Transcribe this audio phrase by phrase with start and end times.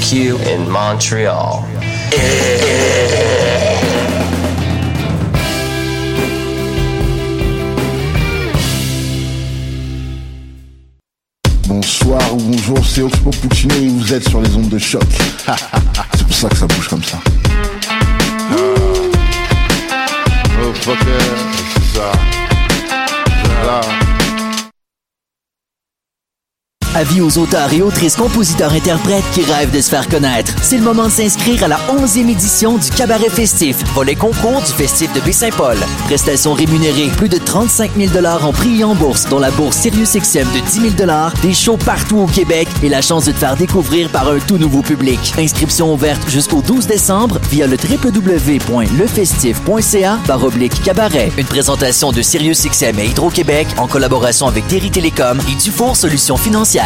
[0.00, 1.62] Q in Montreal.
[11.66, 15.02] Bonsoir ou bonjour, c'est Oxpo Puccino et vous êtes sur les ondes de choc.
[16.16, 17.18] c'est pour ça que ça bouge comme ça.
[20.58, 21.18] Oh, fucker,
[21.94, 22.12] ça.
[26.96, 30.54] Avis aux auteurs et autrices, compositeurs, interprètes qui rêvent de se faire connaître.
[30.62, 34.72] C'est le moment de s'inscrire à la 11e édition du Cabaret Festif, volet concours du
[34.72, 35.76] Festif de Baie-Saint-Paul.
[36.06, 40.50] Prestations rémunérées, plus de 35 000 en prix et en bourse, dont la bourse SiriusXM
[40.54, 41.10] de 10 000
[41.42, 44.56] des shows partout au Québec et la chance de te faire découvrir par un tout
[44.56, 45.34] nouveau public.
[45.36, 51.30] Inscription ouverte jusqu'au 12 décembre via le www.lefestif.ca oblique cabaret.
[51.36, 56.85] Une présentation de SiriusXM et Hydro-Québec en collaboration avec Terry Télécom et Dufour Solutions financières.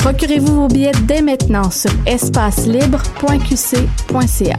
[0.00, 4.58] Procurez-vous vos billets dès maintenant sur espacelibre.qc.ca.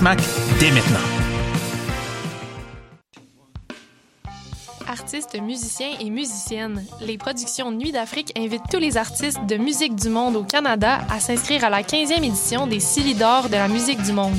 [0.00, 1.00] Dès maintenant.
[4.86, 10.08] Artistes, musiciens et musiciennes, les productions Nuit d'Afrique invitent tous les artistes de musique du
[10.08, 14.12] monde au Canada à s'inscrire à la 15e édition des Silidor de la musique du
[14.12, 14.36] monde.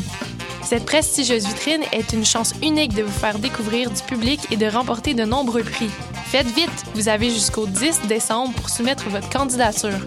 [0.64, 4.68] Cette prestigieuse vitrine est une chance unique de vous faire découvrir du public et de
[4.68, 5.92] remporter de nombreux prix.
[6.28, 10.00] Faites vite, vous avez jusqu'au 10 décembre pour soumettre votre candidature.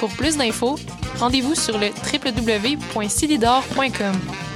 [0.00, 0.78] Pour plus d'infos,
[1.18, 4.47] rendez-vous sur le www.silidor.com.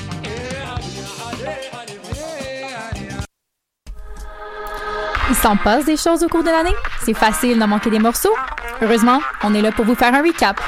[5.32, 6.76] Il s'en passe des choses au cours de l'année.
[7.00, 8.34] C'est facile d'en manquer des morceaux.
[8.82, 10.60] Heureusement, on est là pour vous faire un recap.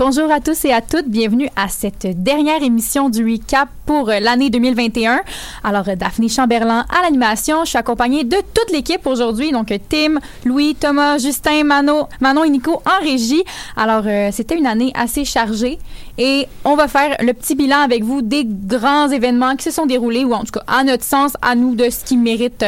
[0.00, 4.18] Bonjour à tous et à toutes, bienvenue à cette dernière émission du recap pour euh,
[4.18, 5.20] l'année 2021.
[5.62, 9.76] Alors euh, Daphné Chamberlain à l'animation, je suis accompagnée de toute l'équipe aujourd'hui, donc euh,
[9.90, 13.44] Tim, Louis, Thomas, Justin, Mano, Manon et Nico en régie.
[13.76, 15.78] Alors c'était une année assez chargée
[16.16, 19.84] et on va faire le petit bilan avec vous des grands événements qui se sont
[19.84, 22.64] déroulés ou en tout cas à notre sens, à nous de ce qui mérite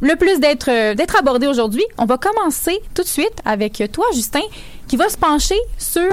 [0.00, 1.84] le plus d'être d'être abordé aujourd'hui.
[1.98, 4.42] On va commencer tout de suite avec toi Justin
[4.86, 6.08] qui va se pencher sur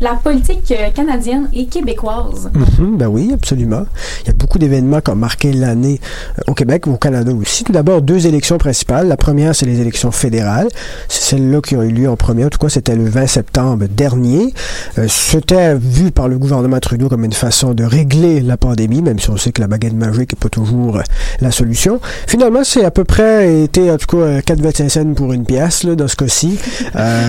[0.00, 2.50] la politique euh, canadienne et québécoise.
[2.54, 3.84] Mhm, ben oui, absolument.
[4.22, 6.00] Il y a beaucoup d'événements qui ont marqué l'année
[6.38, 7.64] euh, au Québec, au Canada aussi.
[7.64, 9.08] Tout d'abord, deux élections principales.
[9.08, 10.68] La première, c'est les élections fédérales.
[11.08, 12.46] C'est celles-là qui ont eu lieu en premier.
[12.46, 14.54] En tout cas, c'était le 20 septembre dernier.
[14.98, 19.18] Euh, c'était vu par le gouvernement Trudeau comme une façon de régler la pandémie, même
[19.18, 21.00] si on sait que la baguette magique n'est pas toujours
[21.40, 22.00] la solution.
[22.26, 26.08] Finalement, c'est à peu près été, en tout cas, 4,25 cents pour une pièce, dans
[26.08, 26.58] ce cas-ci.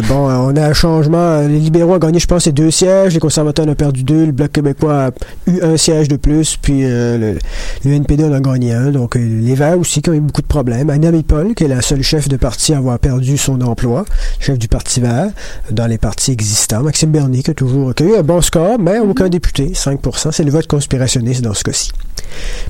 [0.08, 1.42] bon, on a un changement.
[1.42, 4.28] Les libéraux ont gagné, je pense, c'est deux sièges, les conservateurs en ont perdu deux,
[4.28, 5.12] le Bloc québécois a
[5.48, 7.40] eu un siège de plus, puis euh, le,
[7.84, 8.92] le, NPD en a gagné un.
[8.92, 10.92] Donc, euh, les Verts aussi qui ont eu beaucoup de problèmes.
[10.92, 14.06] Anna Paul, qui est la seule chef de parti à avoir perdu son emploi,
[14.40, 15.32] chef du Parti vert,
[15.72, 16.84] dans les partis existants.
[16.84, 20.52] Maxime Bernier, qui a toujours eu un bon score, mais aucun député, 5% C'est le
[20.52, 21.91] vote conspirationniste dans ce cas-ci.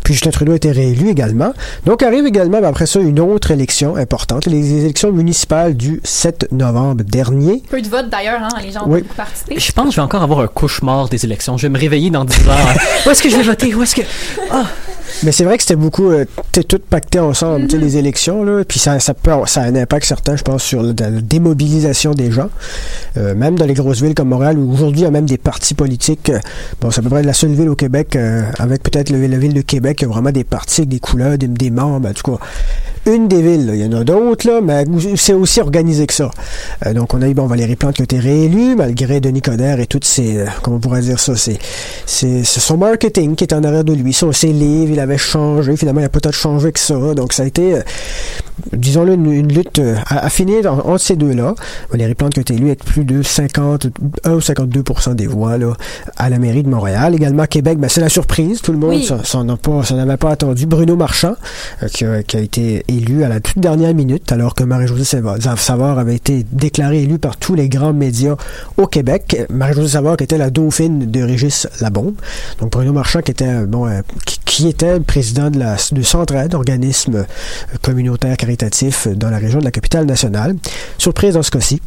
[0.03, 1.53] Puis Justin Trudeau a été réélu également.
[1.85, 7.03] Donc arrive également après ça une autre élection importante, les élections municipales du 7 novembre
[7.03, 7.63] dernier.
[7.69, 9.59] Peu de votes d'ailleurs, hein, les gens ont beaucoup participé.
[9.59, 11.57] Je pense que je vais encore avoir un cauchemar des élections.
[11.57, 12.75] Je vais me réveiller dans 10 heures.
[13.05, 13.73] Où est-ce que je vais voter?
[13.73, 14.01] Où est-ce que...
[14.51, 14.65] Ah!
[15.23, 18.43] Mais c'est vrai que c'était beaucoup, euh, t'es tout pacté ensemble, tu sais, les élections,
[18.43, 22.13] là, puis ça, ça, peut, ça a un impact certain, je pense, sur la démobilisation
[22.13, 22.49] des gens.
[23.17, 25.37] Euh, même dans les grosses villes comme Montréal, où aujourd'hui il y a même des
[25.37, 26.29] partis politiques.
[26.29, 26.39] euh,
[26.79, 29.53] bon, c'est à peu près la seule ville au Québec, euh, avec peut-être la ville
[29.53, 32.31] de Québec, qui a vraiment des partis avec des couleurs, des, des membres, en tout
[32.31, 32.43] cas.
[33.05, 33.75] Une des villes, là.
[33.75, 34.85] il y en a d'autres, là, mais
[35.17, 36.29] c'est aussi organisé que ça.
[36.93, 39.85] Donc on a eu bon, Valérie Plante qui a été réélue, malgré Denis Coderre et
[39.85, 41.57] toutes ses, euh, comment on pourrait dire ça, c'est,
[42.05, 45.75] c'est, son marketing qui est en arrière de lui, son, ses livres, il avait changé,
[45.77, 47.81] finalement il a peut-être changé que ça, donc ça a été, euh,
[48.73, 51.55] disons-le, une, une lutte à, à finir en- entre ces deux-là.
[51.91, 55.73] Valérie Plante qui a été élue avec plus de 51 ou 52% des voix là,
[56.17, 57.13] à la mairie de Montréal.
[57.15, 59.05] Également Québec, ben, c'est la surprise, tout le monde Oui.
[59.23, 59.47] s'en-
[60.01, 60.65] avait pas attendu.
[60.65, 61.35] Bruno Marchand,
[61.83, 65.17] euh, qui, a, qui a été élu à la toute dernière minute, alors que Marie-Josée
[65.57, 68.35] Savard avait été déclarée élue par tous les grands médias
[68.77, 69.45] au Québec.
[69.49, 72.15] Marie-Josée Savard qui était la dauphine de Régis Labombe.
[72.59, 76.01] Donc Bruno Marchand qui était euh, bon euh, qui, qui était président de la de
[76.01, 77.23] Centraide, organisme euh,
[77.81, 78.37] communautaire
[79.07, 80.55] dans la région de la capitale nationale.
[80.97, 81.81] Surprise dans ce cas-ci.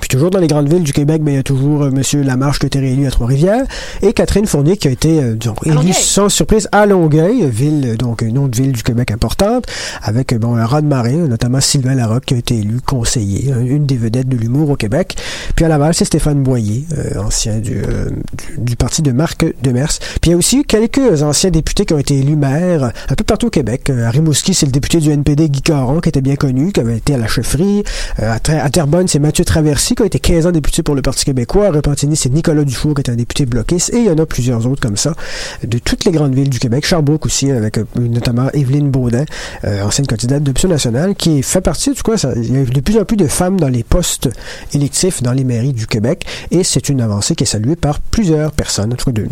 [0.00, 2.22] Puis toujours dans les grandes villes du Québec, ben, il y a toujours euh, M.
[2.22, 3.64] Lamarche qui a été réélu à Trois-Rivières
[4.02, 7.96] et Catherine Fournier qui a été euh, disons, élue sans surprise à Longueuil, ville euh,
[7.96, 9.66] donc une autre ville du Québec importante,
[10.02, 13.52] avec euh, bon un raz de marée, notamment Sylvain Larocque qui a été élu conseiller,
[13.64, 15.16] une des vedettes de l'humour au Québec.
[15.56, 19.98] Puis à Laval, c'est Stéphane Boyer, euh, ancien du, du, du parti de Marc Demers.
[20.20, 23.24] Puis il y a aussi quelques anciens députés qui ont été élus maires un peu
[23.24, 23.90] partout au Québec.
[23.90, 26.96] À Rimouski, c'est le député du NPD Guy Caron qui était bien connu, qui avait
[26.96, 27.82] été à la chefferie.
[28.18, 29.44] À, Terrebonne, c'est Mathieu
[29.82, 31.66] Qui a été 15 ans député pour le Parti québécois.
[31.66, 33.92] À Repentigny, c'est Nicolas Dufour qui est un député bloquiste.
[33.92, 35.12] Et il y en a plusieurs autres comme ça,
[35.64, 36.86] de toutes les grandes villes du Québec.
[36.86, 39.24] Sherbrooke aussi, avec euh, notamment Evelyne Baudin,
[39.64, 42.80] euh, ancienne candidate d'Option nationale, qui fait partie, du coup, ça, il y a de
[42.80, 44.30] plus en plus de femmes dans les postes
[44.72, 46.24] électifs dans les mairies du Québec.
[46.52, 49.26] Et c'est une avancée qui est saluée par plusieurs personnes, en tout cas, de,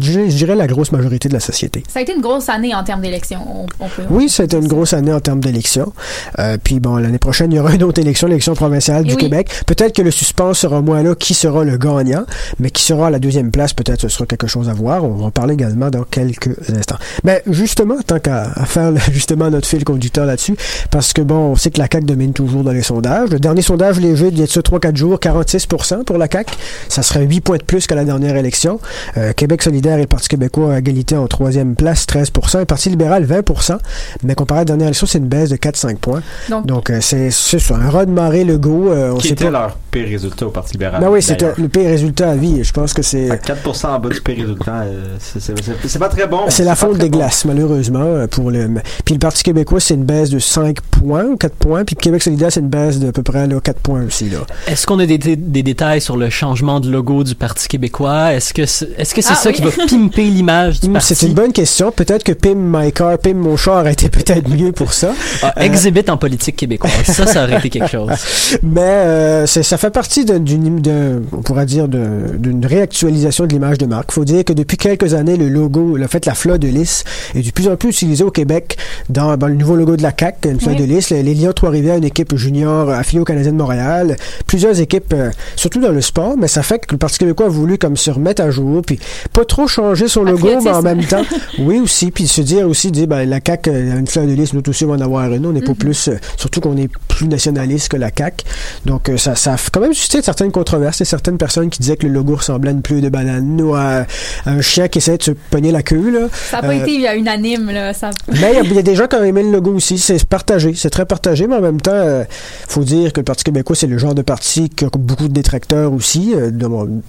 [0.00, 1.82] je je dirais la grosse majorité de la société.
[1.88, 3.66] Ça a été une grosse année en termes d'élections.
[4.08, 5.92] Oui, c'était une grosse année en termes d'élections.
[6.38, 9.14] Euh, puis bon, l'année prochaine, il y aura une autre élection, l'élection provinciale Et du
[9.14, 9.22] oui.
[9.22, 9.50] Québec.
[9.66, 12.24] Peut-être que le suspense sera moins là qui sera le gagnant,
[12.60, 15.02] mais qui sera à la deuxième place, peut-être ce sera quelque chose à voir.
[15.04, 16.98] On va en parler également dans quelques instants.
[17.24, 20.54] Mais justement, tant qu'à à faire justement notre fil conducteur là-dessus,
[20.90, 23.30] parce que bon, on sait que la CAQ domine toujours dans les sondages.
[23.30, 26.54] Le dernier sondage léger il y a de ça 3-4 jours, 46% pour la CAQ.
[26.90, 28.78] Ça serait 8 points de plus qu'à la dernière élection.
[29.16, 32.90] Euh, Québec solidaire et le Parti québécois à égalité en troisième place, 13 Le Parti
[32.90, 33.78] libéral, 20%
[34.24, 36.20] Mais comparé à la dernière élection, c'est une baisse de 4-5 points.
[36.64, 38.90] Donc, euh, c'est c'est ça, un raz de marée Legault.
[38.92, 39.50] euh, on Qui sait était pas.
[39.50, 41.00] leur pire résultat au Parti libéral.
[41.00, 42.62] Ben oui, c'était le pire résultat à vie.
[42.62, 43.30] Je pense que c'est.
[43.30, 46.40] À 4% en bas du pire résultat, euh, c'est- pas très bon.
[46.48, 47.18] C'est la faute des bon.
[47.18, 48.68] glaces, malheureusement, euh, pour le.
[49.04, 51.84] Puis le Parti québécois, c'est une baisse de 5 points ou 4 points.
[51.84, 54.28] Puis Québec solidaire, c'est une baisse d'à peu près là, 4 points aussi.
[54.28, 54.38] Là.
[54.66, 58.34] Est-ce qu'on a des, des- des détails sur le changement de logo du Parti québécois?
[58.34, 59.54] Est-ce que c'est est -ce c'est Ah, ça oui.
[59.54, 61.14] qui va pimper l'image du parti?
[61.14, 61.90] C'est une bonne question.
[61.92, 65.12] Peut-être que Pim My Car, Pim Mon char a été peut-être mieux pour ça.
[65.42, 66.92] Ah, exhibit en politique québécoise.
[67.04, 68.10] Ça, ça aurait été quelque chose.
[68.62, 73.86] Mais euh, c'est- ça fait partie d'une, on pourrait dire, d'une réactualisation de l'image de
[73.86, 74.10] marque.
[74.10, 77.04] Il faut dire que depuis quelques années, le logo, le fait la fleur de lys
[77.34, 78.76] est de plus en plus utilisé au Québec
[79.08, 80.80] dans, dans le nouveau logo de la CAQ, une fleur Oui.
[80.86, 81.10] de lys.
[81.10, 84.16] Les, les Lions Trois-Rivières, une équipe junior affiliée au Canadien de Montréal.
[84.46, 87.50] Plusieurs équipes, euh, surtout dans le sport, mais ça fait que le Parti québécois a
[87.50, 88.98] voulu comme se remettre à jour, puis
[89.32, 91.22] pas trop changer son logo, mais en même temps,
[91.58, 94.32] oui aussi, puis se dire aussi, dire, ben, la CAQ euh, a une fleur de
[94.32, 95.46] lys, nous aussi on va en avoir une.
[95.46, 98.44] On n'est pas plus, euh, surtout qu'on est plus nationaliste que la CAQ.
[98.84, 101.96] Donc, euh, ça, ça a quand même suscité certaines controverses et certaines personnes qui disaient
[101.96, 104.06] que le logo ressemblait à une pluie de banane ou à,
[104.44, 106.28] à un chien qui essaie de se pogner la queue, là.
[106.50, 107.70] ça n'a pas Euh, été unanime.
[107.70, 108.10] Là, ça...
[108.28, 109.98] mais il y a- il y, a des gens qui ont aimé le logo aussi.
[109.98, 110.74] C'est partagé.
[110.74, 112.24] C'est très partagé, mais en même temps, euh,
[112.68, 115.32] faut dire que le Parti québécois, c'est le genre de parti qui a beaucoup de
[115.32, 116.34] détracteurs aussi.
[116.36, 116.50] Euh,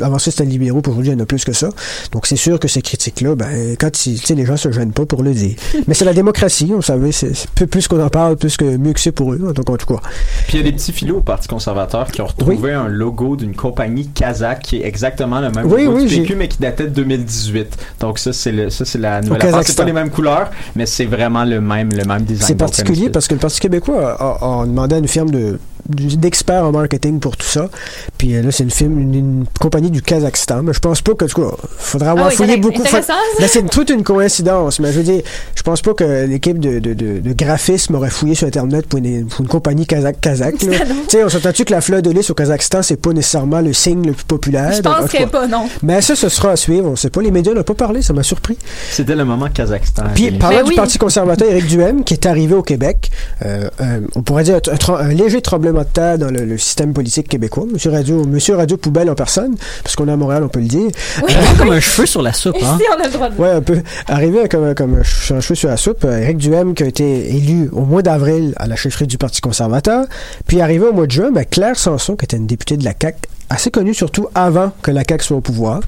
[0.01, 1.69] avant ça, c'était les libéraux, aujourd'hui, il y en a plus que ça.
[2.11, 4.91] Donc, c'est sûr que ces critiques-là, ben, quand ils- tu sais, les gens se gênent
[4.93, 5.55] pas pour le dire.
[5.87, 7.11] mais c'est la démocratie, on savait.
[7.11, 9.53] C'est peu plus qu'on en parle, plus que mieux que c'est pour eux.
[9.55, 10.01] Donc, en tout cas.
[10.47, 13.35] Puis il y a des petits filous au Parti conservateur qui ont retrouvé un logo
[13.35, 16.47] d'une compagnie kazakh qui est exactement le même Oui, logo oui, du j'ai- PQ, mais
[16.47, 17.77] qui datait de 2018.
[17.99, 19.61] Donc ça, c'est le, ça, c'est la nouvelle affaire.
[19.65, 22.47] C'est pas les mêmes couleurs, mais c'est vraiment le même, le même design.
[22.47, 25.59] C'est particulier parce que le Parti québécois a, a- a demandé à une firme de
[25.89, 27.69] d'experts en marketing pour tout ça.
[28.17, 30.63] Puis euh, là, c'est une firme, une, une compagnie du Kazakhstan.
[30.63, 32.83] Mais je pense pas que, tout cas, faudra avoir Ah oui, fouillé beaucoup.
[32.83, 34.79] Là, c'est toute une coïncidence.
[34.79, 35.21] Mais je veux dire,
[35.55, 38.99] je pense pas que l'équipe de, de, de, de graphisme aurait fouillé sur Internet pour
[38.99, 40.19] une, pour une compagnie kazakh.
[40.21, 40.77] kazakh là.
[41.07, 43.71] Tu sais, on s'entend-tu que la fleur de lys au Kazakhstan, c'est pas nécessairement le
[43.71, 44.73] signe le plus populaire?
[44.73, 45.27] Je Donc, en tout penserais cas.
[45.27, 45.69] pas, non.
[45.81, 46.89] Mais ça, ce sera à suivre.
[46.89, 47.21] On sait pas.
[47.21, 48.01] Les médias n'ont pas parlé.
[48.01, 48.57] Ça m'a surpris.
[48.91, 50.03] C'était le moment Kazakhstan.
[50.13, 50.75] Puis, parlant Ben du oui.
[50.75, 53.09] Parti conservateur, Éric Duhem, qui est arrivé au Québec,
[53.45, 54.59] euh, euh, on pourrait dire
[54.99, 57.65] un léger tremblement dans le, le système politique québécois.
[57.71, 60.67] Monsieur Radio, Monsieur Radio Poubelle en personne, parce qu'on est à Montréal, on peut le
[60.67, 60.89] dire.
[61.23, 62.77] Oui, Comme un cheveu sur la soupe, hein?
[62.77, 63.81] ici, on a le droit de Ouais, un peu.
[64.07, 67.69] Arrivé comme, comme un cheveu sur la soupe, euh, Éric Duhem, qui a été élu
[67.71, 70.05] au mois d'avril à la chefferie du Parti conservateur,
[70.47, 72.93] puis arrivé au mois de juin, ben, Claire Sanson, qui était une députée de la
[72.99, 73.17] CAQ,
[73.49, 75.81] assez connue surtout avant que la CAQ soit au pouvoir.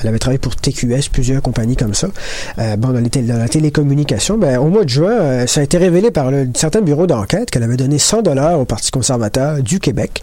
[0.00, 2.08] Elle avait travaillé pour TQS, plusieurs compagnies comme ça.
[2.58, 5.64] Euh, bon, dans, les dans la télécommunication, ben, au mois de juin, euh, ça a
[5.64, 9.62] été révélé par le, certains bureaux d'enquête qu'elle avait donné 100 dollars au Parti conservateur
[9.62, 10.22] du Québec.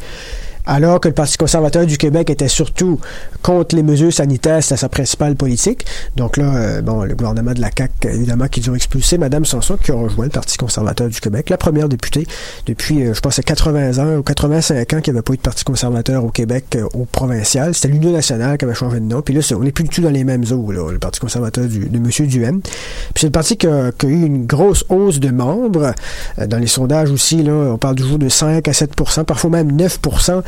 [0.72, 3.00] Alors que le Parti conservateur du Québec était surtout
[3.42, 5.84] contre les mesures sanitaires, c'était sa principale politique.
[6.16, 9.78] Donc là, euh, bon, le gouvernement de la CAQ, évidemment, qu'ils ont expulsé Mme Sanson,
[9.84, 12.28] qui a rejoint le Parti conservateur du Québec, la première députée
[12.68, 15.42] depuis, euh, je pense, 80 ans ou 85 ans qu'il n'y avait pas eu de
[15.42, 17.74] Parti conservateur au Québec euh, au provincial.
[17.74, 19.24] C'était l'Union nationale qui avait changé de nom.
[19.24, 21.64] Puis là, on n'est plus du tout dans les mêmes eaux, là, le Parti conservateur
[21.64, 22.28] de M.
[22.28, 22.62] Duhem.
[22.62, 22.72] Puis
[23.16, 25.96] c'est le parti qui a, eu une grosse hausse de membres.
[26.38, 29.98] Dans les sondages aussi, là, on parle toujours de 5 à 7% parfois même 9
[30.30, 30.42] euh,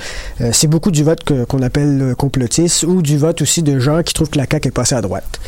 [0.52, 4.14] c'est beaucoup du vote qu'on appelle euh, complotiste ou du vote aussi de gens qui
[4.14, 5.40] trouvent que la CAQ est passée à droite.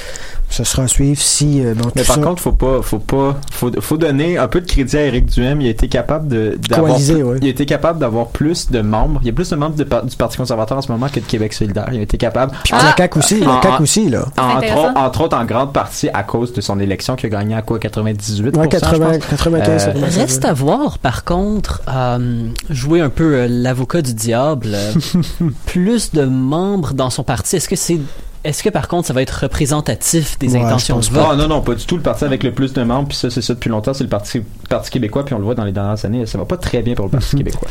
[0.49, 3.35] Ce sera à suivre si euh, bon, Mais par ça- contre, faut pas, faut pas,
[3.51, 5.61] faut, faut donner un peu de crédit à Eric Duhem.
[5.61, 7.37] Il a été capable de, d'avoir, ouais.
[7.41, 9.19] il a été capable d'avoir plus de membres.
[9.23, 11.25] Il y a plus de membres de du Parti conservateur en ce moment que de
[11.25, 11.87] Québec solidaire.
[11.91, 12.51] Il a été capable.
[12.63, 14.25] Puis la CAQ aussi, la CAQ aussi, là.
[14.37, 17.55] Entre, autres- entre autres, en grande partie à cause de son élection qui a gagné
[17.55, 19.25] à quoi 98 Ouais, je 80, pense.
[19.29, 20.17] 95, Euh, 95.
[20.19, 24.52] Reste à voir, par contre, euh, jouer un peu euh, l'avocat du diable.
[25.65, 27.55] plus de membres dans son parti.
[27.55, 27.99] Est-ce que c'est,
[28.43, 31.25] est-ce que par contre ça va être représentatif des Ouais, intentions de vote?
[31.31, 31.95] Ah non, non, pas du tout.
[31.97, 34.09] Le parti avec le plus de membres, puis ça, c'est ça depuis longtemps, c'est le
[34.09, 36.81] Parti, Parti québécois, puis on le voit dans les dernières années, ça va pas très
[36.81, 37.69] bien pour le Parti québécois.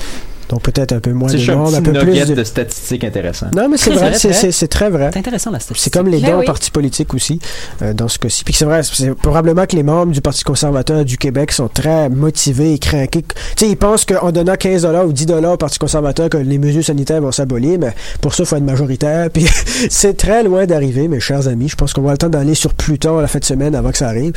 [0.48, 2.34] Donc peut-être un peu moins C'est de un monde, petit un peu plus de...
[2.34, 2.44] de...
[2.44, 3.46] statistiques intéressants.
[3.56, 5.10] Non, mais c'est C'est vrai, c'est- c'est c'est très vrai.
[5.12, 5.92] C'est intéressant la C'est statistique.
[5.94, 6.42] comme les Ben dons oui.
[6.44, 7.40] aux partis politiques aussi,
[7.82, 8.44] euh, dans ce cas-ci.
[8.44, 12.08] Puis c'est vrai, c'est probablement que les membres du Parti conservateur du Québec sont très
[12.08, 13.22] motivés et craqués.
[13.22, 16.84] Tu sais, ils pensent qu'en donnant 15 ou 10 au Parti conservateur, que les mesures
[16.84, 19.30] sanitaires vont s'abolir, mais pour ça, il faut être majoritaire.
[19.30, 19.46] Puis
[19.90, 21.68] c'est très loin d'arriver, mes chers amis.
[21.68, 23.74] Je pense qu'on va avoir le temps d'aller sur Pluton à la fin de semaine
[23.74, 24.32] avant que ça arrive.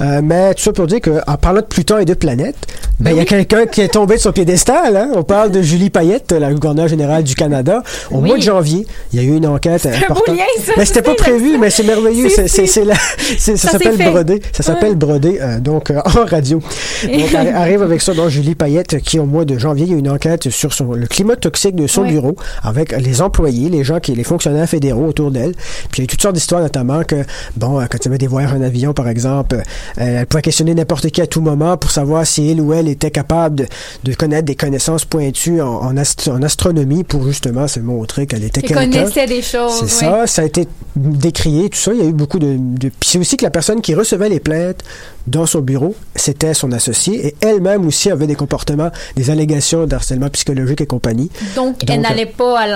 [0.00, 2.56] Euh, mais tout ça pour dire qu'en parlant de Pluton et de planètes,
[2.98, 4.96] ben, il y a quelqu'un qui est tombé de son piédestal.
[4.96, 5.10] Hein?
[5.14, 7.82] On parle de Julie Payette, la gouverneure générale du Canada.
[8.10, 8.28] Au Oui.
[8.28, 10.36] mois de janvier, il y a eu une enquête un importante.
[10.64, 10.72] ça.
[10.76, 12.28] Mais c'était pas prévu, mais c'est merveilleux.
[12.28, 12.94] C'est- C'est, la-
[13.38, 14.40] ça, s'appelle broder.
[14.52, 16.60] Ça s'appelle broder, euh, donc euh, en radio.
[17.02, 19.94] Donc arri- arrive avec ça, donc Julie Payette, qui au mois de janvier, il y
[19.94, 23.68] a eu une enquête sur son, le climat toxique de son bureau, avec les employés,
[23.70, 25.52] les gens qui, les fonctionnaires fédéraux autour d'elle.
[25.90, 27.16] Puis il y a eu toutes sortes d'histoires, notamment que,
[27.56, 29.62] bon, euh, quand y avait des voyages en avion, par exemple,
[29.96, 33.10] elle pouvait questionner n'importe qui à tout moment pour savoir si il ou elle était
[33.10, 33.66] capable de,
[34.04, 38.44] de connaître des connaissances pointues en, en, ast- en astronomie pour justement se montrer qu'elle
[38.44, 38.90] était quelqu'un.
[38.90, 39.84] connaissait des choses.
[39.86, 40.12] C'est oui.
[40.12, 40.66] ça, ça a été
[40.96, 41.92] décrié, tout ça.
[41.94, 42.56] Il y a eu beaucoup de.
[42.58, 42.88] de...
[42.88, 44.82] Puis c'est aussi que la personne qui recevait les plaintes
[45.26, 50.28] dans son bureau, c'était son associé, et elle-même aussi avait des comportements, des allégations d'harcèlement
[50.30, 51.30] psychologique et compagnie.
[51.56, 52.66] Donc, Donc, elle n'allait pas à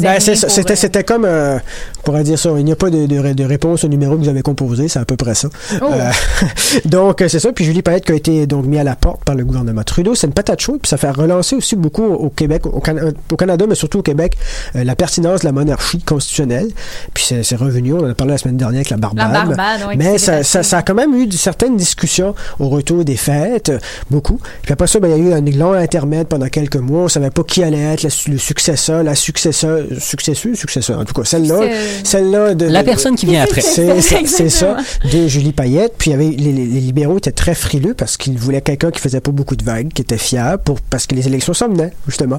[0.00, 1.58] Ben, C'était, c'était comme, euh,
[1.98, 4.16] on pourrait dire ça, il n'y a pas de, de, ré- de réponse au numéro
[4.16, 5.48] que vous avez composé, c'est à peu près ça.
[5.82, 5.86] Oh.
[5.92, 6.10] Euh,
[6.86, 7.52] donc, euh, c'est ça.
[7.52, 10.14] Puis Julie Payette qui a été donc mis à la porte par le gouvernement Trudeau,
[10.14, 12.96] c'est une patate chaude, puis ça fait relancer aussi beaucoup au Québec, au, Can-
[13.32, 14.36] au Canada, mais surtout au Québec,
[14.76, 16.68] euh, la pertinence de la monarchie constitutionnelle.
[17.14, 19.32] Puis c'est, revenu, on en a parlé la semaine dernière avec la Barbade.
[19.32, 23.04] La Barbade, oui, mais ça, ça, ça a quand même eu certaines discussions au retour
[23.04, 23.72] des fêtes,
[24.10, 24.38] beaucoup.
[24.62, 27.02] Puis après ça, ben, il y a eu un long intermède pendant quelques mois.
[27.04, 31.24] On savait pas qui allait être le successeur, la successeur, successeur, successeur, en tout cas,
[31.24, 31.60] celle-là,
[32.04, 32.66] celle-là de...
[32.66, 33.60] La de- personne qui vient après.
[33.62, 34.76] c'est ça, c'est ça,
[35.12, 35.94] de Julie Payette.
[35.98, 38.90] Puis il y avait, les, les- les libéraux étaient très frileux parce qu'ils voulaient quelqu'un
[38.90, 41.68] qui faisait pas beaucoup de vagues, qui était fiable, pour, parce que les élections s'en
[41.68, 42.38] venaient, justement.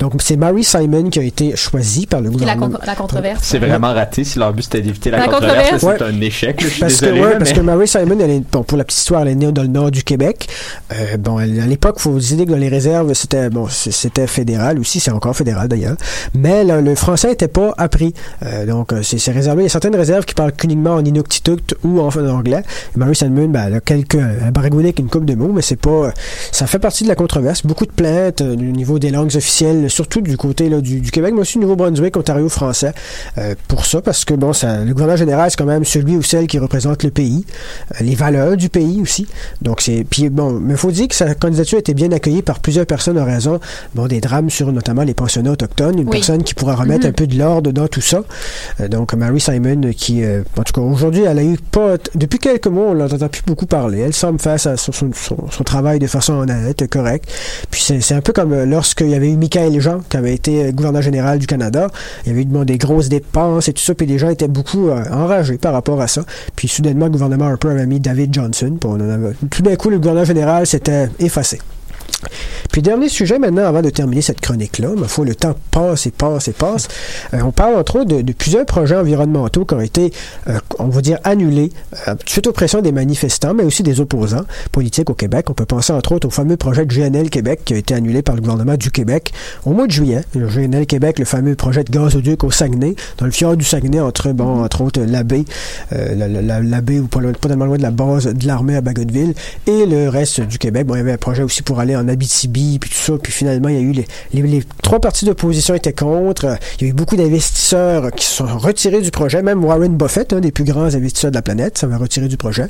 [0.00, 2.70] Donc c'est Mary Simon qui a été choisie par le la, gouvernement.
[2.70, 3.40] con- la controverse.
[3.42, 4.24] C'est vraiment raté.
[4.24, 6.56] Si leur but c'était d'éviter la, La controverse, c'est un échec.
[6.62, 7.20] Je suis Parce que, désolé.
[7.20, 9.34] ouais, là, parce que Mary Simon, elle est, bon, pour la petite histoire, elle est
[9.34, 10.48] née dans le nord du Québec.
[10.92, 15.00] Euh, bon, à l'époque, faut vous dire que les réserves, c'était bon, c'était fédéral aussi,
[15.00, 15.96] c'est encore fédéral d'ailleurs.
[16.34, 18.14] Mais le, français n'était pas appris.
[18.42, 19.62] Euh, donc, euh, c'est réservé.
[19.62, 22.62] Il y a certaines réserves qui parlent uniquement en inuktitut ou en, anglais.
[22.94, 26.12] Et Mary Simon, ben, elle a quelques, elle une coupe de mots, mais c'est pas,
[26.52, 27.66] ça fait partie de la controverse.
[27.66, 31.10] Beaucoup de plaintes euh, au niveau des langues officielles, surtout du côté là, du, du
[31.10, 32.92] Québec, mais aussi du Nouveau-Brunswick, Ontario français,
[33.68, 36.58] pour ça, parce que bon, le gouverneur général, c'est quand même celui ou celle qui
[36.58, 37.44] représente le pays,
[38.00, 39.26] les valeurs du pays aussi.
[39.62, 42.60] Donc c'est, puis bon, mais faut dire que sa candidature a été bien accueillie par
[42.60, 43.60] plusieurs personnes en raison,
[43.94, 46.12] bon, des drames sur notamment les pensionnats autochtones, une Oui.
[46.12, 47.10] personne qui pourra remettre Mhm.
[47.10, 48.22] un peu de l'ordre dans tout ça.
[48.80, 52.38] Euh, donc Mary Simon, qui, euh, en tout cas, aujourd'hui, elle a eu pas, depuis
[52.38, 53.98] quelques mois, on l'entend plus beaucoup parler.
[54.00, 55.10] Elle semble faire son, son, son-
[55.50, 57.30] son travail de façon honnête, correcte.
[57.70, 60.72] Puis c'est un peu comme euh, lorsqu'il y avait eu Michael Jean, qui avait été
[60.72, 61.88] gouverneur général du Canada.
[62.24, 64.48] Il y avait eu bon, des grosses dépenses et tout ça, puis les gens étaient
[64.48, 66.22] beaucoup euh, enragés par rapport à ça.
[66.56, 68.59] Puis soudainement, le gouvernement Harper avait mis David Johnson.
[69.50, 71.58] Tout d'un coup, le gouverneur général s'était effacé.
[72.72, 76.10] Puis dernier sujet maintenant, avant de terminer cette chronique-là, il faut le temps passe et
[76.10, 76.88] passe et passe.
[77.34, 80.12] Euh, on parle entre autres de, plusieurs projets environnementaux qui ont été,
[80.48, 81.72] euh, on va dire, annulés
[82.08, 85.50] euh, suite aux pressions des manifestants, mais aussi des opposants politiques au Québec.
[85.50, 88.22] On peut penser entre autres au fameux projet de GNL Québec qui a été annulé
[88.22, 89.32] par le gouvernement du Québec
[89.64, 90.20] au mois de juillet.
[90.34, 94.00] Le GNL Québec, le fameux projet de gazoduc au Saguenay, dans le fjord du Saguenay,
[94.00, 95.44] entre, bon, entre autres, l'abbé,
[95.90, 99.34] l'abbé ou pas, pas tellement loin de la base de l'armée à Bagotville,
[99.66, 100.86] et le reste du Québec.
[100.86, 103.12] Bon, il y avait un projet aussi pour aller en Abitibi, puis tout ça.
[103.22, 103.92] Puis finalement, il y a eu
[104.32, 106.58] les trois partis d'opposition étaient contre.
[106.78, 109.42] Il y a eu beaucoup d'investisseurs qui se sont retirés du projet.
[109.42, 112.36] Même Warren Buffett, un des plus grands investisseurs de la planète, ça va retirer du
[112.36, 112.66] projet.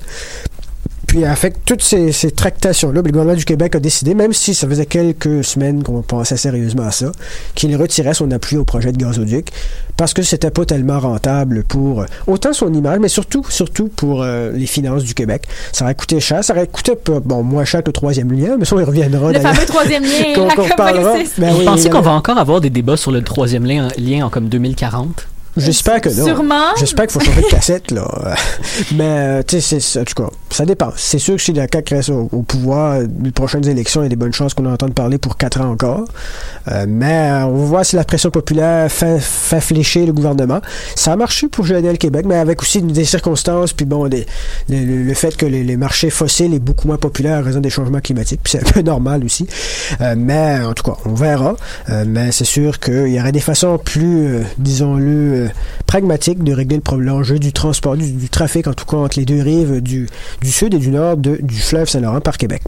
[1.11, 4.69] Puis, avec toutes ces, ces tractations-là, le gouvernement du Québec a décidé, même si ça
[4.69, 7.11] faisait quelques semaines qu'on pensait sérieusement à ça,
[7.57, 9.51] qu'il retirait son appui au projet de gazoduc
[9.97, 14.53] parce que c'était pas tellement rentable pour autant son image, mais surtout, surtout pour euh,
[14.53, 15.49] les finances du Québec.
[15.73, 16.45] Ça aurait coûté cher.
[16.45, 16.93] Ça aurait coûté,
[17.25, 19.33] bon, moins cher que le troisième lien, mais ça, on y reviendra.
[19.33, 21.15] Le fameux troisième lien, qu'on qu parlera.
[21.39, 24.31] Ben oui, Pensez qu'on va encore avoir des débats sur le troisième lien, lien en
[24.31, 25.27] comme 2040?
[25.61, 26.27] J'espère que non.
[26.27, 26.75] Sûrement.
[26.79, 28.09] J'espère qu'il faut changer de cassette, là.
[28.95, 30.93] Mais, tu sais, en tout cas, ça dépend.
[30.97, 34.07] C'est sûr que si la CAQ reste au, au, pouvoir, les prochaines élections, il y
[34.07, 36.05] a des bonnes chances qu'on en entende parler pour quatre ans encore.
[36.69, 40.61] Euh, mais on va voir si la pression populaire fait, fait fléchir le gouvernement.
[40.95, 44.27] Ça a marché pour GNL Québec, mais avec aussi des circonstances, puis bon, des,
[44.69, 47.71] le, le, fait que les, les, marchés fossiles est beaucoup moins populaire à raison des
[47.71, 49.47] changements climatiques, puis c'est un peu normal aussi.
[50.01, 51.57] Euh, mais, en tout cas, on verra.
[51.89, 55.50] Euh, mais c'est sûr qu'il y aurait des façons plus, disons-le,
[55.87, 59.41] pragmatique de régler l'enjeu du transport, du, du, trafic, en tout cas entre les deux
[59.41, 60.09] rives du,
[60.41, 62.63] du sud et du nord de, du fleuve Saint-Laurent par Québec.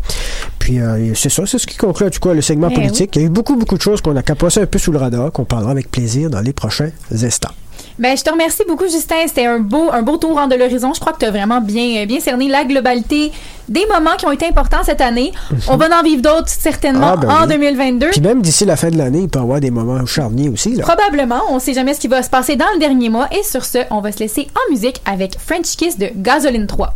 [0.58, 3.12] Puis euh, c'est ça, c'est ce qui conclut en tout cas le segment Eh politique.
[3.14, 3.20] Oui.
[3.20, 4.98] Il y a eu beaucoup, beaucoup de choses qu'on a passé un peu sous le
[4.98, 7.52] radar, qu'on parlera avec plaisir dans les prochains instants.
[7.98, 9.26] Ben, je te remercie beaucoup, Justin.
[9.26, 10.92] C'était un beau, un beau tour en de l'horizon.
[10.94, 13.32] Je crois que tu as vraiment bien, bien cerné la globalité
[13.68, 15.32] des moments qui ont été importants cette année.
[15.32, 15.72] Mm -hmm.
[15.72, 17.48] On va en vivre d'autres, certainement, ah, ben en oui.
[17.48, 18.10] 2022.
[18.10, 20.74] Puis même d'ici la fin de l'année, il peut y avoir des moments charniers aussi.
[20.74, 20.82] Là.
[20.84, 21.42] Probablement.
[21.50, 23.28] On sait jamais ce qui va se passer dans le dernier mois.
[23.36, 26.94] Et sur ce, on va se laisser en musique avec French Kiss de Gasoline 3.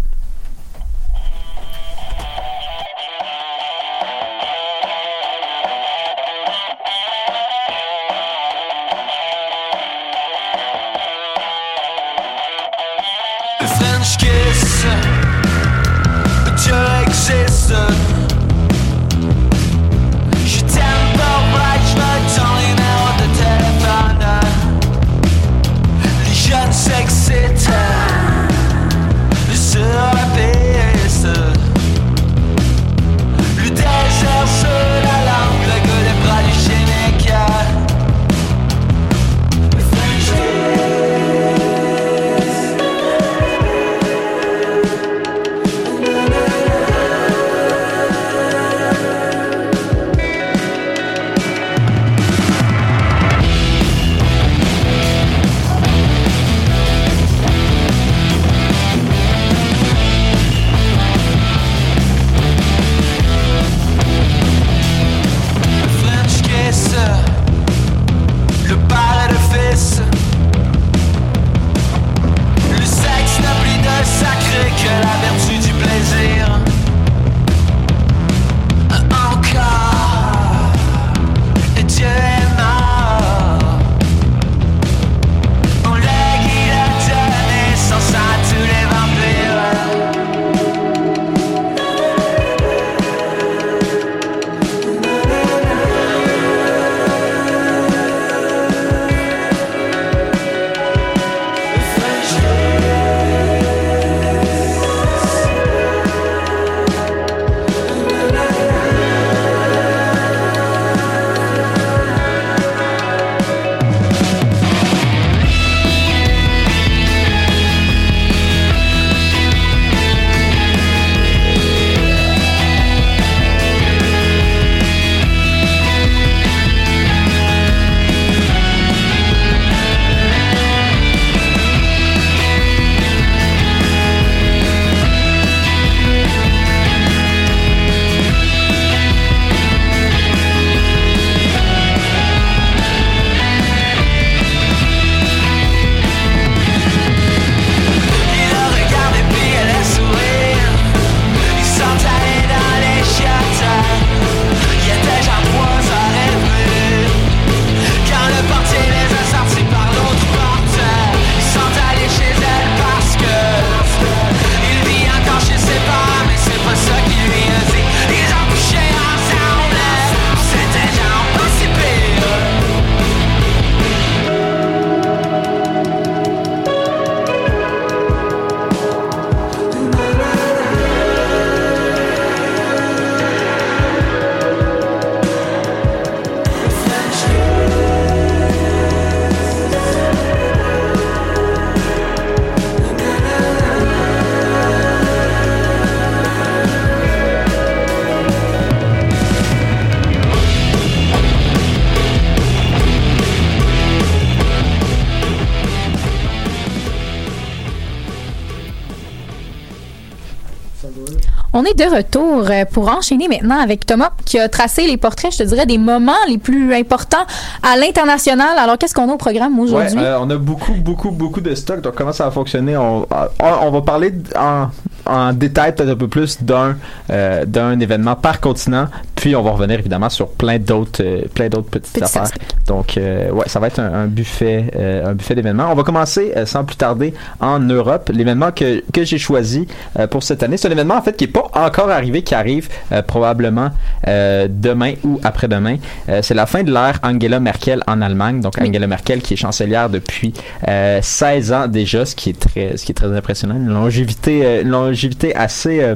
[211.67, 215.39] Est de retour euh, pour enchaîner maintenant avec Thomas qui a tracé les portraits, je
[215.39, 217.27] te dirais, des moments les plus importants
[217.63, 218.57] à l'international.
[218.59, 219.99] Alors, qu'est-ce qu'on a au programme aujourd'hui?
[219.99, 221.81] Ouais, euh, on a beaucoup, beaucoup, beaucoup de stock.
[221.83, 222.77] Donc, comment ça va fonctionner?
[222.77, 224.69] On, on, on va parler en,
[225.05, 226.77] en détail peut-être un peu plus d'un
[227.11, 228.87] euh, d'un événement par continent.
[229.27, 232.31] Puis, on va revenir évidemment sur plein d'autres euh, plein d'autres petites affaires.
[232.69, 235.67] Donc, euh, ouais, ça va être un, un buffet euh, un buffet d'événements.
[235.69, 238.09] On va commencer sans plus tarder en Europe.
[238.15, 239.67] L'événement que, que j'ai choisi
[240.13, 242.69] pour cette année, c'est un événement en fait qui est pas encore arrivé, qui arrive
[243.09, 243.71] probablement
[244.07, 245.79] demain ou après-demain.
[246.23, 248.41] C'est la fin de l'ère Angela Merkel en Allemagne.
[248.41, 250.35] Donc Angela Merkel qui est chancelière depuis
[250.69, 253.57] euh, 16 ans déjà, ce qui est très, ce qui est très impressionnant.
[253.57, 255.95] Une longévité, une longévité assez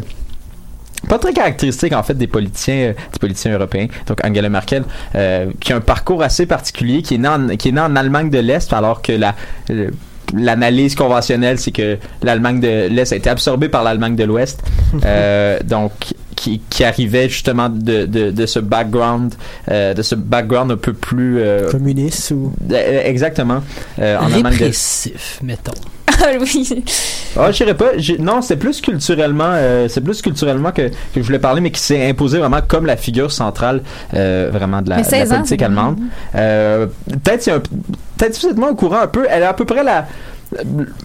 [1.09, 4.85] pas très caractéristique en fait des politiciens euh, des politiciens européens donc Angela Merkel
[5.15, 7.97] euh, qui a un parcours assez particulier qui est né en, qui est né en
[7.97, 9.35] Allemagne de l'Est alors que la
[10.35, 14.63] L'analyse conventionnelle, c'est que l'Allemagne de l'Est a été absorbée par l'Allemagne de l'Ouest,
[15.05, 15.93] Euh, donc
[16.37, 19.35] qui, qui arrivait justement de, de, de ce background,
[19.71, 22.53] euh, de ce background un peu plus euh, Communiste ou?
[22.73, 23.63] exactement
[24.01, 25.73] euh, en de Répressif, mettons.
[26.23, 26.85] Ah oui.
[27.39, 27.93] ah, je dirais pas.
[28.19, 31.81] Non, c'est plus culturellement, euh, c'est plus culturellement que, que je voulais parler, mais qui
[31.81, 33.81] s'est imposé vraiment comme la figure centrale,
[34.13, 35.99] euh, vraiment de la, de la 16 ans, politique allemande.
[36.35, 36.87] Euh,
[37.25, 37.63] peut-être, c'est un-
[38.29, 39.27] peut-être moins au courant un peu.
[39.29, 40.07] Elle a à peu près la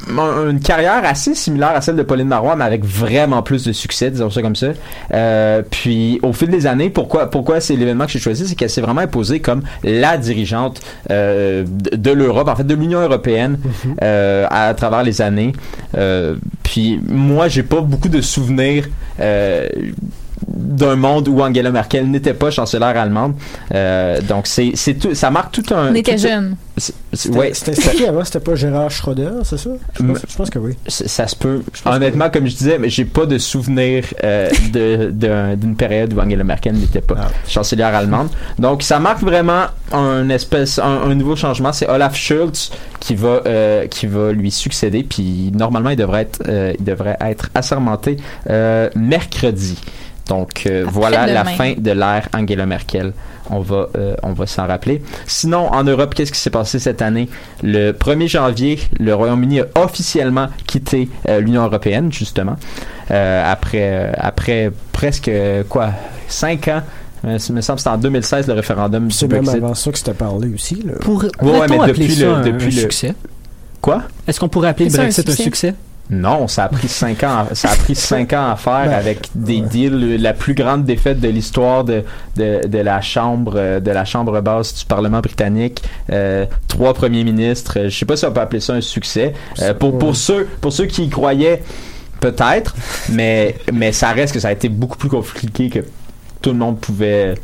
[0.10, 4.10] une carrière assez similaire à celle de Pauline Marois, mais avec vraiment plus de succès,
[4.10, 4.69] disons ça comme ça.
[5.13, 8.71] Euh, puis au fil des années, pourquoi pourquoi c'est l'événement que j'ai choisi, c'est qu'elle
[8.71, 13.60] s'est vraiment imposée comme la dirigeante euh, de, l'Europe, en fait de l'Union européenne,
[14.01, 15.54] euh, à, travers les années.
[16.63, 18.88] Puis moi, j'ai pas beaucoup de souvenirs.
[20.48, 23.34] D'un monde où Angela Merkel n'était pas chancelière allemande.
[23.74, 26.18] Euh, donc c'est c'est tout ça marque tout un On était
[26.78, 29.70] c'est- C'était ouais, c'était c'était qui avant C'était pas Gérard Schroeder, c'est ça?
[29.98, 30.74] Je pense, M- je pense que oui.
[30.88, 31.64] ça ça se peut.
[31.86, 36.20] Honnêtement, comme je disais, mais j'ai pas de souvenir euh, de- d'un- d'une période où
[36.20, 37.28] Angela Merkel n'était pas Ah.
[37.48, 38.28] chancelière allemande.
[38.60, 41.72] Donc, ça marque vraiment un espèce, un, un nouveau changement.
[41.74, 45.04] C'est Olaf Schulz qui va, euh, qui va lui succéder.
[45.04, 48.18] Puis, normalement, il devrait être, euh, il devrait être assermenté
[48.50, 49.78] euh, mercredi.
[50.28, 53.14] Donc, euh, voilà la fin de l'ère Angela Merkel.
[53.52, 55.04] On va, euh, on va s'en rappeler.
[55.28, 57.30] Sinon, en Europe, qu'est-ce qui s'est passé cette année?
[57.62, 62.56] Le 1er janvier, le Royaume-Uni a officiellement quitté euh, l'Union européenne, justement,
[63.12, 65.92] euh, après, euh, après presque, euh, quoi,
[66.28, 66.82] 5 ans?
[67.24, 69.64] Il me semble que c'était en 2016 le référendum du C'est même Brexit.
[69.64, 70.82] avant ça que c'était parlé aussi.
[70.86, 70.94] Là.
[71.02, 73.14] Pour, ouais, mais appeler depuis ça le- un, depuis un le- succès?
[73.82, 74.04] Quoi?
[74.28, 75.74] Est-ce qu'on pourrait appeler le Brexit un succès?
[76.10, 77.46] Non, ça a pris cinq ans.
[77.50, 80.86] à- Ça a pris cinq ans à faire Ben, avec des deals, la plus grande
[80.86, 82.04] défaite de l'histoire de,
[82.36, 85.82] de, de la chambre de la chambre basse du Parlement britannique.
[86.12, 87.80] Euh, trois premiers ministres.
[87.86, 89.34] Je sais pas si on peut appeler ça un succès.
[89.62, 91.63] Euh, pour pour ceux pour ceux qui y croyaient,
[92.20, 92.76] peut-être,
[93.10, 95.80] mais mais ça reste que ça a été beaucoup plus compliqué que
[96.46, 97.36] tout le monde pouvait.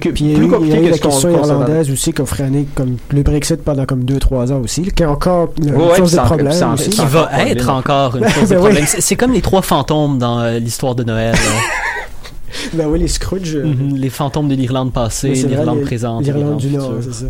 [0.00, 1.30] que- Puis il y a plus eu, il y a compliqué eu que la question
[1.30, 5.06] irlandaise aussi qui a freiné comme le Brexit pendant comme 2-3 ans aussi, qui est
[5.06, 6.92] encore une Ouais, source de problème aussi.
[6.92, 7.48] ça Qui va problème.
[7.48, 8.84] être encore une source de Ben problème.
[8.86, 11.32] C'est c'est comme les trois fantômes dans euh, l'histoire de Noël.
[11.32, 11.38] là.
[12.74, 13.54] Ben oui, les Scrooge.
[13.56, 17.26] euh, Mhm, les fantômes de l'Irlande passée, l'Irlande présente, L'Irlande du Nord, c'est ça.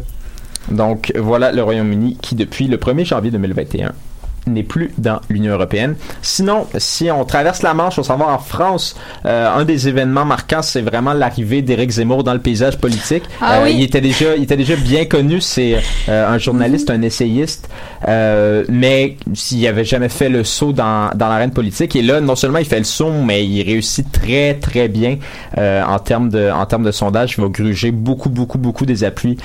[0.70, 3.92] Donc voilà le Royaume-Uni qui depuis le 1er janvier 2021
[4.46, 5.94] n'est plus dans l'Union européenne.
[6.20, 8.96] Sinon, si on traverse la Manche, on s'en va en France.
[9.24, 13.24] Euh, un des événements marquants, c'est vraiment l'arrivée d'Éric Zemmour dans le paysage politique.
[13.40, 13.74] Ah Euh, oui.
[13.76, 15.40] Il était déjà, il était déjà bien connu.
[15.40, 15.76] C'est
[16.08, 17.68] euh, un journaliste, un essayiste,
[18.68, 21.94] mais s'il avait jamais fait le saut dans, dans l'arène politique.
[21.96, 25.18] Et là, non seulement il fait le saut, mais il réussit très très bien
[25.56, 27.34] en termes de, en termes de sondage.
[27.38, 29.36] Il va gruger beaucoup beaucoup beaucoup des appuis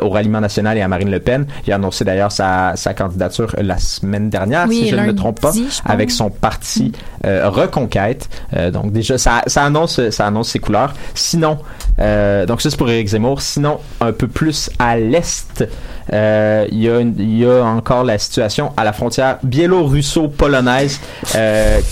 [0.00, 1.46] au ralliement national et à Marine Le Pen.
[1.66, 5.14] Il a annoncé d'ailleurs sa, sa candidature la semaine dernière, Oui, si je ne me
[5.14, 5.52] trompe pas,
[5.84, 6.92] avec son parti
[7.24, 8.28] euh, Reconquête.
[8.54, 10.94] Euh, donc déjà, ça, ça annonce, ça annonce ses couleurs.
[11.14, 11.58] Sinon,
[11.98, 13.40] euh, donc ça c'est pour Éric Zemmour.
[13.40, 15.64] Sinon, un peu plus à l'est,
[16.12, 21.00] il y a, y encore la situation à la frontière biélorusso-polonaise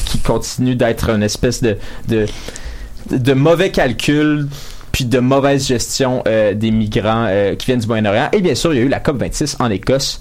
[0.07, 1.77] qui continue d'être une espèce de,
[2.09, 2.27] de,
[3.11, 4.49] de mauvais calcul
[4.95, 8.29] puis de mauvaise gestion euh, des migrants euh, qui viennent du Moyen-Orient.
[8.33, 10.21] Et bien sûr, il y a eu la COP26 en Écosse.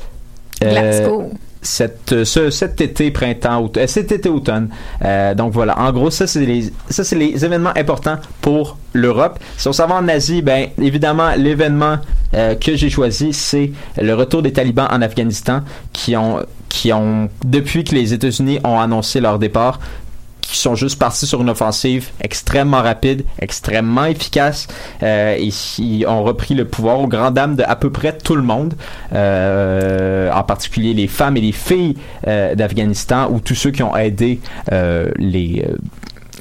[0.64, 1.32] Euh, Glasgow.
[1.64, 4.70] Cet, euh, ce- cet été printemps euh, cet été automne.
[5.04, 5.78] Euh, donc voilà.
[5.80, 9.40] En gros ça c'est les ça c'est les événements importants pour l'Europe.
[9.58, 11.98] Si on s'en va en Asie ben évidemment l'événement
[12.36, 15.62] euh, que j'ai choisi c'est le retour des talibans en Afghanistan
[15.94, 19.80] qui ont qui ont depuis que les États-Unis ont annoncé leur départ
[20.54, 24.68] qui sont juste partis sur une offensive extrêmement rapide, extrêmement efficace,
[25.02, 28.36] euh, et qui ont repris le pouvoir aux grandes dames de à peu près tout
[28.36, 28.76] le monde,
[29.14, 31.96] euh, en particulier les femmes et les filles
[32.28, 34.40] euh, d'Afghanistan ou tous ceux qui ont aidé
[35.18, 35.66] les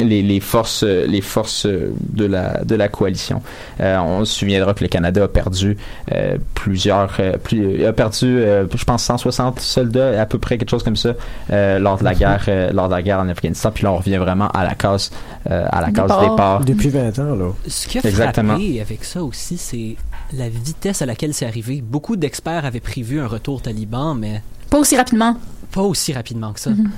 [0.01, 3.43] les, les forces les forces de la de la coalition.
[3.81, 5.77] Euh, on se souviendra que le Canada a perdu
[6.13, 10.71] euh, plusieurs euh, plus, a perdu euh, je pense 160 soldats à peu près quelque
[10.71, 11.15] chose comme ça
[11.51, 13.71] euh, lors de la guerre euh, lors de la guerre en Afghanistan.
[13.73, 15.11] Puis là on revient vraiment à la case
[15.51, 16.31] euh, à la case Départ.
[16.31, 16.65] départ.
[16.65, 17.51] Depuis 20 ans, là.
[17.67, 18.55] Ce qui a Exactement.
[18.55, 19.97] frappé avec ça aussi, c'est
[20.33, 21.83] la vitesse à laquelle c'est arrivé.
[21.87, 25.37] Beaucoup d'experts avaient prévu un retour taliban, mais Pas aussi rapidement.
[25.73, 26.71] pas aussi rapidement que ça.
[26.71, 26.91] Mhm.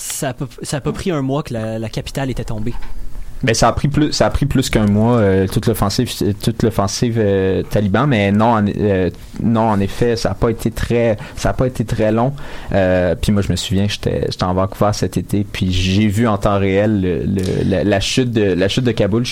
[0.00, 2.74] Ça a pas, ça a pris un mois que la, capitale était tombée.
[3.42, 6.62] Ben ça a pris plus ça a pris plus qu'un mois euh, toute l'offensive toute
[6.62, 9.08] l'offensive euh, taliban mais non en, euh,
[9.42, 12.34] non en effet ça a pas été très ça a pas été très long
[12.68, 16.36] puis moi je me souviens j'étais j'étais en Vancouver cet été puis j'ai vu en
[16.36, 19.24] temps réel le, la, chute de la chute de Kaboul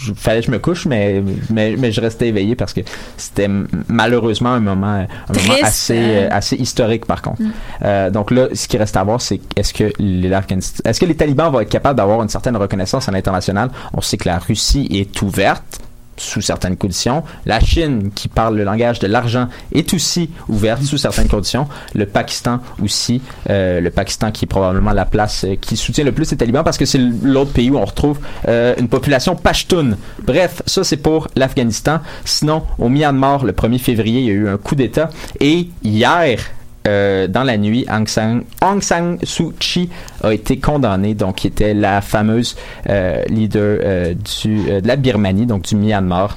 [0.00, 2.80] je- fallait que je me couche mais mais mais je restais éveillé parce que
[3.16, 3.48] c'était
[3.88, 6.02] malheureusement un moment un moment assez hein?
[6.02, 7.52] euh, assez historique par contre Mm.
[7.82, 11.06] euh, donc là, ce qui reste à voir, c'est est-ce que les l'Afghanistan- est-ce que
[11.06, 13.70] les talibans vont être capables d'avoir une certaine reconnaissance à l'international?
[13.92, 15.80] On sait que la Russie est ouverte
[16.16, 17.22] sous certaines conditions.
[17.44, 21.68] La Chine, qui parle le langage de l'argent, est aussi ouverte sous certaines conditions.
[21.94, 23.20] Le Pakistan aussi.
[23.50, 26.64] Euh, le Pakistan qui est probablement la place euh, qui soutient le plus les talibans
[26.64, 29.96] parce que c'est l'autre pays où on retrouve euh, une population pashtoun.
[30.22, 32.00] Bref, ça c'est pour l'Afghanistan.
[32.24, 35.10] Sinon, au Myanmar, le 1er février, il y a eu un coup d'État.
[35.40, 36.38] Et hier,
[36.86, 39.88] euh, dans la nuit, Aung San, Aung San Suu Kyi
[40.22, 42.56] a été condamnée, donc qui était la fameuse
[42.88, 46.36] euh, leader euh, du, de la Birmanie, donc du Myanmar,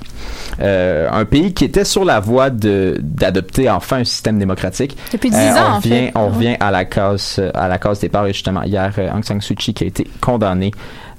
[0.59, 4.97] un pays qui était sur la voie de d'adopter enfin un système démocratique.
[5.11, 6.11] Depuis 10 Euh, ans, on en revient, fait.
[6.15, 9.55] on revient à la case à la case départ et justement hier Aung San Suu
[9.55, 10.71] Kyi qui a été condamné.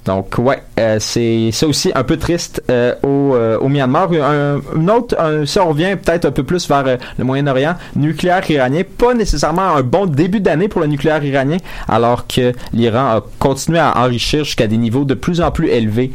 [0.06, 4.08] Donc ouais, euh, c'est ça aussi un peu triste euh, au, euh, au Myanmar.
[4.12, 6.84] Un, un autre, un- si on revient peut-être un peu plus vers
[7.18, 12.26] le Moyen-Orient, nucléaire iranien, pas nécessairement un bon début d'année pour le nucléaire iranien, alors
[12.26, 16.12] que l'Iran a continué à enrichir jusqu'à des niveaux de plus en plus élevés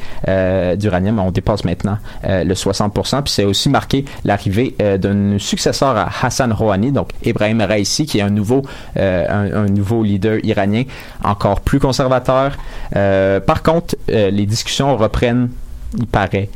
[0.78, 1.20] d'uranium.
[1.20, 3.22] On dépasse maintenant le 60%.
[3.22, 8.22] Puis c'est aussi marqué l'arrivée d'un successeur à Hassan Rouhani, donc Ibrahim Raisi, qui est
[8.24, 8.64] un nouveau,
[8.96, 10.84] un, nouveau leader iranien
[11.24, 12.54] encore plus conservateur.
[12.92, 13.75] Par contre,
[14.10, 15.50] euh, les discussions reprennent,
[15.98, 16.50] il paraît,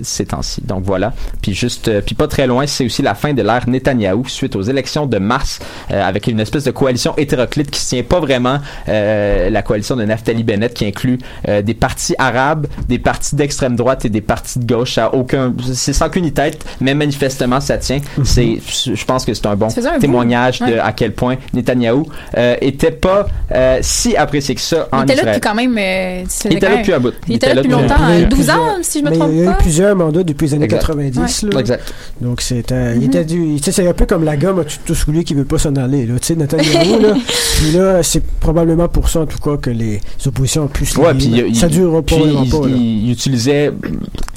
[0.00, 0.62] ces temps-ci.
[0.62, 1.12] Donc voilà.
[1.42, 4.56] Puis juste, euh, puis pas très loin, c'est aussi la fin de l'ère Netanyahou suite
[4.56, 5.58] aux élections de mars,
[5.90, 8.58] euh, avec une espèce de coalition hétéroclite qui se tient pas vraiment
[8.88, 13.76] euh, la coalition de Naftali Bennett qui inclut euh, des partis arabes, des partis d'extrême
[13.76, 14.94] droite et des partis de gauche.
[14.94, 17.98] Ça aucun, c'est sans qu'une tête, mais manifestement ça tient.
[18.24, 18.58] C'est,
[18.94, 20.66] je pense que c'est un bon un témoignage bout.
[20.66, 20.78] de Ouais.
[20.80, 22.06] à quel point Netanyahou
[22.36, 25.36] euh, était pas euh, si apprécié que ça en Il était là Israël.
[25.36, 25.76] depuis quand même.
[25.78, 27.14] euh, Il était là depuis un bout.
[27.28, 29.10] Il était là depuis longtemps, Il y a eu euh, 12 ans, si je me
[29.10, 29.63] trompe pas.
[29.64, 30.80] Plusieurs mandats depuis les années Exact.
[30.80, 31.42] 90.
[31.44, 31.60] Là.
[31.60, 31.94] Exact.
[32.20, 33.00] Donc, c'est, euh, Mhm.
[33.02, 35.56] il était du, c'est un peu comme la gomme à tout, celui qui veut pas
[35.58, 36.04] s'en aller.
[36.06, 36.14] Là.
[36.20, 37.14] Tu sais, Netanyahu, là,
[37.56, 40.98] puis là, c'est probablement pour ça, en tout cas, que les oppositions ont pu se
[41.00, 42.68] Ouais, puis Ça durera puis probablement il, pas.
[42.68, 42.74] là.
[42.76, 43.72] il utilisait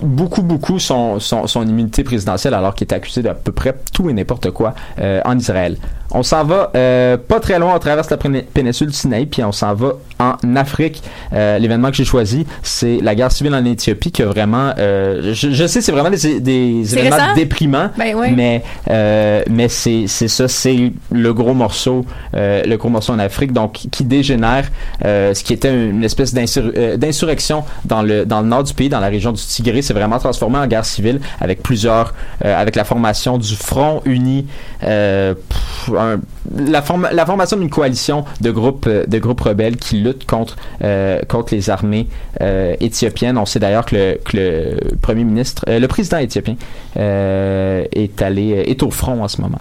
[0.02, 4.10] beaucoup, beaucoup son, son, son immunité présidentielle alors qu'il était accusé d'à peu près tout
[4.10, 5.78] et n'importe quoi euh, en Israël.
[6.18, 9.52] On s'en va euh, pas très loin, on traverse la péninsule du Sinaï, puis on
[9.52, 11.04] s'en va en Afrique.
[11.32, 14.74] Euh, L'événement que j'ai choisi, c'est la guerre civile en Éthiopie qui a vraiment...
[14.80, 17.36] euh, je, je sais, c'est vraiment des, événements récent?
[17.36, 18.32] déprimants, Ben ouais.
[18.32, 18.64] mais,
[19.48, 22.04] mais c'est ça, c'est le gros morceau,
[22.34, 24.72] le gros morceau en Afrique, donc qui dégénère,
[25.04, 29.00] ce qui était une espèce d'insur- d'insurrection dans le dans le nord du pays, dans
[29.00, 33.38] la région du Tigré, c'est vraiment transformé en guerre civile avec plusieurs, avec la formation
[33.38, 34.48] du Front Uni,
[34.80, 36.16] pff, un- I
[36.56, 40.56] la, forma- la formation d'une coalition de groupes euh, de groupes rebelles qui luttent contre
[40.84, 42.08] euh, contre les armées
[42.42, 43.38] euh, éthiopiennes.
[43.38, 46.56] On sait d'ailleurs que le, premier ministre, le président éthiopien
[46.96, 49.60] est allé est au front en ce moment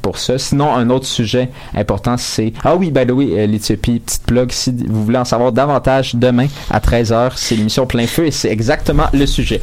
[0.00, 0.38] pour ça.
[0.38, 4.50] Sinon, un autre sujet important, c'est ah oui, by the way, l'Éthiopie, petite plug.
[4.52, 8.50] Si vous voulez en savoir davantage, demain à 13h, c'est l'émission Plein Feu et c'est
[8.50, 9.60] exactement le sujet.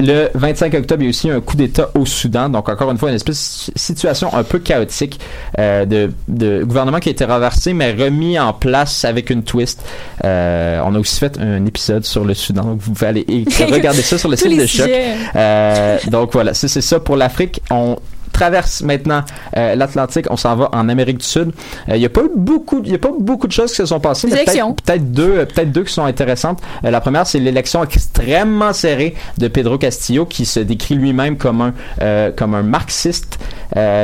[0.00, 2.48] Le 25 octobre, il y a aussi un coup d'État au Soudan.
[2.48, 5.17] Donc, encore une fois, une espèce de situation un peu chaotique
[5.58, 9.84] euh, de, de gouvernement qui a été renversé, mais remis en place avec une twist.
[10.24, 12.64] Euh, on a aussi fait un épisode sur le Soudan.
[12.64, 13.26] Donc, vous pouvez aller
[13.70, 14.90] regarder ça sur le site de Choc.
[15.36, 17.60] Euh, donc, voilà, c'est ça pour l'Afrique.
[17.70, 17.96] On
[18.38, 19.22] traverse maintenant
[19.56, 21.50] euh, l'Atlantique, on s'en va en Amérique du Sud.
[21.88, 23.86] Euh, Il y a pas eu beaucoup, il a pas beaucoup de choses qui se
[23.86, 24.52] sont passées, peut-être
[24.84, 26.60] peut-être deux, euh, peut-être deux qui sont intéressantes.
[26.82, 32.30] La première, c'est l'élection extrêmement serrée de Pedro Castillo, qui se décrit lui-même comme un
[32.36, 33.38] comme un marxiste.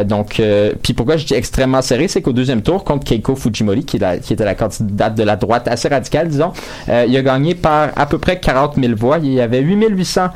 [0.07, 0.41] Donc,
[0.83, 4.01] puis pourquoi je dis extrêmement serré, c'est qu'au deuxième tour contre Keiko Fujimori, qui, est
[4.01, 6.53] la- qui était la candidate de la droite assez radicale, disons,
[6.89, 9.19] il a gagné par à peu près 40 000 voix.
[9.23, 10.29] Il y avait 8 800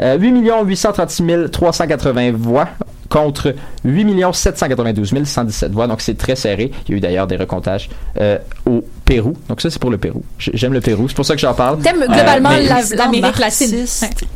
[0.00, 0.32] euh, 8
[0.64, 2.68] 836 380 voix
[3.12, 5.86] contre 8 792 117 voix.
[5.86, 6.72] Donc c'est très serré.
[6.86, 9.34] Il y a eu d'ailleurs des recomptages euh, au Pérou.
[9.48, 10.22] Donc ça, c'est pour le Pérou.
[10.38, 11.08] J'aime le Pérou.
[11.08, 11.78] C'est pour ça que j'en parle.
[11.80, 13.84] T'aimes Euh, globalement Président l'Amérique latine.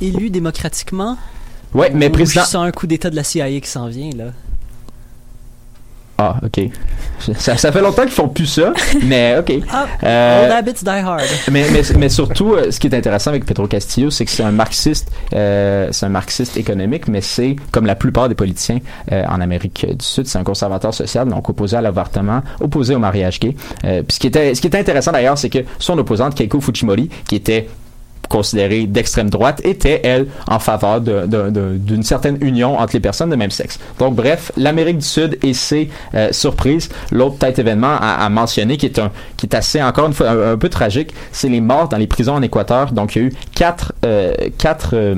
[0.02, 1.16] élu démocratiquement.
[1.74, 2.42] Ouais, mais président.
[2.42, 4.24] Je sens un coup d'État de la CIA qui s'en vient, là.
[6.18, 6.70] Ah, ok.
[7.37, 8.72] Ça, ça fait longtemps qu'ils font plus ça,
[9.05, 9.52] mais ok.
[9.70, 11.20] Ah, Euh, Old habits die hard.
[11.50, 14.42] mais, mais, mais surtout, euh, ce qui est intéressant avec Pedro Castillo, c'est que c'est
[14.42, 18.79] un marxiste, euh, c'est un marxiste économique, mais c'est comme la plupart des politiciens
[19.12, 22.98] euh, en Amérique du Sud, c'est un conservateur social, donc opposé à l'avortement, opposé au
[22.98, 23.55] mariage gay.
[23.85, 26.61] Euh, puis ce qui était, ce qui était intéressant d'ailleurs, c'est que son opposante Keiko
[26.61, 27.68] Fujimori, qui était
[28.29, 33.50] considérée d'extrême droite était, elle, en faveur d'une certaine union entre les personnes de même
[33.50, 33.79] sexe.
[33.98, 36.88] Donc, bref, l'Amérique du Sud et ses euh, surprises.
[37.12, 40.29] L'autre tête événement à, à mentionner, qui est, un, qui est assez, encore une fois,
[40.31, 42.92] un, un peu tragique, c'est les morts dans les prisons en Équateur.
[42.92, 43.92] Donc, il y a eu quatre...
[44.05, 45.16] euh, quatre euh,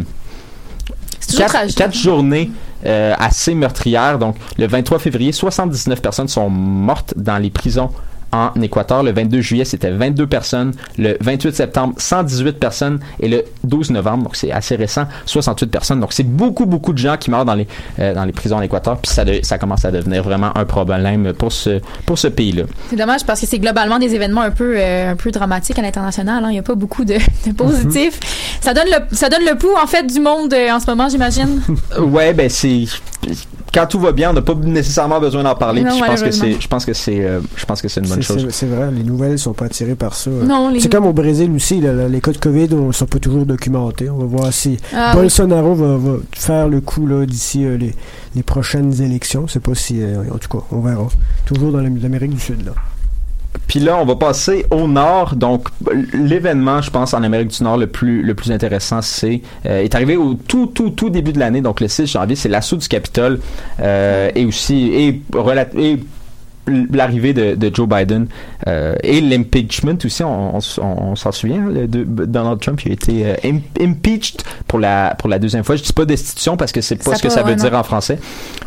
[1.37, 2.51] quatre, quatre journées
[2.87, 4.19] euh, assez meurtrières.
[4.19, 7.91] Donc, le 23 février, 79 personnes sont mortes dans les prisons
[8.33, 9.03] en Équateur.
[9.03, 10.73] Le 22 juillet, c'était 22 personnes.
[10.99, 13.01] Le 28 septembre, 118 personnes.
[13.21, 16.01] Et le 12 novembre, donc c'est assez récent, 68 personnes.
[16.01, 17.67] Donc, c'est beaucoup, beaucoup de gens qui meurent dans les,
[17.99, 18.99] euh, dans les prisons en Équateur.
[18.99, 22.65] Puis ça, de- ça commence à devenir vraiment un problème pour ce, pour ce pays-là.
[22.91, 25.83] C'est dommage parce que c'est globalement des événements un peu euh, un peu dramatiques à
[25.83, 26.45] l'international.
[26.45, 26.49] hein.
[26.51, 27.15] Il n'y a pas beaucoup de,
[27.47, 28.21] de positifs.
[28.61, 31.09] Ça donne le ça donne le pouls en fait du monde euh, en ce moment,
[31.09, 31.61] j'imagine.
[31.99, 32.85] Ouais, ben c'est
[33.73, 35.83] quand tout va bien, on n'a pas nécessairement besoin d'en parler.
[35.83, 38.09] Non, je pense que c'est, je pense que c'est, euh, je pense que c'est une
[38.09, 38.47] bonne C'est- chose.
[38.51, 40.31] C'est c'est vrai, les nouvelles sont pas attirées par ça.
[40.31, 43.07] Non, les- C'est comme au Brésil aussi, là, là, les cas de COVID ne sont
[43.07, 44.09] pas toujours documentés.
[44.11, 47.95] On va voir si Ah, Bolsonaro va, va faire le coup là, d'ici euh, les,
[48.35, 49.47] les prochaines élections.
[49.47, 51.09] Je sais pas si, euh, en tout cas, on verra.
[51.47, 52.65] Toujours dans l'Amérique du Sud.
[52.67, 52.73] Là.
[53.67, 55.37] Puis là, on va passer au nord.
[55.37, 55.69] Donc,
[56.15, 60.35] l'événement, je pense, en Amérique du Nord le plus intéressant, c'est euh, est arrivé au
[60.35, 63.41] tout tout tout début de l'année, donc le 6 janvier, c'est l'assaut du Capitole
[63.81, 65.23] euh, et aussi et
[66.93, 68.27] l'arrivée de, de Joe Biden
[68.67, 73.35] euh, et l'impeachment aussi, on, s'en souvient, hein, de, Donald Trump il a été euh,
[73.45, 75.77] im- impeached pour la pour la deuxième fois.
[75.77, 77.83] Je dis pas destitution parce que c'est pas Ça ce que ça veut dire en
[77.83, 78.19] français.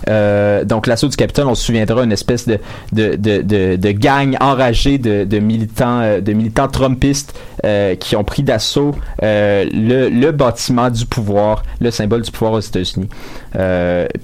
[0.10, 2.58] Euh, donc l'assaut du Capitole, on se souviendra une espèce de
[2.92, 7.38] de, de, de, de gang enragé de, de militants de militants trumpistes
[8.00, 13.10] qui ont pris d'assaut le, le bâtiment du pouvoir, le symbole du pouvoir aux États-Unis.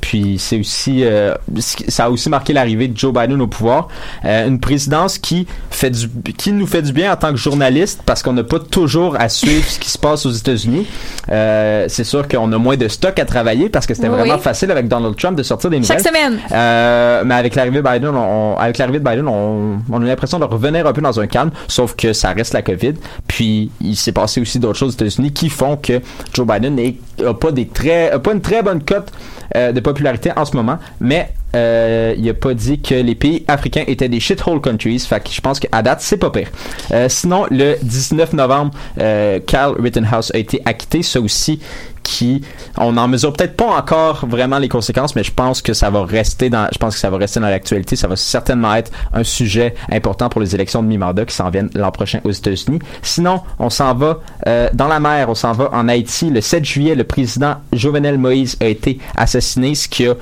[0.02, 1.04] Puis c'est aussi
[1.88, 3.67] ça a aussi marqué l'arrivée de Joe Biden au pouvoir,
[4.26, 8.02] Euh, une présidence qui fait du qui nous fait du bien en tant que journaliste
[8.06, 10.88] parce qu'on n'a pas toujours à suivre ce qui se passe aux États-Unis.
[11.30, 14.38] Euh, c'est sûr qu'on a moins de stock à travailler parce que c'était Oui, vraiment
[14.38, 15.98] facile avec Donald Trump de sortir des nouvelles.
[15.98, 16.40] Chaque semaine.
[16.52, 20.40] Euh, mais avec l'arrivée de Biden, on, avec l'arrivée de Biden, on, on a l'impression
[20.40, 22.94] de revenir un peu dans un calme, sauf que ça reste la COVID.
[23.28, 26.02] Puis il s'est passé aussi d'autres choses aux États-Unis qui font que
[26.34, 29.12] Joe Biden n'est- a pas des très, a pas une très bonne cote
[29.56, 33.84] de popularité en ce moment, mais euh, il a pas dit que les pays africains
[33.88, 35.00] étaient des shithole countries.
[35.00, 36.50] Fait que je pense qu'à date, c'est pas pire.
[36.92, 39.40] Euh, sinon, le 19 novembre, euh,
[39.80, 41.04] Rittenhouse a été acquitté.
[41.04, 41.60] Ça aussi,
[42.08, 42.42] qui
[42.78, 46.06] on en mesure peut-être pas encore vraiment les conséquences mais je pense que ça va
[46.06, 49.26] rester dans je pense que ça va rester dans l'actualité ça va certainement être un
[49.26, 53.42] sujet important pour les élections de mi-mandat qui s'en viennent l'an prochain aux États-Unis sinon
[53.60, 56.96] on s'en va euh, dans la mer on s'en va en Haïti le 7 juillet
[56.96, 60.16] le président Jovenel Moïse a été assassiné ce qui a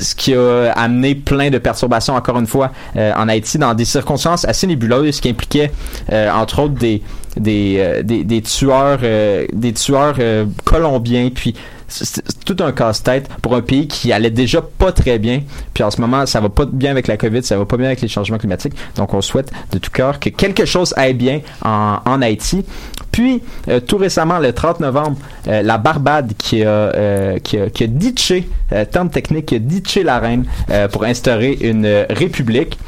[0.00, 3.84] ce qui a amené plein de perturbations encore une fois euh, en Haïti dans des
[3.84, 5.70] circonstances assez nébuleuses qui impliquaient
[6.10, 7.02] euh, entre autres des
[7.38, 11.30] des, euh, des, tueurs euh, des tueurs euh, colombiens.
[11.34, 11.54] Puis
[11.90, 15.42] c'est tout un casse-tête pour un pays qui allait déjà pas très bien.
[15.72, 17.86] Puis en ce moment ça va pas bien avec la Covid ça va pas bien
[17.86, 18.74] avec les changements climatiques.
[18.96, 22.64] Donc on souhaite de tout cœur que quelque chose aille bien en, en Haïti
[23.12, 25.16] puis euh, tout récemment le 30 novembre
[25.48, 29.56] euh, la Barbade qui a euh, qui a, qui a ditché euh, terme technique qui
[29.56, 30.44] a ditché la reine
[30.92, 32.78] pour instaurer une république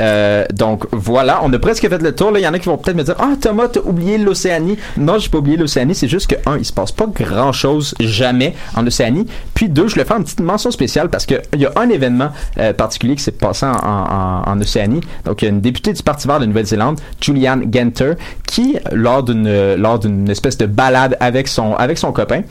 [0.00, 2.30] euh, donc voilà, on a presque fait le tour.
[2.30, 4.76] Là, il y en a qui vont peut-être me dire, ah Thomas, t'as oublié l'Océanie.
[4.96, 5.94] Non, j'ai pas oublié l'Océanie.
[5.94, 9.26] C'est juste que un, il se passe pas grand chose jamais en Océanie.
[9.54, 11.88] Puis deux, je voulais faire une petite mention spéciale parce que il y a un
[11.88, 15.00] événement euh, particulier qui s'est passé en, en, en Océanie.
[15.24, 18.14] Donc il y a une députée du Parti vert de Nouvelle-Zélande, Julianne Genter,
[18.46, 22.42] qui lors d'une lors d'une espèce de balade avec son avec son copain,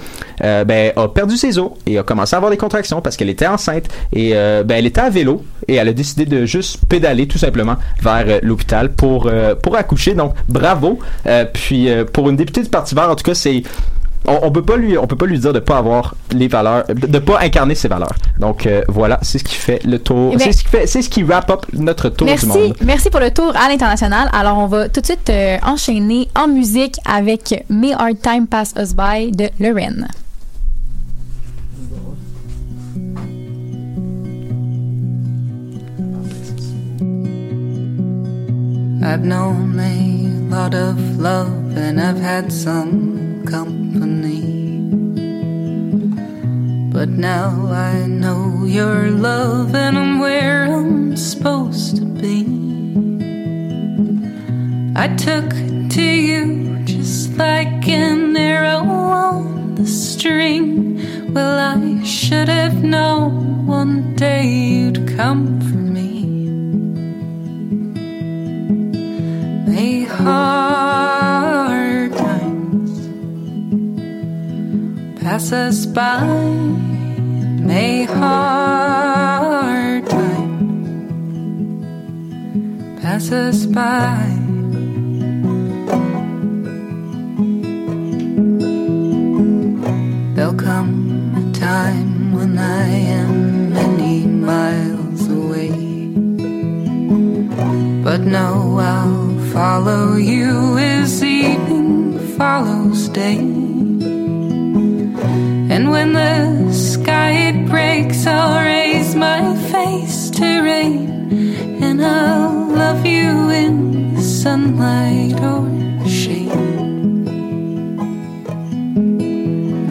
[0.44, 3.30] euh, ben a perdu ses os et a commencé à avoir des contractions parce qu'elle
[3.30, 7.28] était enceinte et ben elle était à vélo et elle a décidé de juste pédaler
[7.34, 10.14] tout simplement vers euh, l'hôpital pour euh, pour accoucher.
[10.14, 11.00] Donc bravo.
[11.26, 13.64] Euh, puis pour une députée du Parti vert, en tout cas c'est
[14.26, 16.86] on, on peut pas lui on peut pas lui dire de pas avoir les valeurs
[16.88, 18.14] de, de pas incarner ses valeurs.
[18.40, 20.32] Donc euh, voilà, c'est ce qui fait le tour.
[20.36, 22.76] Eh c'est ce qui fait c'est ce qui wrap up notre tour Merci, du monde.
[22.86, 24.30] merci pour le tour à l'international.
[24.32, 28.74] Alors, on va tout de suite euh, enchaîner en musique avec May Hard Time Pass
[28.80, 30.08] Us By de Lorraine.
[39.06, 44.42] I've known a lot of love and I've had some company.
[46.90, 52.46] But now I know your love and I'm where I'm supposed to be.
[54.96, 61.34] I took to you just like an arrow on the string.
[61.34, 65.93] Well, I should have known one day you'd come for me.
[69.74, 73.10] May hard times
[75.20, 76.28] pass us by.
[77.70, 81.82] May hard times
[83.02, 84.30] pass us by.
[90.36, 92.88] There'll come a time when I
[93.20, 95.72] am many miles away.
[98.04, 99.23] But no, I'll
[99.54, 103.38] follow you as evening follows day.
[105.74, 111.30] And when the sky it breaks, I'll raise my face to rain.
[111.84, 115.70] And I'll love you in sunlight or
[116.08, 116.52] shade.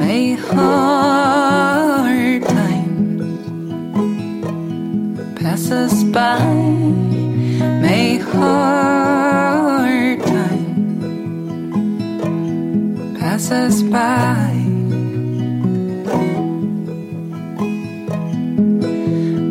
[0.01, 3.39] May hard times
[5.41, 6.45] pass us by.
[7.81, 9.22] May hard
[13.33, 14.53] pass us by.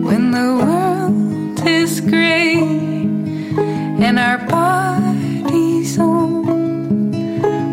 [0.08, 2.60] When the world is gray
[4.06, 6.46] and our bodies old,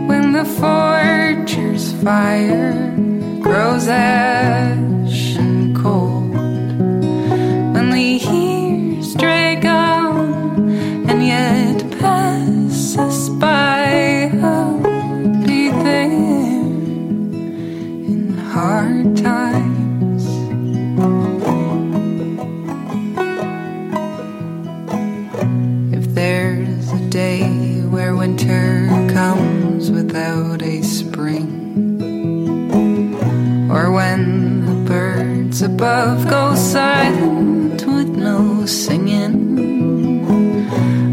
[0.08, 2.96] when the forger's fire
[3.42, 4.87] grows ash
[35.78, 39.36] above go silent with no singing,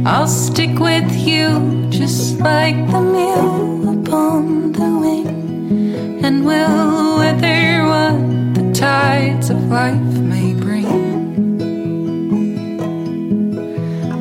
[0.08, 8.18] I'll stick with you just like the mule upon the wing, and we'll weather what
[8.56, 10.90] the tides of life may bring.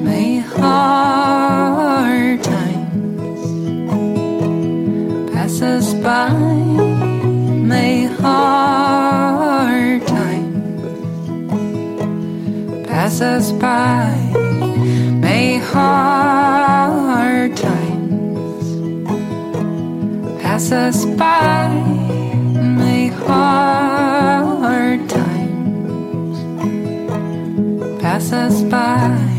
[0.05, 3.41] May hard times
[5.33, 6.29] pass us by.
[7.73, 8.64] May hard
[13.15, 14.11] pass us by.
[15.21, 18.67] May hard times
[20.43, 21.69] pass us by.
[22.81, 26.39] May hard times
[28.03, 29.34] pass us by.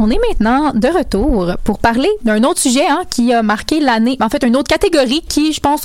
[0.00, 4.16] On est maintenant de retour pour parler d'un autre sujet hein, qui a marqué l'année,
[4.20, 5.82] en fait une autre catégorie qui, je pense,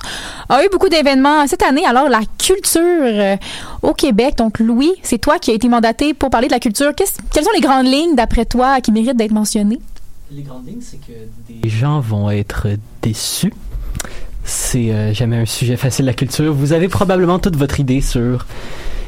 [0.49, 1.83] a eu beaucoup d'événements cette année.
[1.85, 3.35] Alors la culture euh,
[3.81, 4.35] au Québec.
[4.37, 6.93] Donc Louis, c'est toi qui as été mandaté pour parler de la culture.
[6.95, 9.79] Qu'est-ce- quelles sont les grandes lignes d'après toi qui méritent d'être mentionnées?
[10.31, 11.13] Les grandes lignes, c'est que
[11.63, 12.67] les gens vont être
[13.01, 13.53] déçus.
[14.45, 16.53] C'est euh, jamais un sujet facile, la culture.
[16.53, 18.45] Vous avez probablement toute votre idée sur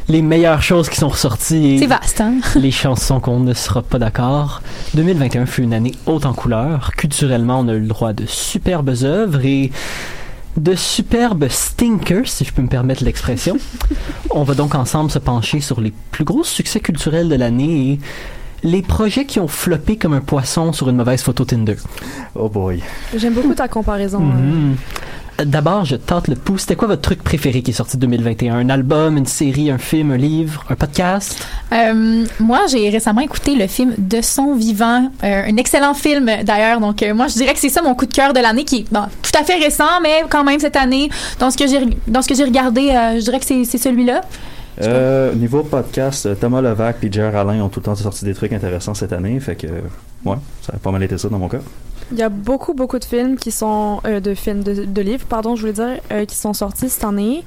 [0.08, 1.76] les meilleures choses qui sont ressorties.
[1.76, 2.36] et C'est vaste, hein?
[2.56, 4.62] les chansons qu'on ne sera pas d'accord.
[4.94, 6.92] 2021 fut une année haute en couleurs.
[6.96, 9.72] Culturellement, on a eu le droit de superbes œuvres et
[10.58, 13.58] de superbes stinkers, si je peux me permettre l'expression.
[14.30, 18.00] on va donc ensemble se pencher sur les plus gros succès culturels de l'année et
[18.64, 21.76] les projets qui ont floppé comme un poisson sur une mauvaise photo Tinder.
[22.36, 22.82] Oh boy.
[23.16, 24.20] J'aime beaucoup ta comparaison.
[24.20, 24.34] hein.
[24.42, 24.76] Mhm.
[25.44, 26.58] D'abord, je tente le pouls.
[26.58, 28.70] C'était quoi votre truc préféré qui est sorti 2021 Un?
[28.70, 31.46] Album, une série, un film, un livre, un podcast?
[31.74, 36.80] Euh, moi, j'ai récemment écouté le film De son vivant, euh, un excellent film d'ailleurs.
[36.80, 38.78] Donc, euh, moi, je dirais que c'est ça mon coup de cœur de l'année, qui
[38.78, 41.10] est bon, tout à fait récent, mais quand même cette année,
[41.40, 43.78] dans ce que j'ai dans ce que j'ai regardé, euh, je dirais que c'est c'est
[43.78, 44.22] celui-là.
[44.82, 48.52] Euh, niveau podcast, Thomas Levac et Jer Alain ont tout le temps sorti des trucs
[48.54, 49.68] intéressants cette année, fait que,
[50.26, 51.60] ouais, ça a pas mal été ça dans mon cas.
[52.12, 54.00] Il y a beaucoup, beaucoup de films qui sont.
[54.06, 57.44] euh, de films, de, livres, pardon, je voulais dire, euh, qui sont sortis cette année.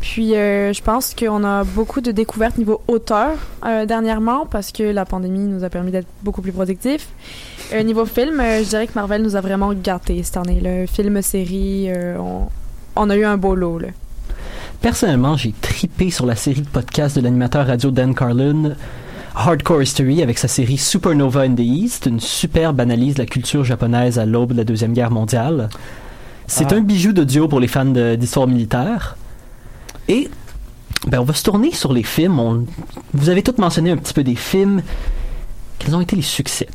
[0.00, 3.30] Puis, euh, je pense qu'on a beaucoup de découvertes niveau auteur
[3.64, 7.08] euh, dernièrement parce que la pandémie nous a permis d'être beaucoup plus productifs.
[7.72, 10.60] Euh, niveau film, je dirais que Marvel nous a vraiment gâtés cette année.
[10.62, 12.42] Le film, série, on,
[12.94, 13.78] on a eu un beau lot.
[13.78, 13.88] Là.
[14.80, 18.74] personnellement, j'ai tripé sur la série de podcasts de l'animateur radio Dan Carlin,
[19.38, 23.64] Hardcore History, avec sa série Supernova in the East, une superbe analyse de la culture
[23.64, 25.68] japonaise à l'aube de la Deuxième Guerre mondiale.
[26.46, 26.76] C'est Ah.
[26.76, 29.16] un bijou d'audio pour les fans d'histoire militaire.
[30.08, 30.30] Et
[31.06, 32.38] ben, on va se tourner sur les films.
[32.40, 32.64] On-
[33.12, 34.80] vous avez tous mentionné un petit peu des films.
[35.78, 36.68] Quels ont été les succès?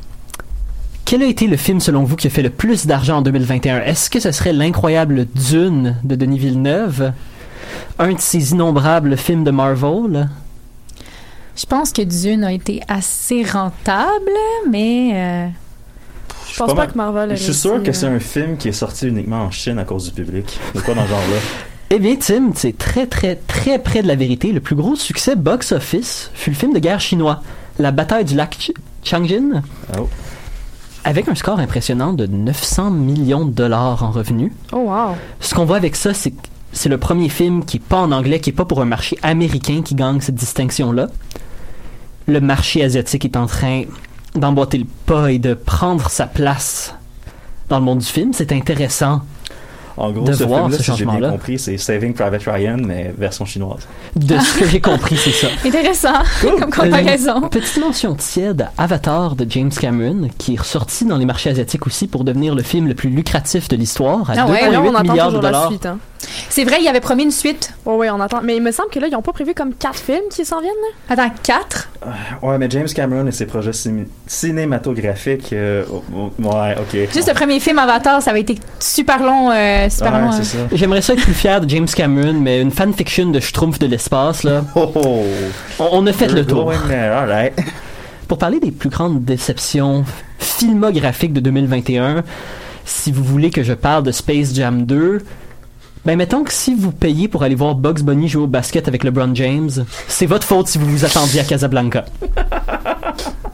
[1.03, 3.79] Quel a été le film, selon vous, qui a fait le plus d'argent en 2021?
[3.81, 7.11] Est-ce que ce serait l'incroyable Dune de Denis Villeneuve?
[7.97, 10.29] Un de ces innombrables films de Marvel?
[11.55, 14.31] Je pense que Dune a été assez rentable,
[14.69, 15.11] mais.
[15.13, 15.47] euh,
[16.51, 18.15] Je pense pas que Marvel a Je suis sûr que c'est euh.
[18.15, 20.59] un film qui est sorti uniquement en Chine à cause du public.
[20.73, 21.37] De quoi dans ce genre-là?
[21.93, 24.53] Eh bien, Tim, c'est très, très, très près de la vérité.
[24.53, 27.41] Le plus gros succès box-office fut le film de guerre chinois,
[27.79, 28.71] La bataille du lac Ch-
[29.03, 29.61] Changjin,
[29.97, 30.07] Oh.
[31.03, 34.53] avec un score impressionnant de 900 millions de dollars en revenus.
[34.71, 35.15] Oh, wow.
[35.41, 36.37] Ce qu'on voit avec ça, c'est que
[36.73, 39.17] c'est le premier film qui est pas en anglais, qui est pas pour un marché
[39.21, 41.07] américain qui gagne cette distinction-là.
[42.27, 43.83] Le marché asiatique est en train
[44.35, 46.95] d'emboîter le pas et de prendre sa place
[47.69, 48.31] dans le monde du film.
[48.33, 49.21] C'est intéressant
[49.97, 51.31] En gros, de ce voir film-là, ce si j'ai bien changement-là.
[51.31, 53.87] compris, c'est Saving Private Ryan, mais version chinoise.
[54.15, 55.47] De ce que j'ai compris, c'est ça.
[55.65, 57.41] Intéressant comme comparaison.
[57.43, 61.49] Une petite mention tiède à Avatar de James Cameron, qui est ressorti dans les marchés
[61.49, 64.77] asiatiques aussi pour devenir le film le plus lucratif de l'histoire, à Ah ouais, 2,8
[64.77, 65.67] on attend milliards de toujours la dollars.
[65.69, 65.85] suite.
[65.85, 65.97] Hein.
[66.49, 67.73] C'est vrai, il avait promis une suite.
[67.85, 68.41] Ouais, ouais, on attend.
[68.43, 70.61] Mais il me semble que là, ils ont pas prévu comme quatre films qui s'en
[70.61, 70.71] viennent,
[71.09, 71.13] là?
[71.15, 71.89] Attends, quatre?
[72.43, 75.53] Ouais, mais James Cameron et ses projets cin- cinématographiques.
[75.53, 77.11] euh, oh, oh, ouais, ok.
[77.13, 79.49] Juste le premier film Avatar, ça avait été super long.
[79.51, 80.57] euh, super Ouais, long c'est ça.
[80.71, 84.43] J'aimerais ça être plus fier de James Cameron, mais une fanfiction de Schtroumpf de l'espace,
[84.43, 84.63] là.
[84.75, 85.23] Oh, oh.
[85.79, 86.71] On, on a fait le tour.
[88.27, 90.05] Pour parler des plus grandes déceptions
[90.39, 92.23] filmographiques de 2021,
[92.85, 95.21] si vous voulez que je parle de Space Jam 2,
[96.05, 99.03] ben mettons que si vous payez pour aller voir Bugs Bunny jouer au basket avec
[99.03, 99.69] LeBron James,
[100.07, 102.05] c'est votre faute si vous vous attendiez à Casablanca.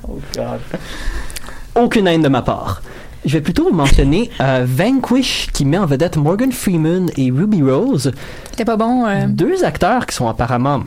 [0.10, 0.60] Oh, God.
[1.76, 2.82] Aucune haine de ma part.
[3.26, 8.12] Je vais plutôt mentionner euh, Vanquish qui met en vedette Morgan Freeman et Ruby Rose,
[8.52, 9.06] C'était pas bon.
[9.06, 9.26] euh.
[9.28, 10.84] deux acteurs qui sont apparemment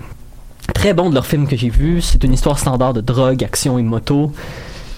[0.74, 2.00] très bons de leur film que j'ai vu.
[2.00, 4.32] C'est une histoire standard de drogue, action et moto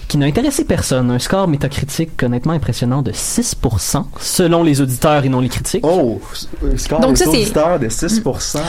[0.08, 1.10] qui n'a intéressé personne.
[1.10, 5.84] Un score métacritique honnêtement impressionnant de 6% selon les auditeurs et non les critiques.
[5.86, 6.20] Oh,
[6.76, 8.22] score Donc des ça, auditeurs de 6%.
[8.58, 8.62] Ouch.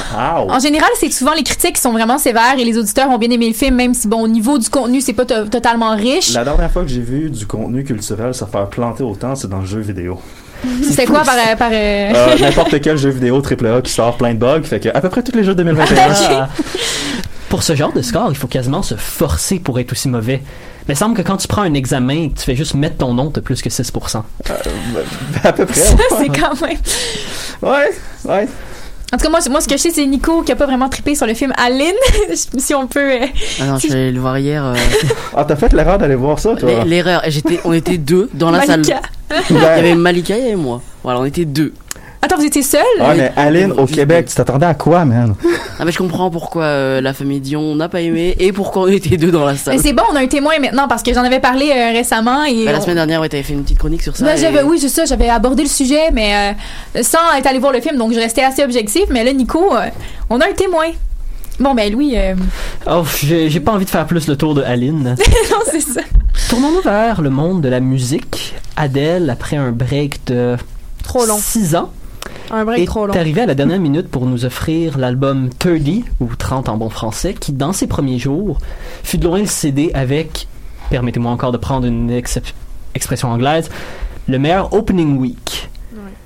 [0.49, 3.29] En général, c'est souvent les critiques qui sont vraiment sévères et les auditeurs ont bien
[3.29, 6.33] aimé le film, même si, bon, au niveau du contenu, c'est pas to- totalement riche.
[6.33, 9.59] La dernière fois que j'ai vu du contenu culturel se faire planter autant, c'est dans
[9.59, 10.19] le jeu vidéo.
[10.81, 11.35] C'était quoi par.
[11.35, 14.79] euh, par euh, Euh, N'importe quel jeu vidéo AAA qui sort plein de bugs, fait
[14.79, 15.97] que à peu près tous les jeux 2021.
[16.29, 16.49] Ah.
[17.49, 20.41] Pour ce genre de score, il faut quasiment se forcer pour être aussi mauvais.
[20.87, 22.97] Mais il semble que quand tu prends un examen et que tu fais juste mettre
[22.97, 24.21] ton nom, t'as plus que 6%.
[25.43, 25.79] à peu près.
[25.79, 26.77] Ça, c'est quand même.
[27.61, 27.91] Ouais,
[28.25, 28.47] ouais.
[29.13, 30.89] En tout cas, moi, moi, ce que je sais, c'est Nico qui a pas vraiment
[30.89, 31.93] trippé sur le film Aline.
[32.57, 33.11] si on peut.
[33.21, 33.25] euh,
[33.61, 34.65] Ah non, je suis allé le voir hier.
[34.65, 34.73] euh,
[35.35, 36.83] Ah, t'as fait l'erreur d'aller voir ça, toi.
[36.83, 39.01] L'erreur, j'étais, on était deux dans la Malika.
[39.29, 39.41] salle.
[39.51, 40.81] Il y avait Malika, il y avait moi.
[41.03, 41.73] Voilà, on était deux.
[42.25, 42.81] Attends, vous étiez seul?
[43.01, 45.35] Ah, mais Aline, au Québec, tu t'attendais à quoi, man?
[45.77, 48.87] Ah, mais je comprends pourquoi euh, la famille Dion n'a pas aimé et pourquoi on
[48.87, 49.75] était deux dans la salle.
[49.75, 52.45] Mais c'est bon, on a un témoin maintenant parce que j'en avais parlé euh, récemment
[52.45, 52.63] et.
[52.63, 54.23] Bah, la on- semaine dernière, ouais, t'avais fait une petite chronique sur ça.
[54.23, 56.55] Ben, et- j'avais- oui, c'est ça, j'avais abordé le sujet, mais
[56.95, 59.03] euh, sans être allé voir le film, donc je restais assez objectif.
[59.09, 59.87] Mais là, Nico, euh,
[60.29, 60.85] on a un témoin.
[61.59, 62.35] Bon, ben, Louis, euh,
[62.89, 65.03] Oh, j'ai j'ai pas envie de faire plus le tour de Aline.
[65.51, 66.01] non, c'est ça.
[66.49, 68.55] Tournons-nous vers le monde de la musique.
[68.77, 70.55] Adèle, après un break de
[71.03, 71.37] Trop long.
[71.37, 71.91] 6 ans,
[72.51, 73.13] Un break est trop long.
[73.13, 75.79] arrivé à la dernière minute pour nous offrir l'album 30,
[76.19, 78.59] ou 30 en bon français, qui, dans ses premiers jours,
[79.03, 80.47] fut de loin le CD avec,
[80.89, 82.11] permettez-moi encore de prendre une
[82.95, 83.69] expression anglaise,
[84.27, 85.69] le meilleur opening week.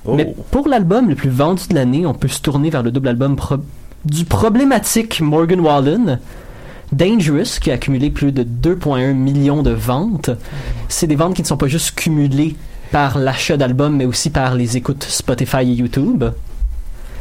[0.04, 0.14] Oh.
[0.14, 3.08] Mais pour l'album le plus vendu de l'année, on peut se tourner vers le double
[3.08, 3.56] album pro-
[4.04, 6.18] du problématique Morgan Wallen.
[6.90, 10.30] Dangerous, qui a accumulé plus de 2,1 millions de ventes.
[10.88, 12.56] C'est des ventes qui ne sont pas juste cumulées
[12.90, 16.24] par l'achat d'albums, mais aussi par les écoutes Spotify et YouTube.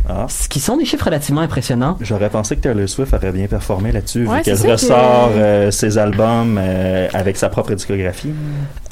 [0.10, 0.26] Ah.
[0.30, 1.98] Ce qui sont des chiffres relativement impressionnants.
[2.00, 5.70] J'aurais pensé que Taylor Swift aurait bien performé là-dessus, Ouais, vu qu'elle que- ressort euh,
[5.70, 8.32] ses albums euh, avec sa propre discographie.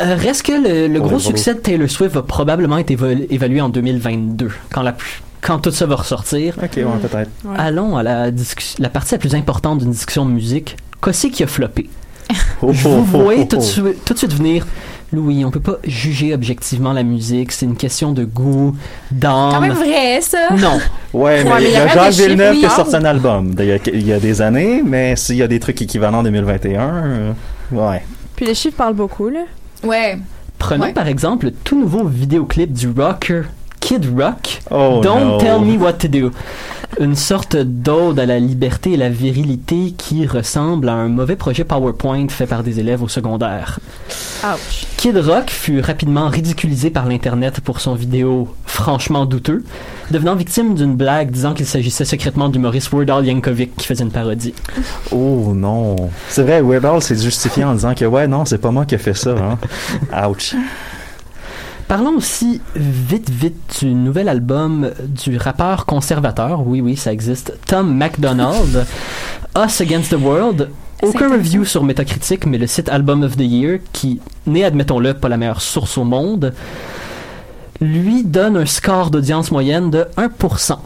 [0.01, 3.69] Euh, reste que le, gros succès de Taylor Swift va probablement être évo- évalué en
[3.69, 6.55] 2022, quand, la, plus- quand tout ça va ressortir.
[6.61, 7.29] Ok, ouais, peut-être.
[7.45, 7.55] Ouais.
[7.57, 8.25] Allons à la,
[8.79, 10.75] la partie la plus importante d'une discussion de musique.
[11.01, 11.89] Qu'est-ce qui a floppé?
[12.61, 13.65] Oh, Je oh, vous oh, oh, tout, de oh.
[13.65, 14.65] suite- tout de suite venir.
[15.13, 17.51] Louis, on peut pas juger objectivement la musique.
[17.51, 18.75] C'est une question de goût,
[19.21, 19.61] Quand d'âme.
[19.61, 20.49] même vrai, ça.
[20.57, 20.79] Non.
[21.13, 23.65] Ouais, mais Ouais, mais il y a Jacques Villeneuve qui a sorti un album il
[23.65, 26.23] y a, il y a des années, mais s'il y a des trucs équivalents en
[26.23, 27.31] 2021, euh,
[27.71, 28.03] ouais.
[28.35, 29.41] Puis les chiffres parlent beaucoup, là.
[29.83, 30.17] Ouais.
[30.57, 30.93] Prenons Ouais.
[30.93, 33.43] par exemple le tout nouveau vidéoclip du rocker
[33.79, 34.61] Kid Rock.
[34.71, 35.37] Oh, Don't no.
[35.37, 36.31] tell me what to do.
[36.99, 41.63] Une sorte d'ode à la liberté et la virilité qui ressemble à un mauvais projet
[41.63, 43.79] PowerPoint fait par des élèves au secondaire.
[44.45, 44.85] Ouch.
[44.97, 49.63] Kid Rock fut rapidement ridiculisé par l'Internet pour son vidéo franchement douteux,
[50.11, 54.03] devenant victime d'une blague disant qu'il s'agissait secrètement du Maurice Weird Al Yankovic qui faisait
[54.03, 54.53] une parodie.
[55.11, 55.95] Oh non.
[56.29, 58.93] C'est vrai, Weird Al s'est justifié en disant que ouais, non, c'est pas moi qui
[58.93, 59.31] ai fait ça.
[59.31, 60.27] Hein.
[60.29, 60.55] Ouch.
[61.87, 67.95] Parlons aussi vite vite du nouvel album du rappeur conservateur, oui oui ça existe, Tom
[67.95, 68.85] MacDonald,
[69.57, 70.69] Us Against the World.
[71.01, 75.29] Aucun review sur Metacritic, mais le site Album of the Year, qui n'est, admettons-le, pas
[75.29, 76.53] la meilleure source au monde,
[77.81, 80.77] lui donne un score d'audience moyenne de 1%.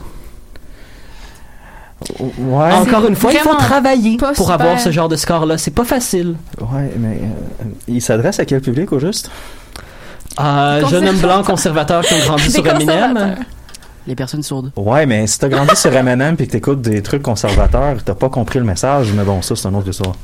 [2.39, 2.72] Ouais.
[2.72, 4.51] Encore une fois, il faut Vraiment travailler pour super.
[4.51, 5.57] avoir ce genre de score-là.
[5.57, 6.36] C'est pas facile.
[6.60, 9.30] Ouais, mais euh, il s'adresse à quel public au juste?
[10.39, 13.36] Euh, jeune homme blanc conservateur qui ont grandi sur Eminem.
[14.10, 14.72] Les personnes sourdes.
[14.76, 18.28] Ouais, mais si t'as grandi sur M&M puis que t'écoutes des trucs conservateurs, t'as pas
[18.30, 20.16] compris le message, mais bon, ça c'est un autre histoire.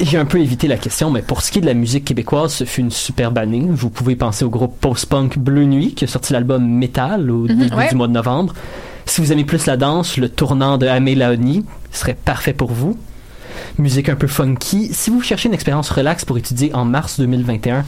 [0.00, 2.52] J'ai un peu évité la question, mais pour ce qui est de la musique québécoise,
[2.52, 3.66] ce fut une superbe année.
[3.68, 7.56] Vous pouvez penser au groupe post-punk Bleu Nuit qui a sorti l'album Metal au Mhm,
[7.58, 7.88] début ouais.
[7.88, 8.54] du mois de novembre.
[9.06, 12.96] Si vous aimez plus la danse, le tournant de Amé Laoni serait parfait pour vous.
[13.78, 14.90] Musique un peu funky.
[14.92, 17.84] Si vous cherchez une expérience relax pour étudier en mars 2021,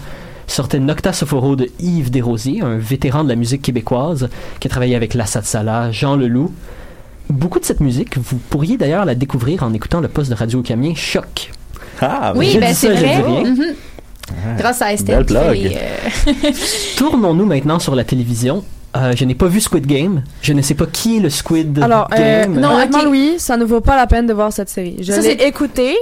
[0.48, 4.28] sortait Nocta Sophoro de Yves Desrosiers, un vétéran de la musique québécoise
[4.60, 6.52] qui a travaillé avec Lassad Salah, Jean Leloup.
[7.30, 10.62] Beaucoup de cette musique, vous pourriez d'ailleurs la découvrir en écoutant le poste de radio
[10.62, 11.50] camien Choc.
[12.00, 13.00] Ah, Oui, Je ben c'est vrai.
[13.16, 13.44] dis rien.
[13.44, 13.74] Mhm.
[14.58, 15.24] Grâce à Estelle.
[15.30, 15.54] Euh,
[16.96, 18.64] Tournons-nous maintenant sur la télévision.
[18.96, 20.22] Euh, je n'ai pas vu Squid Game.
[20.42, 22.56] Je ne sais pas qui est le Squid Alors, euh, Game.
[22.62, 24.96] honnêtement, Louis, ça ne vaut pas la peine de voir cette série.
[25.00, 25.94] Je Ça, l'ai c'est- écoutée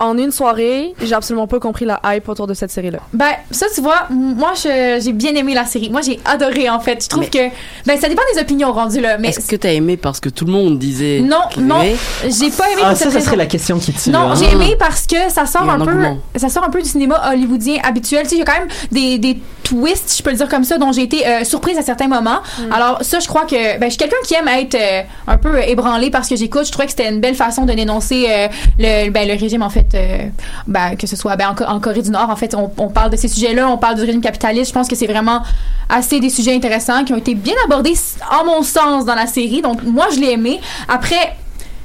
[0.00, 0.94] en une soirée.
[1.02, 2.98] J'ai absolument pas compris la hype autour de cette série-là.
[3.12, 5.90] Ben, ça, tu vois, moi, j'ai bien aimé la série.
[5.90, 7.02] Moi, j'ai adoré, en fait.
[7.04, 7.48] Je trouve que.
[7.86, 9.18] Ben, ça dépend des opinions rendues, là.
[9.18, 9.28] Mais.
[9.28, 11.20] Est-ce que t'as aimé parce que tout le monde disait.
[11.20, 11.80] Non, non.
[12.22, 13.20] J'ai pas aimé Ah, pour ça, cette ça raison.
[13.26, 14.10] serait la question qui tue.
[14.10, 14.34] Non, hein.
[14.34, 17.20] j'ai aimé parce que ça sort un un peu, ça sort un peu du cinéma
[17.32, 18.22] hollywoodien habituel.
[18.24, 20.64] Tu sais, il y a quand même des, des twists, je peux le dire comme
[20.64, 22.40] ça, dont j'ai été euh, surprise à certains moments.
[22.72, 25.56] Alors ça, je crois que, ben, je suis quelqu'un qui aime être euh, un peu
[25.56, 26.66] euh, ébranlé parce que j'écoute.
[26.66, 28.48] Je trouvais que c'était une belle façon de dénoncer euh,
[28.78, 30.28] le, ben, le régime en fait, euh,
[30.66, 32.30] ben, que ce soit ben, en, Co- en Corée du Nord.
[32.30, 34.68] En fait, on, on parle de ces sujets-là, on parle du régime capitaliste.
[34.68, 35.42] Je pense que c'est vraiment
[35.88, 37.94] assez des sujets intéressants qui ont été bien abordés,
[38.30, 39.62] en mon sens, dans la série.
[39.62, 40.60] Donc moi, je l'ai aimé.
[40.88, 41.36] Après.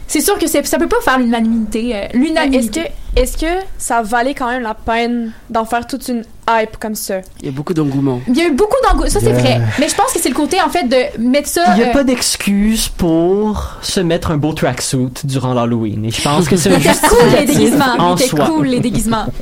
[0.07, 1.95] C'est sûr que ça peut pas faire l'unanimité.
[1.95, 2.83] euh, Est-ce l'unanimité.
[3.15, 3.47] que, est-ce que
[3.77, 7.15] ça valait quand même la peine d'en faire toute une hype comme ça?
[7.39, 8.21] Il y a beaucoup d'engouement.
[8.27, 9.09] Il y a eu beaucoup d'engouement.
[9.09, 9.39] Ça, c'est Yeah.
[9.39, 9.61] vrai.
[9.79, 11.63] Mais je pense que c'est le côté, en fait, de mettre ça.
[11.75, 16.05] Il n'y a euh, pas d'excuse pour se mettre un beau tracksuit durant l'Halloween.
[16.05, 17.85] Et je pense que c'est un C'était cool, les déguisements.
[17.97, 18.45] en C'était soi.
[18.45, 19.25] cool, les déguisements.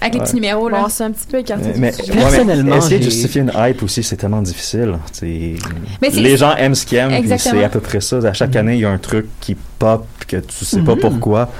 [0.00, 0.24] Avec les Ouais.
[0.26, 0.82] petits numéros, là.
[0.82, 1.72] Bon, c'est un petit peu écarté.
[1.76, 4.94] Mais, ouais, Personnellement, essayer de justifier une hype aussi, c'est tellement difficile.
[5.12, 5.54] C'est-
[6.00, 8.18] Mais c'est- Les gens aiment ce qu'ils aiment, c'est à peu près ça.
[8.18, 11.00] À chaque année, il y a un truc qui pop, que tu sais pas Mhm.
[11.00, 11.50] pourquoi.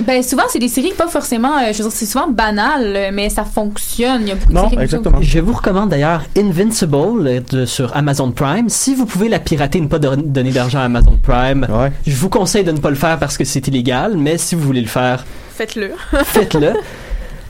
[0.00, 1.58] Ben, souvent, c'est des séries pas forcément.
[1.58, 4.22] euh, je veux dire, c'est souvent banal, mais ça fonctionne.
[4.22, 4.96] Il y a beaucoup de Non, séries comme ça.
[4.96, 5.18] exactement.
[5.20, 8.70] Je vous recommande d'ailleurs Invincible euh, de- sur Amazon Prime.
[8.70, 11.68] Si vous pouvez la pirater et ne pas don- donner d'argent à Amazon Prime,
[12.06, 14.62] je vous conseille de ne pas le faire parce que c'est illégal, mais si vous
[14.62, 15.90] voulez le faire, Faites-le.
[16.24, 16.72] faites-le.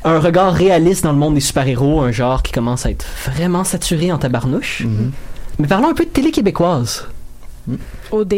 [0.04, 3.64] Un regard réaliste dans le monde des super-héros, un genre qui commence à être vraiment
[3.64, 4.86] saturé en tabarnouche.
[5.58, 7.06] Mais parlons un peu de télé québécoise.
[8.10, 8.34] OD.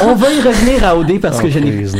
[0.00, 1.92] On va y revenir à OD parce que Oh, je n'ai no.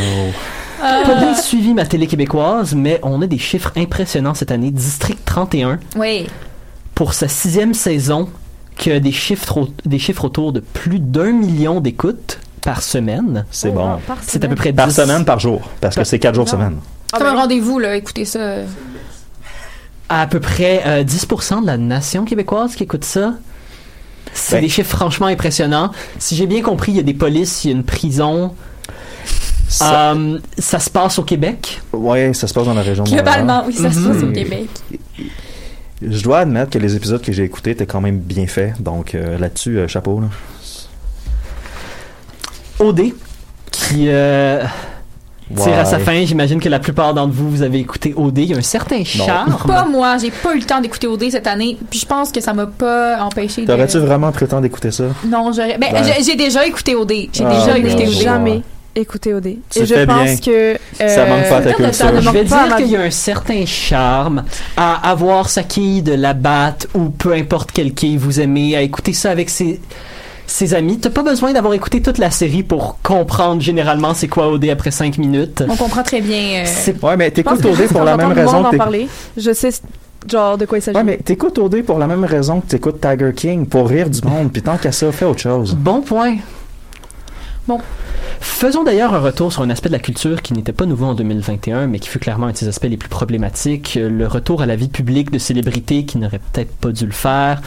[0.80, 4.70] pas bien suivi ma télé québécoise, mais on a des chiffres impressionnants cette année.
[4.70, 6.26] District 31, Oui.
[6.94, 8.28] pour sa sixième saison,
[8.78, 13.44] qui a des chiffres, au- des chiffres autour de plus d'un million d'écoutes par semaine.
[13.50, 13.98] C'est bon.
[14.06, 14.94] par C'est à peu près Par 10.
[14.96, 15.60] semaine, par jour.
[15.80, 16.50] Parce que c'est 4 jours Non.
[16.52, 16.76] semaine.
[17.18, 17.96] C'est comme un rendez-vous, là.
[17.96, 18.38] Écoutez ça.
[18.38, 18.66] euh.
[20.08, 23.34] À peu près euh, 10% de la nation québécoise qui écoute ça.
[24.32, 24.62] C'est Ben.
[24.62, 25.90] des chiffres franchement impressionnants.
[26.18, 28.54] Si j'ai bien compris, il y a des polices, il y a une prison.
[29.68, 31.80] Ça- Euh, ça se passe au Québec.
[31.92, 34.32] Ouais, ça se passe dans la région de Globalement, oui, ça se passe au Mhm.
[34.32, 34.68] Québec.
[36.02, 38.80] Je dois admettre que les épisodes que j'ai écoutés étaient quand même bien faits.
[38.80, 40.20] Donc euh, là-dessus, euh, chapeau.
[40.20, 40.28] Là.
[42.78, 43.12] OD,
[43.70, 44.08] qui
[45.54, 46.24] tire à sa fin.
[46.24, 48.38] J'imagine que la plupart d'entre vous, vous avez écouté OD.
[48.38, 49.56] Il y a un certain charme.
[49.66, 52.40] Pas moi, j'ai pas eu le temps d'écouter OD cette année, puis je pense que
[52.40, 53.66] ça m'a pas empêché de.
[53.66, 55.04] T'aurais-tu vraiment pris le temps d'écouter ça?
[55.26, 55.78] Non, j'aurais.
[55.78, 56.04] Ben, Ben.
[56.24, 57.12] j'ai- déjà écouté OD.
[57.32, 58.10] J'ai Ah, déjà écouté bon.
[58.10, 58.20] OD.
[58.22, 58.62] jamais
[58.94, 59.46] écouté OD.
[59.46, 60.36] Et je pense bien.
[60.38, 60.50] que.
[61.02, 62.22] euh, Ça manque pas à ta ça ne- ça culture.
[62.22, 64.44] Je vais dire qu'il y a un certain charme
[64.76, 68.80] à avoir sa quille de la batte ou peu importe quelle quille vous aimez, à
[68.82, 69.80] écouter ça avec ses,
[70.46, 70.98] ses amis.
[70.98, 74.90] T'as pas besoin d'avoir écouté toute la série pour comprendre généralement c'est quoi OD après
[74.90, 75.64] 5 minutes.
[75.68, 76.64] On comprend très bien.
[76.64, 79.70] euh, Ouais, mais t'écoutes OD pour la même raison que en parler, je sais
[80.28, 80.96] genre de quoi il s'agit.
[80.96, 84.20] Ouais, mais t'écoutes OD pour la même raison que t'écoutes Tiger King, pour rire du
[84.22, 84.52] monde.
[84.52, 85.74] Puis tant qu'à ça, fais autre chose.
[85.74, 86.36] Bon point.
[87.68, 87.78] Bon.
[88.40, 91.14] Faisons d'ailleurs un retour sur un aspect de la culture qui n'était pas nouveau en
[91.14, 94.62] 2021, mais qui fut clairement un de ses aspects les plus problématiques, euh, le retour
[94.62, 97.60] à la vie publique de célébrités qui n'auraient peut-être pas dû le faire.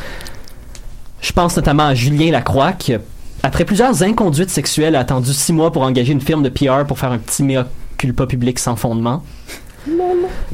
[1.21, 2.93] Je pense notamment à Julien Lacroix, qui,
[3.43, 6.99] après plusieurs inconduites sexuelles, a attendu six mois pour engager une firme de PR pour
[6.99, 7.65] faire un petit mea
[7.97, 9.23] culpa public sans fondement.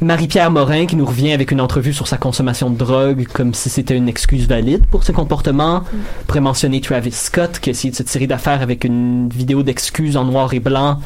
[0.01, 3.69] Marie-Pierre Morin qui nous revient avec une entrevue sur sa consommation de drogue comme si
[3.69, 5.83] c'était une excuse valide pour ses comportements.
[5.93, 9.63] On pourrait mentionner Travis Scott qui a essayé de se tirer d'affaire avec une vidéo
[9.63, 10.99] d'excuses en noir et blanc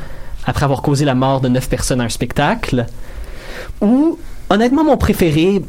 [0.46, 2.86] après avoir causé la mort de neuf personnes à un spectacle.
[3.82, 4.18] Ou,
[4.50, 5.62] honnêtement, mon préféré,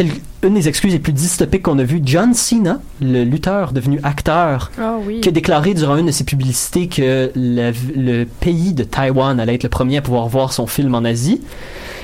[0.00, 4.00] quel- une des excuses les plus dystopiques qu'on a vues, John Cena, le lutteur devenu
[4.02, 5.20] acteur, Ah oui.
[5.20, 9.56] qui a déclaré durant une de ses publicités que le, le pays de Taïwan allait
[9.56, 11.42] être le premier à pouvoir voir son film en Asie,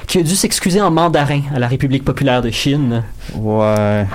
[0.06, 3.02] qui a dû s'excuser en mandarin à la République populaire de Chine.
[3.34, 4.06] Ouais.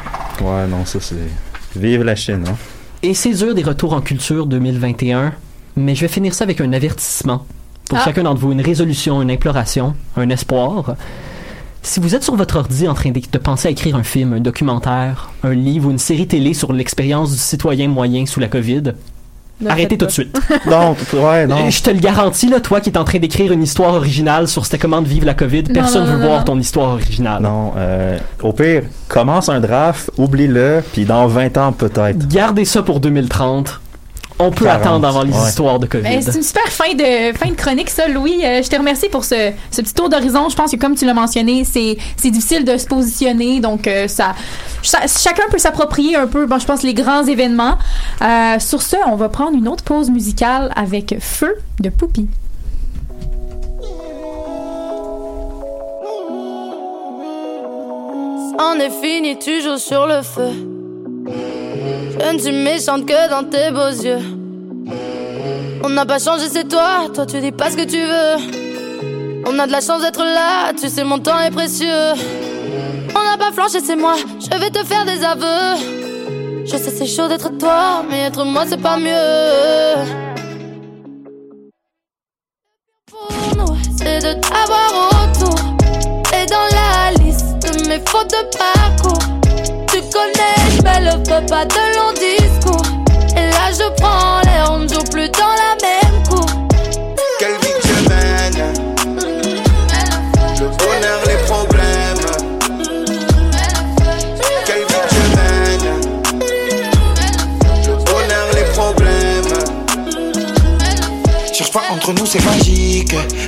[0.41, 1.15] Ouais, non, ça c'est.
[1.75, 2.55] Vive la Chine, hein.
[3.03, 5.33] Et c'est dur des retours en culture 2021,
[5.75, 7.45] mais je vais finir ça avec un avertissement.
[7.89, 8.03] Pour Ah.
[8.05, 10.95] chacun d'entre vous, une résolution, une imploration, un espoir.
[11.83, 14.33] Si vous êtes sur votre ordi en train de, de penser à écrire un film,
[14.33, 18.47] un documentaire, un livre ou une série télé sur l'expérience du citoyen moyen sous la
[18.47, 18.93] COVID,
[19.61, 20.39] Ne arrêtez tout de suite.
[20.69, 21.69] Non, ouais, non.
[21.71, 24.65] Je te le garantis, là, toi qui es en train d'écrire une histoire originale sur
[24.65, 26.45] c'était comment de vivre la COVID, Non, personne non, veut non, voir non.
[26.45, 27.41] ton histoire originale.
[27.41, 32.27] Non, euh, au pire, commence un draft, oublie-le, puis dans 20 ans peut-être.
[32.27, 33.81] Gardez ça pour 2030.
[34.41, 35.47] On peut 40, attendre avant les ouais.
[35.49, 36.03] histoires de COVID.
[36.03, 38.41] Ben, c'est une super fin de, fin de chronique, ça, Louis.
[38.43, 40.49] Euh, je te remercie pour ce, ce petit tour d'horizon.
[40.49, 43.59] Je pense que, comme tu l'as mentionné, c'est c'est difficile de se positionner.
[43.59, 44.33] Donc, euh, ça,
[44.81, 47.77] cha- chacun peut s'approprier un peu, bon, je pense, les grands événements.
[48.21, 52.27] Euh, sur ce, on va prendre une autre pause musicale avec Feu de Poupie.
[58.63, 60.51] On est fini, tu joues sur le feu.
[62.19, 64.19] Je ne suis méchante que dans tes beaux yeux.
[65.83, 67.09] On n'a pas changé, c'est toi.
[67.13, 69.43] Toi, tu dis pas ce que tu veux.
[69.47, 70.71] On a de la chance d'être là.
[70.79, 72.13] Tu sais, mon temps est précieux.
[73.15, 74.15] On n'a pas flanché, c'est moi.
[74.39, 76.01] Je vais te faire des aveux.
[76.63, 79.95] Je sais, c'est chaud d'être toi, mais être moi, c'est pas mieux.
[83.09, 84.91] Pour nous, c'est de t'avoir
[85.23, 85.55] autour.
[86.39, 89.25] Et dans la liste de mes fautes de parcours,
[89.87, 92.85] tu connais, je mets le pas de long discours.
[93.35, 94.20] Et là, je prends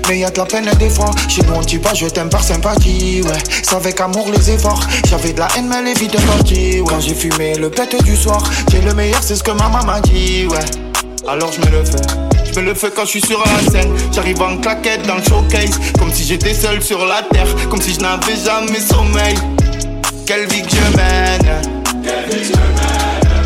[0.08, 1.12] Mais y a de la peine des fois.
[1.28, 3.22] Chez nous, on dit pas je t'aime par sympathie.
[3.24, 4.82] Ouais, c'est avec amour les efforts.
[5.08, 6.82] J'avais de la haine, mais les vies de partie.
[6.82, 8.44] Ouais, quand j'ai fumé le pète du soir.
[8.72, 10.48] J'ai le meilleur, c'est ce que ma maman dit.
[10.48, 10.60] Ouais,
[11.28, 12.34] alors je me le fais.
[12.54, 13.92] Je me le fais quand je suis sur la scène.
[14.12, 15.80] J'arrive en claquette dans le showcase.
[15.98, 17.48] Comme si j'étais seul sur la terre.
[17.70, 19.36] Comme si je n'avais jamais sommeil.
[20.26, 21.62] Quelle vie que je mène.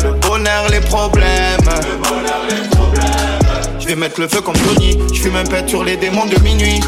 [0.04, 1.58] Le bonheur, les problèmes.
[2.50, 3.27] Je
[3.88, 4.98] vais mettre le feu comme Tony.
[5.14, 6.80] Je fume un pet sur les démons de minuit.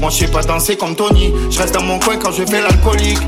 [0.00, 1.32] Moi, je sais pas danser comme Tony.
[1.50, 3.20] Je reste dans mon coin quand je fais l'alcoolique.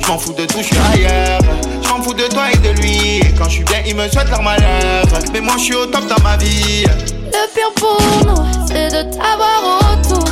[0.00, 1.40] Je m'en fous de tout, je suis ailleurs.
[1.82, 3.18] Je m'en fous de toi et de lui.
[3.18, 5.04] Et quand je suis bien, il me souhaite leur malheur.
[5.32, 6.84] Mais moi, je suis au top dans ma vie.
[6.84, 10.28] Le pire pour nous, c'est de t'avoir autour.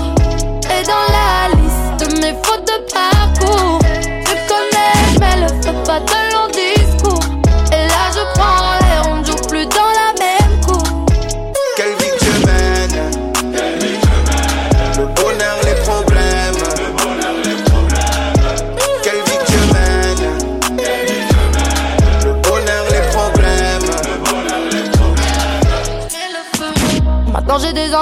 [0.71, 3.81] Et dans la liste de mes fautes de parcours,
[4.25, 6.26] tu connais, mets le feu, pas de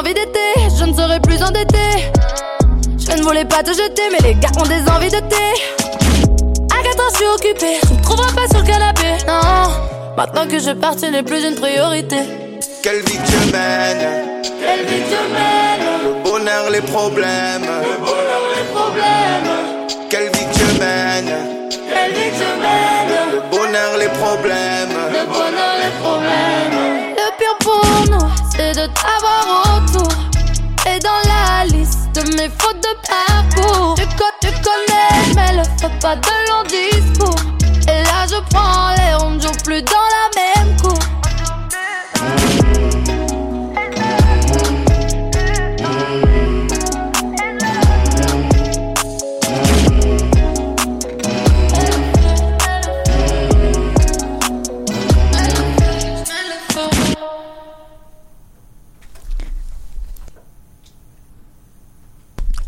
[0.05, 0.39] envies d'été,
[0.79, 2.13] je ne serai plus endettée.
[2.99, 5.47] Je ne voulais pas te jeter, mais les gars ont des envies de thé.
[6.71, 9.07] À 4 ans, je suis occupée, tu me trouveras pas sur le canapé.
[9.27, 9.71] Non,
[10.17, 12.17] maintenant que je pars, tu n'es plus une priorité.
[12.83, 18.05] Quelle vie que je mène Quelle vie que je mène Le bonheur, les problèmes Le
[18.05, 21.35] bonheur, les problèmes Quelle vie que je mène
[21.71, 24.93] Quelle vie que je mène Le bonheur, les problèmes
[27.65, 30.09] pour nous, c'est de t'avoir autour.
[30.87, 35.65] Et dans la liste de mes fautes de parcours, tu, co- tu connais, mais le
[35.81, 37.41] feu, pas de long discours.
[37.89, 38.95] Et là, je prends
[39.25, 40.99] on ne joue plus dans la même cour.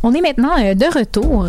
[0.09, 1.49] On est maintenant euh, de retour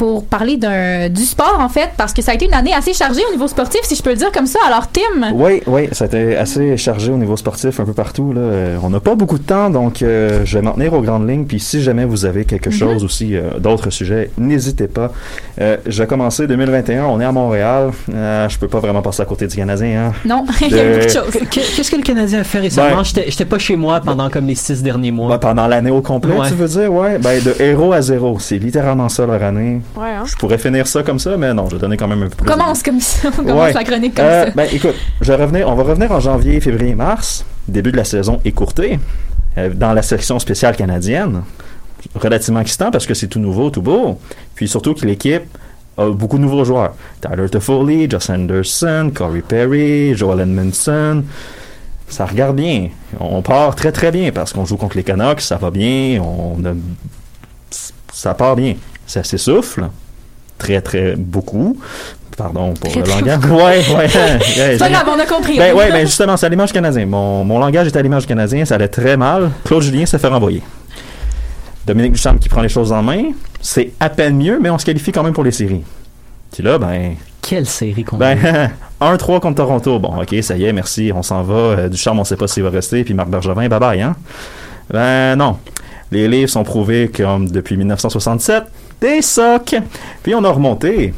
[0.00, 2.94] pour parler d'un du sport en fait parce que ça a été une année assez
[2.94, 4.58] chargée au niveau sportif si je peux le dire comme ça.
[4.66, 8.32] Alors Tim, Oui, oui, ça a été assez chargé au niveau sportif un peu partout.
[8.32, 8.40] Là.
[8.40, 11.28] Euh, On n'a pas beaucoup de temps, donc euh, je vais m'en tenir aux grandes
[11.28, 11.44] lignes.
[11.44, 12.76] Puis si jamais vous avez quelque Mhm.
[12.76, 15.12] chose aussi, euh, d'autres sujets, n'hésitez pas.
[15.60, 17.90] Euh, je vais commencer 2021, on est à Montréal.
[18.14, 20.06] Euh, je peux pas vraiment passer à côté du Canadien.
[20.06, 20.12] Hein.
[20.24, 21.32] non, il y a beaucoup de choses.
[21.50, 22.96] Que- Qu'est-ce que le Canadien a fait récemment?
[22.96, 25.30] Ben- J'étais j'étais pas chez moi pendant comme les six derniers mois.
[25.32, 26.48] Ouais, pendant l'année au complet, Ouais.
[26.48, 26.90] tu veux dire?
[26.90, 28.38] Ouais, ben de héros à zéro.
[28.40, 29.80] C'est littéralement ça leur année.
[29.96, 30.24] Ouais, hein?
[30.26, 32.36] Je pourrais finir ça comme ça, mais non, je vais donner quand même un peu
[32.36, 32.48] plus.
[32.48, 33.72] On commence comme ça, on commence Ouais.
[33.72, 34.50] la chronique comme Euh, ça.
[34.52, 38.40] Ben, écoute, je revenais, on va revenir en janvier, février, mars, début de la saison
[38.44, 38.98] écourtée,
[39.58, 41.42] euh, dans la section spéciale canadienne.
[42.14, 44.18] Relativement excitant parce que c'est tout nouveau, tout beau.
[44.54, 45.42] Puis surtout que l'équipe
[45.98, 46.94] a beaucoup de nouveaux joueurs.
[47.20, 51.24] Tyler Toffoli, Josh Anderson, Corey Perry, Joel Edmondson.
[52.08, 52.88] Ça regarde bien.
[53.20, 56.64] On part très très bien parce qu'on joue contre les Canucks, ça va bien, on
[56.64, 56.74] a-
[58.12, 58.74] ça part bien.
[59.10, 59.88] Ça s'essouffle,
[60.56, 61.76] très très beaucoup.
[62.36, 63.38] Pardon pour Très, le très langage.
[63.40, 63.56] beaucoup.
[63.56, 64.08] Ouais, ouais.
[64.54, 65.58] C'est pas grave, on a compris.
[65.58, 67.06] Ben ouais, ben justement, c'est à l'image canadien.
[67.06, 69.50] Mon, mon langage est à l'image canadien, ça allait très mal.
[69.64, 70.62] Claude Julien se fait renvoyer.
[71.84, 74.84] Dominique Duchamp qui prend les choses en main, c'est à peine mieux, mais on se
[74.86, 75.82] qualifie quand même pour les séries.
[76.52, 77.16] Puis là, ben.
[77.42, 78.38] Quelle série qu'on Ben,
[79.00, 79.98] 1-3 contre Toronto.
[79.98, 81.54] Bon, ok, ça y est, merci, on s'en va.
[81.54, 83.02] Euh, Duchamp, on sait pas s'il va rester.
[83.02, 84.14] Puis Marc Bergevin, bye bye, hein?
[84.88, 85.58] Ben non.
[86.12, 88.64] Les livres sont prouvés comme depuis 1967,
[89.00, 89.76] des socs.
[90.22, 91.14] Puis on a remonté.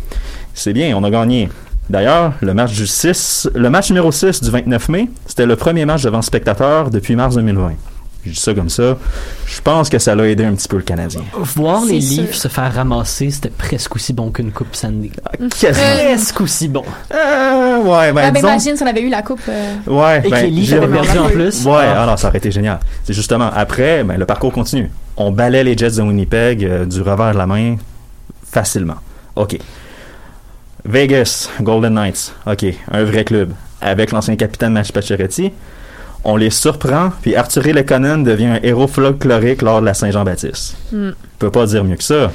[0.55, 1.49] C'est bien, on a gagné.
[1.91, 5.85] D'ailleurs, le match du 6, le match numéro 6 du 29 mai, c'était le premier
[5.85, 7.72] match devant spectateurs depuis mars 2020.
[8.25, 8.97] Je dis ça comme ça.
[9.47, 11.23] Je pense que ça l'a aidé un petit peu le Canadien.
[11.35, 15.11] Voir les livres se faire ramasser, c'était presque aussi bon qu'une coupe Sandy.
[15.61, 15.87] quasiment.
[16.05, 16.85] Presque aussi bon.
[17.12, 19.41] Euh, ouais, ben, Ah, ben, disons- imagine si on avait eu la coupe.
[19.49, 21.64] euh, Ouais, Et que ben, les j'ai- avaient perdu en plus.
[21.64, 22.03] Ouais, Ah.
[22.05, 22.79] alors ça aurait été génial.
[23.03, 24.89] C'est justement après, ben, le parcours continue.
[25.16, 27.77] On balait les Jets de Winnipeg euh, du revers de la main
[28.49, 28.97] facilement.
[29.35, 29.59] OK.
[30.85, 32.33] Vegas, Golden Knights.
[32.47, 33.53] OK, un vrai club.
[33.81, 35.53] Avec l'ancien capitaine Match Pacioretty,
[36.25, 40.77] on les surprend, puis Arthur Lekonen devient un héros folklorique lors de la Saint-Jean-Baptiste.
[40.93, 42.31] On peut pas dire mieux que ça.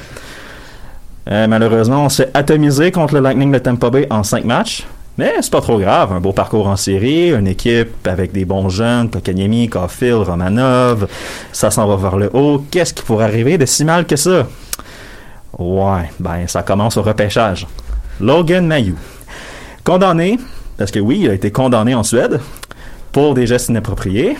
[1.30, 4.86] Euh, malheureusement, on s'est atomisé contre le Lightning de Tampa Bay en cinq matchs.
[5.18, 6.12] Mais c'est pas trop grave.
[6.12, 11.08] Un beau parcours en série, une équipe avec des bons jeunes, Kokaniemi, Caulfield, Romanov.
[11.50, 12.64] Ça s'en va vers le haut.
[12.70, 14.46] Qu'est-ce qui pourrait arriver de si mal que ça?
[15.58, 17.66] Ouais, ben ça commence au repêchage.
[18.20, 18.96] Logan Mayou.
[19.82, 20.38] Condamné,
[20.76, 22.40] parce que oui, il a été condamné en Suède
[23.12, 24.36] pour des gestes inappropriés.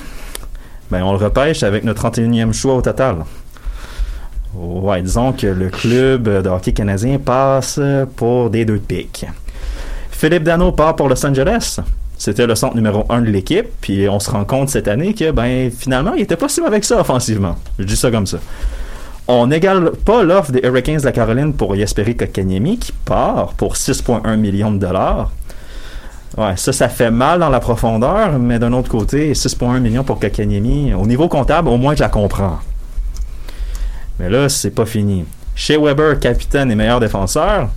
[0.90, 3.24] Ben on le repêche avec notre 31e choix au total.
[4.54, 7.78] Ouais, disons que le club de hockey canadien passe
[8.16, 9.26] pour des deux pics.
[10.10, 11.78] Philippe Dano part pour Los Angeles.
[12.16, 15.30] C'était le centre numéro un de l'équipe, puis on se rend compte cette année que,
[15.30, 17.54] ben, finalement, il était pas si que ça offensivement.
[17.78, 18.38] Je dis ça comme ça.
[19.28, 23.76] On n'égale pas l'offre des Hurricanes de la Caroline pour Jesperi Kotkaniemi, qui part pour
[23.76, 25.30] 6,1 millions de dollars.
[26.36, 30.20] Ouais, ça, ça fait mal dans la profondeur, mais d'un autre côté, 6,1 millions pour
[30.20, 32.58] Kotkaniemi, au niveau comptable, au moins je la comprends.
[34.18, 35.24] Mais là, c'est pas fini.
[35.54, 37.68] Shea Weber, capitaine et meilleur défenseur,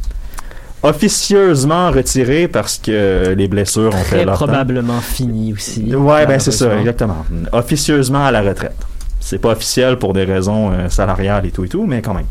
[0.84, 4.46] officieusement retiré parce que les blessures ont fait leur temps.
[4.46, 5.96] probablement fini aussi.
[5.96, 7.26] Ouais, ben c'est ça, exactement.
[7.52, 8.76] Officieusement à la retraite.
[9.20, 12.26] C'est pas officiel pour des raisons euh, salariales et tout et tout, mais quand même.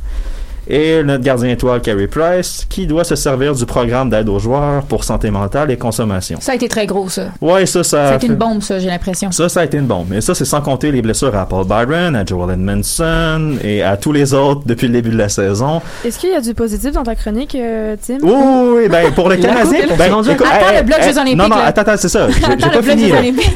[0.72, 4.84] Et notre gardien étoile, Carey Price, qui doit se servir du programme d'aide aux joueurs
[4.84, 6.38] pour santé mentale et consommation.
[6.40, 7.26] Ça a été très gros, ça.
[7.40, 7.90] Ouais, ça, ça.
[8.06, 9.32] Ça a été fait- une bombe, ça, j'ai l'impression.
[9.32, 10.06] Ça, ça a été une bombe.
[10.10, 13.96] Mais ça, c'est sans compter les blessures à Paul Byron, à Joel Edmondson et à
[13.96, 15.80] tous les autres depuis le début de la saison.
[16.04, 18.18] Est-ce qu'il y a du positif dans ta chronique, euh, Tim?
[18.22, 19.88] Oui, oui, oui, ben pour le Canadien.
[19.88, 21.64] coupe, ben, rendu- écoute, Attends hey, le bloc hey, Olympiques, Non, non, là.
[21.66, 22.28] attends, attends, c'est ça.
[22.58, 23.10] J'ai pas fini.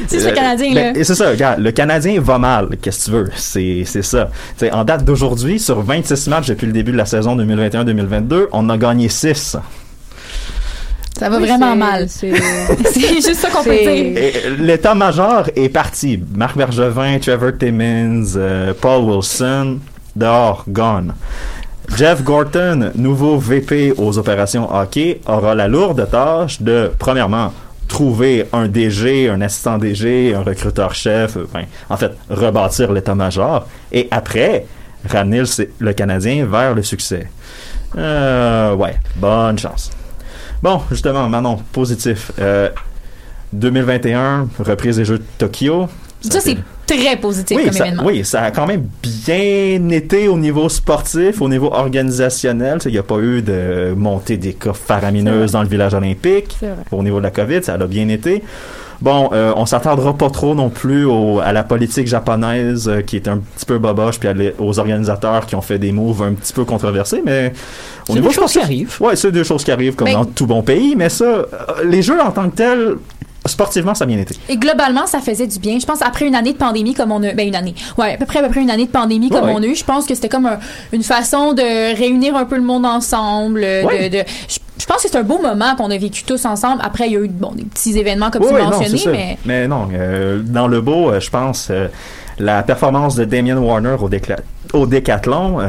[0.07, 0.99] C'est le Euh, Canadien, ben, là.
[0.99, 2.69] et c'est ça, regarde, le Canadien va mal.
[2.81, 3.29] Qu'est-ce que tu veux?
[3.35, 4.29] C'est c'est ça.
[4.73, 8.77] En date d'aujourd'hui, sur 26 matchs depuis le début de la saison 2021-2022, on a
[8.77, 9.57] gagné 6.
[11.17, 12.07] Ça va Oui, vraiment mal.
[12.09, 12.33] c'est-
[13.15, 13.87] juste ça qu'on peut dire.
[14.17, 16.21] Et L'état-major est parti.
[16.35, 19.79] Marc Bergevin, Trevor Timmins, euh, Paul Wilson,
[20.15, 21.13] dehors, gone.
[21.95, 27.53] Jeff Gorton, nouveau VP aux opérations hockey, aura la lourde tâche de, premièrement,
[27.87, 34.07] trouver un DG, un assistant DG, un recruteur-chef, euh, enfin, en fait, rebâtir l'état-major, et
[34.11, 34.65] après,
[35.09, 37.27] ramener le, le Canadien vers le succès.
[37.97, 39.91] Euh, ouais, bonne chance.
[40.61, 42.31] Bon, justement, Manon, positif.
[42.39, 42.69] Euh,
[43.53, 45.87] 2021, reprise des Jeux de Tokyo.
[46.21, 48.03] Ça, c'est très positif Oui comme ça, événement.
[48.05, 52.79] oui, ça a quand même bien été au niveau sportif, au niveau organisationnel.
[52.85, 56.57] Il n'y a pas eu de montée des cas faramineuses dans le village olympique.
[56.91, 58.43] Au niveau de la COVID, ça a bien été.
[59.05, 63.17] Bon, euh, on s'attardera pas trop non plus au- à la politique japonaise euh, qui
[63.17, 66.33] est un petit peu boboche, puis les- aux organisateurs qui ont fait des moves un
[66.33, 67.53] petit peu controversés, mais
[68.07, 68.97] C'est des choses qui arrivent.
[68.99, 71.45] Ouais, c'est des choses qui arrivent comme Mais- dans tout bon pays, mais ça, euh,
[71.83, 72.95] les jeux en tant que tels,
[73.45, 74.35] sportivement, ça a bien été.
[74.49, 75.77] Et globalement, ça faisait du bien.
[75.79, 78.17] Je pense après une année de pandémie comme on a, ben une année, ouais, à
[78.17, 79.83] peu près à peu près une année de pandémie comme Ouais, on a eu, je
[79.83, 80.59] pense que c'était comme un-
[80.91, 83.61] une façon de réunir un peu le monde ensemble.
[83.63, 84.09] euh, Ouais.
[84.09, 86.81] De, de- je, je pense que c'est un beau moment qu'on a vécu tous ensemble.
[86.83, 88.47] Après, il y a eu bon des petits événements comme tu
[88.83, 89.11] c'est ça.
[89.45, 91.87] mais non, euh, dans le beau, euh, je pense, euh,
[92.39, 94.39] la performance de Damien Warner au, décla-
[94.73, 95.59] au décathlon,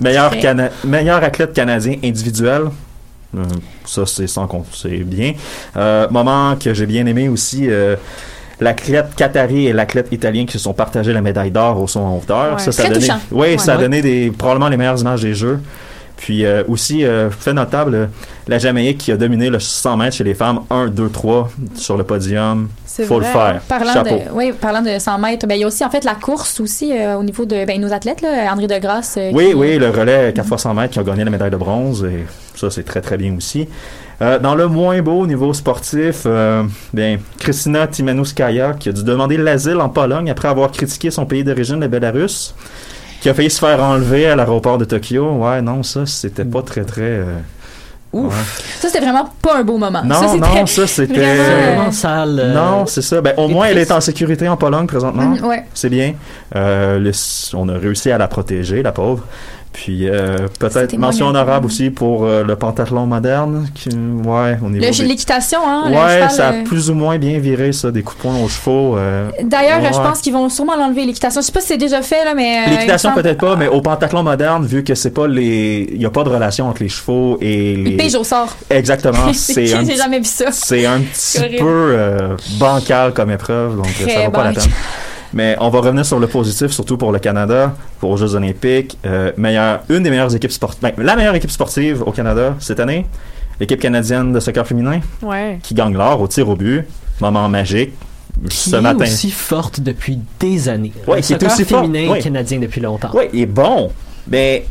[0.00, 0.40] meilleur, Très.
[0.40, 2.62] cana- meilleur athlète canadien individuel.
[3.36, 3.42] Euh,
[3.84, 5.34] ça, c'est sans c'est bien.
[5.76, 7.96] Euh, moment que j'ai bien aimé aussi, euh,
[8.60, 12.16] l'athlète qatari et l'athlète italien qui se sont partagés la médaille d'or au son en
[12.16, 12.54] hauteur.
[12.54, 12.58] Ouais.
[12.62, 13.58] Ça, ça a donné, oui, Ouais.
[13.58, 13.82] ça a Ouais.
[13.82, 15.60] donné des, probablement les meilleures images des jeux.
[16.16, 18.06] Puis euh, aussi, euh, fait notable, euh,
[18.48, 21.96] la Jamaïque qui a dominé le 100 mètres chez les femmes, 1, 2, 3 sur
[21.96, 22.68] le podium.
[22.84, 23.60] C'est Faut le faire.
[23.68, 24.16] Parlant Chapeau.
[24.16, 26.58] de, oui, parlant de 100 mètres, ben, il y a aussi en fait la course
[26.58, 29.16] aussi au niveau de ben, nos athlètes, là, André Degrasse.
[29.32, 31.56] Oui, qui- oui, le relais 4 x 100 mètres qui a gagné la médaille de
[31.56, 32.02] bronze.
[32.04, 32.24] Et
[32.58, 33.68] ça, c'est très, très bien aussi.
[34.20, 39.36] Euh, dans le moins beau niveau sportif, euh, bien, Kristina Timanouskaya qui a dû demander
[39.36, 42.54] l'asile en Pologne après avoir critiqué son pays d'origine, le Bélarus,
[43.20, 45.30] qui a failli se faire enlever à l'aéroport de Tokyo.
[45.38, 47.02] Ouais, non, ça, c'était pas très, très...
[47.02, 47.36] euh,
[48.12, 48.32] Ouf.
[48.32, 48.40] ouais.
[48.80, 50.02] Ça, c'était vraiment pas un beau moment.
[50.02, 51.36] Non, ça, non, ça c'était.
[51.36, 52.40] vraiment, sale.
[52.42, 53.20] euh, Non, c'est ça.
[53.20, 55.24] Ben, au et moins, elle est en sécurité en Pologne présentement.
[55.24, 55.64] Mm, ouais.
[55.74, 56.14] C'est bien.
[56.56, 57.12] Euh, le-
[57.54, 59.24] on a réussi à la protéger, la pauvre.
[59.78, 63.68] Puis euh, peut-être mention honorable aussi pour euh, le pentathlon moderne.
[63.76, 64.58] Qui, ouais.
[64.60, 65.84] Le- des- L'équitation, hein.
[65.86, 68.36] Ouais, cheval, ça a euh, plus ou moins bien viré ça, des coups de poing
[68.42, 68.96] aux chevaux.
[68.98, 69.92] euh, D'ailleurs, ouais.
[69.92, 71.40] je pense qu'ils vont sûrement l'enlever, l'équitation.
[71.40, 72.58] Je sais pas si c'est déjà fait, là, mais.
[72.66, 76.02] euh, L'équitation semble- peut-être pas, mais au pentathlon moderne, vu que c'est pas les, il
[76.02, 77.90] y a pas de relation entre les chevaux et les.
[77.92, 78.56] Il pige au sort.
[78.70, 80.46] Exactement, c'est un J'ai jamais vu ça.
[80.50, 84.64] C'est un petit peu euh, bancal comme épreuve, donc Très ça vaut pas la peine.
[85.34, 88.98] Mais on va revenir sur le positif, surtout pour le Canada, pour aux Jeux Olympiques.
[89.04, 93.06] Euh, meilleure, une des meilleures équipes sportives, la meilleure équipe sportive au Canada cette année,
[93.60, 95.58] l'équipe canadienne de soccer féminin, Ouais.
[95.62, 96.84] qui gagne l'or au tir au but.
[97.20, 97.92] Moment magique.
[98.48, 99.04] Qui ce est matin.
[99.04, 100.92] aussi forte depuis des années.
[101.08, 102.20] Ouais, le qui est aussi forte, féminin ouais.
[102.20, 103.10] canadien depuis longtemps.
[103.12, 103.90] Oui, il est bon.
[104.28, 104.64] Mais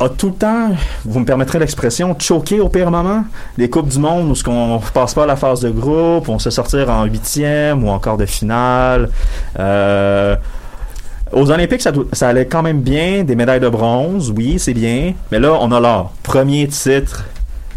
[0.00, 0.70] a tout le temps,
[1.04, 3.24] vous me permettrez l'expression, choqué au pire moment?
[3.58, 6.38] Les Coupes du Monde où ce qu'on passe pas à la phase de groupe, on
[6.38, 9.10] se sortir en huitième ou encore de finale.
[9.58, 10.36] Euh,
[11.32, 13.24] aux Olympiques, ça, allait quand même bien.
[13.24, 15.12] Des médailles de bronze, oui, c'est bien.
[15.30, 16.12] Mais là, on a l'or.
[16.22, 17.24] Premier titre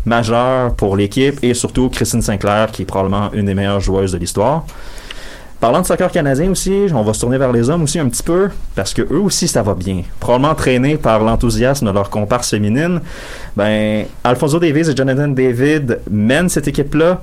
[0.06, 4.18] majeur pour l'équipe et surtout Christine Sinclair, qui est probablement une des meilleures joueuses de
[4.18, 4.66] l'histoire.
[5.64, 8.22] Parlant de soccer canadien aussi, on va se tourner vers les hommes aussi un petit
[8.22, 10.02] peu, parce que eux aussi ça va bien.
[10.20, 13.00] Probablement entraînés par l'enthousiasme de leur comparse féminine,
[13.56, 17.22] ben Alfonso Davies et Jonathan David mènent cette équipe-là.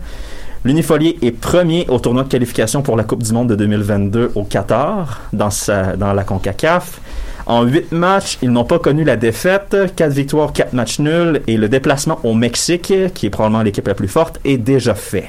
[0.65, 4.45] L'Unifolier est premier au tournoi de qualification pour la Coupe du Monde de 2022 au
[4.45, 6.99] Qatar, dans, sa, dans la CONCACAF.
[7.45, 9.77] En huit matchs, ils n'ont pas connu la défaite.
[9.97, 11.43] Quatre victoires, quatre matchs nuls.
[11.47, 15.29] Et le déplacement au Mexique, qui est probablement l'équipe la plus forte, est déjà fait.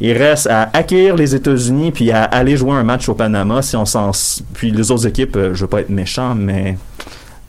[0.00, 3.76] Il reste à accueillir les États-Unis puis à aller jouer un match au Panama si
[3.76, 4.10] on s'en
[4.54, 6.76] puis les autres équipes euh, je veux pas être méchant mais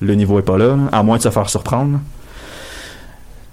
[0.01, 1.99] le niveau est pas là, à moins de se faire surprendre.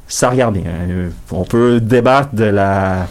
[0.09, 0.65] Ça regarde bien.
[0.67, 3.07] Euh, on peut débattre de la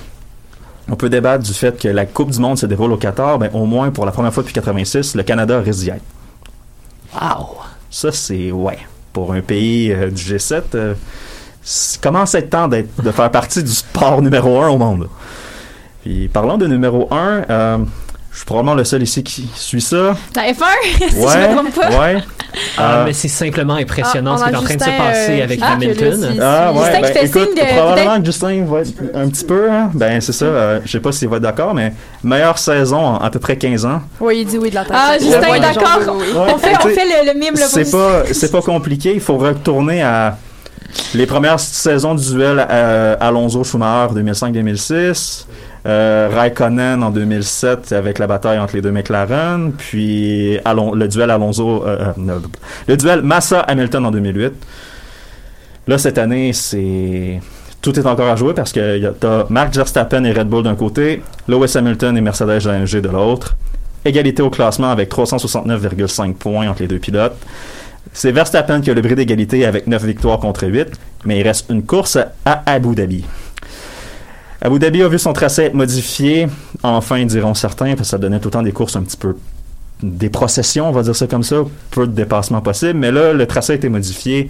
[0.91, 3.49] on peut débattre du fait que la Coupe du monde se déroule au Qatar, ben
[3.53, 6.01] au moins pour la première fois depuis 86, le Canada risque d'y être.
[7.13, 7.57] Wow.
[7.89, 8.79] Ça c'est ouais,
[9.13, 10.93] pour un pays euh, du G7 euh,
[11.61, 15.07] c'est- commence à être temps de faire partie du sport numéro un au monde?
[16.09, 17.15] Puis parlant de numéro 1,
[17.51, 17.77] euh,
[18.31, 20.15] je suis probablement le seul ici qui suit ça.
[20.35, 20.63] La F1,
[20.97, 21.89] si je me trompe pas.
[21.99, 22.17] ouais.
[22.79, 24.97] Ah, Euh, mais c'est simplement impressionnant Ah, ce qui est en train de se Justin,
[25.03, 26.35] passer euh, avec ah, Hamilton.
[26.41, 29.29] Ah ouais, Justin ben, qui fait écoute, signe de- probablement que Justin va être un
[29.29, 29.91] petit peu, hein.
[29.93, 31.93] ben c'est ça, euh, je sais pas s'il va être d'accord, mais
[32.23, 34.01] meilleure saison en à peu près 15 ans.
[34.19, 34.93] Oui, il dit oui de la tête.
[34.95, 36.15] Ah, Justin Ouais, est d'accord.
[36.17, 36.25] oui.
[36.33, 38.61] Ouais, On fait, on tu sais, fait le, le mime, le C'est pas, c'est pas
[38.63, 40.37] compliqué, il faut retourner à
[41.13, 42.59] les premières saisons du duel
[43.19, 45.45] Alonso-Schumacher 2005-2006,
[45.85, 51.85] euh, Raikkonen en 2007 avec la bataille entre les deux McLaren, puis le duel Alonso,
[51.85, 52.39] euh, euh,
[52.87, 54.53] le duel Massa-Hamilton en 2008.
[55.87, 57.39] Là, cette année, c'est
[57.81, 61.21] tout est encore à jouer parce que t'as Max Verstappen et Red Bull d'un côté,
[61.47, 63.55] Lewis Hamilton et Mercedes AMG de l'autre.
[64.03, 67.35] Égalité au classement avec 369,5 points entre les deux pilotes.
[68.11, 70.87] C'est Verstappen qui a le bris d'égalité avec 9 victoires contre 8,
[71.25, 73.23] mais il reste une course à Abu Dhabi.
[74.61, 76.47] Abu Dhabi a vu son tracé être modifié,
[76.83, 79.37] enfin diront certains, parce que ça donnait tout le temps des courses un petit peu
[80.03, 81.57] des processions, on va dire ça comme ça,
[81.91, 84.49] peu de dépassements possibles, mais là, le tracé a été modifié.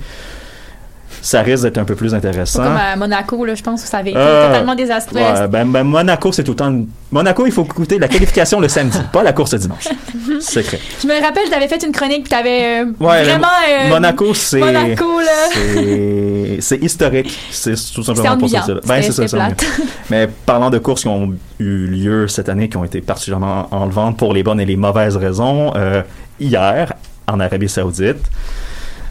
[1.21, 2.63] Ça risque d'être un peu plus intéressant.
[2.63, 5.19] Comme à Monaco, là, je pense que ça avait été Euh, totalement désastreux.
[5.19, 6.69] ouais, ben, ben, Monaco, c'est tout le temps.
[6.69, 9.87] une- Monaco, il faut écouter la qualification le samedi, pas la course le dimanche.
[10.41, 10.79] Secret.
[11.01, 13.47] Je me rappelle, tu avais fait une chronique, tu avais Ouais, vraiment.
[13.67, 14.59] euh, Monaco, c'est.
[14.59, 15.49] Monaco, là.
[16.59, 17.37] c'est- historique.
[17.51, 18.65] C'est tout simplement pour ça.
[18.85, 19.55] Ben, c'est ça, ennuyant.
[20.09, 24.17] Mais parlant de courses qui ont eu lieu cette année, qui ont été particulièrement enlevantes
[24.17, 26.01] pour les bonnes et les mauvaises raisons, euh,
[26.39, 26.93] hier,
[27.27, 28.17] en Arabie Saoudite,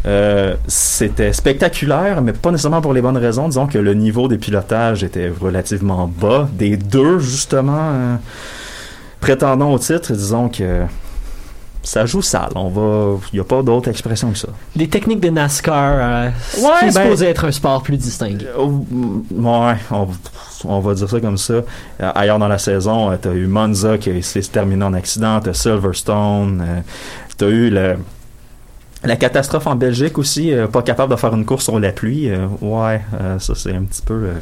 [0.09, 3.47] euh, c'était spectaculaire, mais pas nécessairement pour les bonnes raisons.
[3.49, 6.49] Disons que le niveau des pilotages était relativement bas.
[6.53, 8.17] Des deux, justement, euh,
[9.21, 10.83] prétendant au titre, disons que
[11.83, 12.51] ça joue sale.
[12.55, 14.49] On va, il n'y a pas d'autre expression que ça.
[14.75, 16.27] Des techniques de NASCAR, euh,
[16.59, 18.47] Ouais, qui est ben- supposé être un sport plus distingué.
[18.59, 20.09] Mm, Ouais, on,
[20.65, 21.53] on va dire ça comme ça.
[21.55, 21.63] Euh,
[22.15, 26.83] ailleurs dans la saison, tu as eu Monza qui s'est terminé en accident, tu Silverstone,
[27.39, 27.97] tu as eu le,
[29.05, 32.29] la catastrophe en Belgique aussi, euh, pas capable de faire une course sur la pluie.
[32.31, 34.33] Euh, ouais, euh, ça c'est un petit peu euh,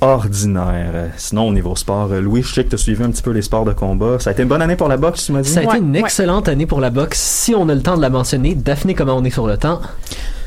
[0.00, 1.10] ordinaire.
[1.16, 3.30] Sinon, au niveau sport, euh, Louis, je sais que tu as suivi un petit peu
[3.30, 4.18] les sports de combat.
[4.18, 5.48] Ça a été une bonne année pour la boxe, tu m'as dit?
[5.50, 7.18] Ça a été une excellente année pour la boxe.
[7.18, 9.80] Si on a le temps de la mentionner, Daphné, comment on est sur le temps?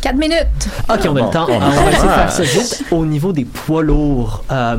[0.02, 0.36] 4 minutes.
[0.90, 1.46] Ok, on a Bon, le temps.
[1.50, 2.28] on Alors, on va essayer de Ah.
[2.28, 2.84] faire ça vite.
[2.92, 4.78] Au niveau des poids lourds, euh,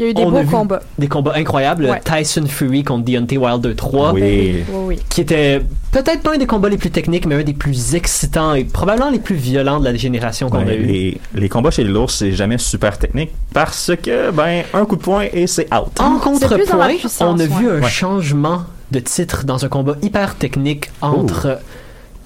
[0.00, 0.80] Il y a eu des on beaux vu combats.
[0.98, 1.84] Des combats incroyables.
[1.84, 2.00] Ouais.
[2.02, 4.14] Tyson Fury contre Deontay Wilder 3.
[4.14, 4.20] Oui.
[4.22, 4.98] Oui, oui.
[5.10, 5.60] Qui était
[5.92, 9.10] peut-être pas un des combats les plus techniques, mais un des plus excitants et probablement
[9.10, 10.82] les plus violents de la génération qu'on Ouais, a eu.
[10.84, 14.96] les, les combats chez les lourds, c'est jamais super technique parce que, ben, un coup
[14.96, 16.00] de poing et c'est out.
[16.00, 16.88] En contrepoint,
[17.20, 17.72] on a vu ouais.
[17.78, 17.88] un Ouais.
[17.90, 21.58] changement de titre dans un combat hyper technique entre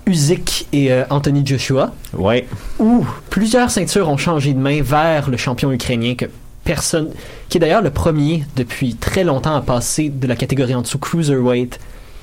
[0.07, 2.47] Usyk et euh, Anthony Joshua, Ouais.
[2.79, 6.27] où plusieurs ceintures ont changé de main vers le champion ukrainien que
[6.65, 7.11] personne,
[7.49, 10.99] qui est d'ailleurs le premier depuis très longtemps à passer de la catégorie en dessous
[10.99, 11.79] cruiserweight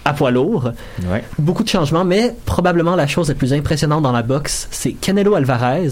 [0.05, 0.71] à poids lourd.
[1.11, 1.23] Ouais.
[1.37, 5.35] Beaucoup de changements, mais probablement la chose la plus impressionnante dans la boxe, c'est Canelo
[5.35, 5.89] Alvarez,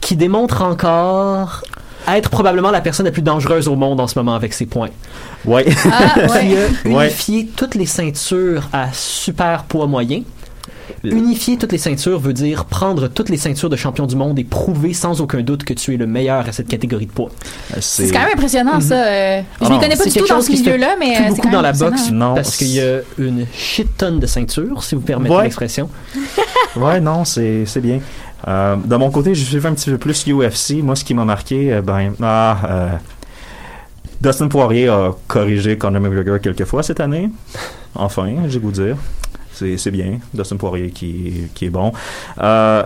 [0.00, 1.62] qui démontre encore
[2.08, 4.88] être probablement la personne la plus dangereuse au monde en ce moment avec ses points.
[5.44, 5.64] Ouais.
[5.90, 7.06] Ah, Qui a Ouais.
[7.06, 10.22] unifié toutes les ceintures à super poids moyen.
[11.04, 14.44] Unifier toutes les ceintures veut dire prendre toutes les ceintures de champion du monde et
[14.44, 17.30] prouver sans aucun doute que tu es le meilleur à cette catégorie de poids.
[17.80, 18.94] C'est quand même impressionnant, ça.
[19.06, 21.14] euh, je Ah ne connais pas du tout dans ce qui se fait milieu-là, mais
[21.14, 21.96] plus euh, c'est beaucoup quand dans même la impressionnant.
[21.96, 25.42] boxe, Non, parce qu'il y a une shit tonne de ceintures, si vous permettez Ouais.
[25.44, 25.88] l'expression.
[26.76, 28.00] Ouais, non, c'est c'est bien.
[28.48, 30.82] Euh, de mon côté, j'ai suivi un petit peu plus UFC.
[30.82, 32.88] Moi, ce qui m'a marqué, euh, ben, ah, euh,
[34.20, 37.28] Dustin Poirier a corrigé Conor McGregor quelques fois cette année.
[37.94, 38.96] Enfin, j'ai goût de dire.
[39.54, 40.18] C'est c'est bien.
[40.34, 41.92] Dustin Poirier qui, qui est bon.
[42.40, 42.82] Euh,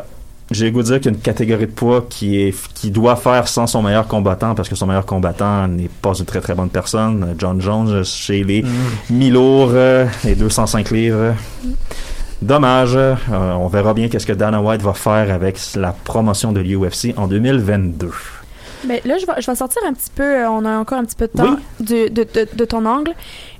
[0.53, 3.17] j'ai goût de dire qu'il y a une catégorie de poids qui est qui doit
[3.17, 6.55] faire sans son meilleur combattant parce que son meilleur combattant n'est pas une très très
[6.55, 7.35] bonne personne.
[7.39, 8.65] John Jones chez les
[9.11, 11.35] mi-lourds, euh, les 205 livres.
[12.43, 12.97] Dommage.
[12.97, 17.15] Euh, on verra bien qu'est-ce que Dana White va faire avec la promotion de l'UFC
[17.17, 18.11] en 2022.
[18.87, 21.05] Mais là, je vais, je vais sortir un petit peu, euh, on a encore un
[21.05, 23.13] petit peu de temps, du- de, de- de ton angle.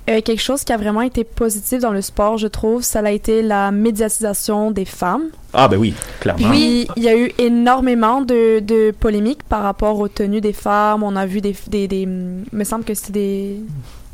[0.09, 3.11] Euh, quelque chose qui a vraiment été positif dans le sport, je trouve, ça a
[3.11, 5.25] été la médiatisation des femmes.
[5.53, 6.49] Ah ben oui, clairement.
[6.51, 11.03] Puis, il y a eu énormément de, de polémiques par rapport aux tenues des femmes.
[11.03, 11.57] On a vu des...
[11.69, 13.57] des, des me semble que c'était des...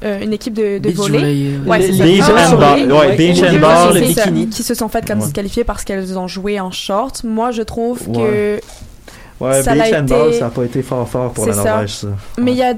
[0.04, 1.18] euh, une équipe de, de volley.
[1.20, 1.90] euh, Ouais,
[2.22, 2.86] Ah, ouais.
[2.86, 3.44] ouais, ouais, beach sur
[3.92, 4.48] le C'est ça, bikini.
[4.48, 5.24] qui se sont faites comme Ouais.
[5.26, 7.22] disqualifiées parce qu'elles ont joué en short.
[7.22, 8.14] Moi, je trouve Ouais.
[8.16, 8.60] que
[9.44, 11.54] Ouais, ça beach handball, été- ça n'a pas été fort fort pour la.
[11.56, 12.08] Norvège, ça.
[12.38, 12.74] Mais il y a.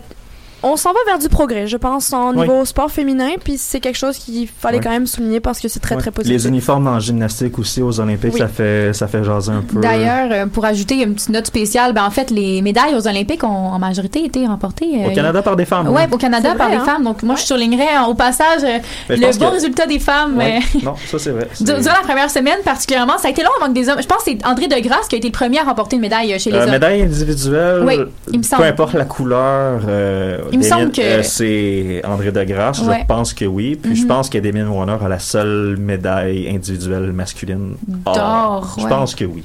[0.66, 2.40] On s'en va vers du progrès, je pense, en Oui.
[2.40, 5.78] niveau sport féminin, puis c'est quelque chose qu'il fallait quand même souligner parce que c'est
[5.80, 6.34] très, très positif.
[6.42, 8.40] Les uniformes en gymnastique aussi aux Olympiques, Oui.
[8.40, 9.80] ça fait ça fait jaser un peu.
[9.80, 13.44] D'ailleurs, euh, pour ajouter une petite note spéciale, ben en fait, les médailles aux Olympiques
[13.44, 15.04] ont en majorité été remportées.
[15.04, 15.88] euh, au Canada par des femmes.
[15.88, 16.08] Ouais, oui.
[16.12, 16.84] au Canada par des hein?
[16.84, 17.04] femmes.
[17.04, 18.78] Donc, moi, je surlignerais euh, au passage euh,
[19.10, 20.38] le bon que- résultat des femmes.
[20.38, 20.60] Ouais.
[20.76, 21.48] euh, Non, ça c'est vrai.
[21.60, 24.00] Durant la première semaine, particulièrement, ça a été long avant que des hommes.
[24.00, 26.38] Je pense que c'est André Degrasse qui a été le premier à remporter une médaille
[26.40, 26.70] chez les Euh, hommes.
[26.70, 27.98] médaille individuelle, Oui,
[28.32, 28.62] il me semble.
[28.62, 33.00] peu importe la couleur, euh, Il me semble que- euh, c'est André Degrasse, Ouais.
[33.02, 33.76] je pense que oui.
[33.80, 34.08] Puis je Mhm.
[34.08, 37.76] pense que Damien Warner a la seule médaille individuelle masculine.
[37.86, 39.42] D'or, Je pense que oui.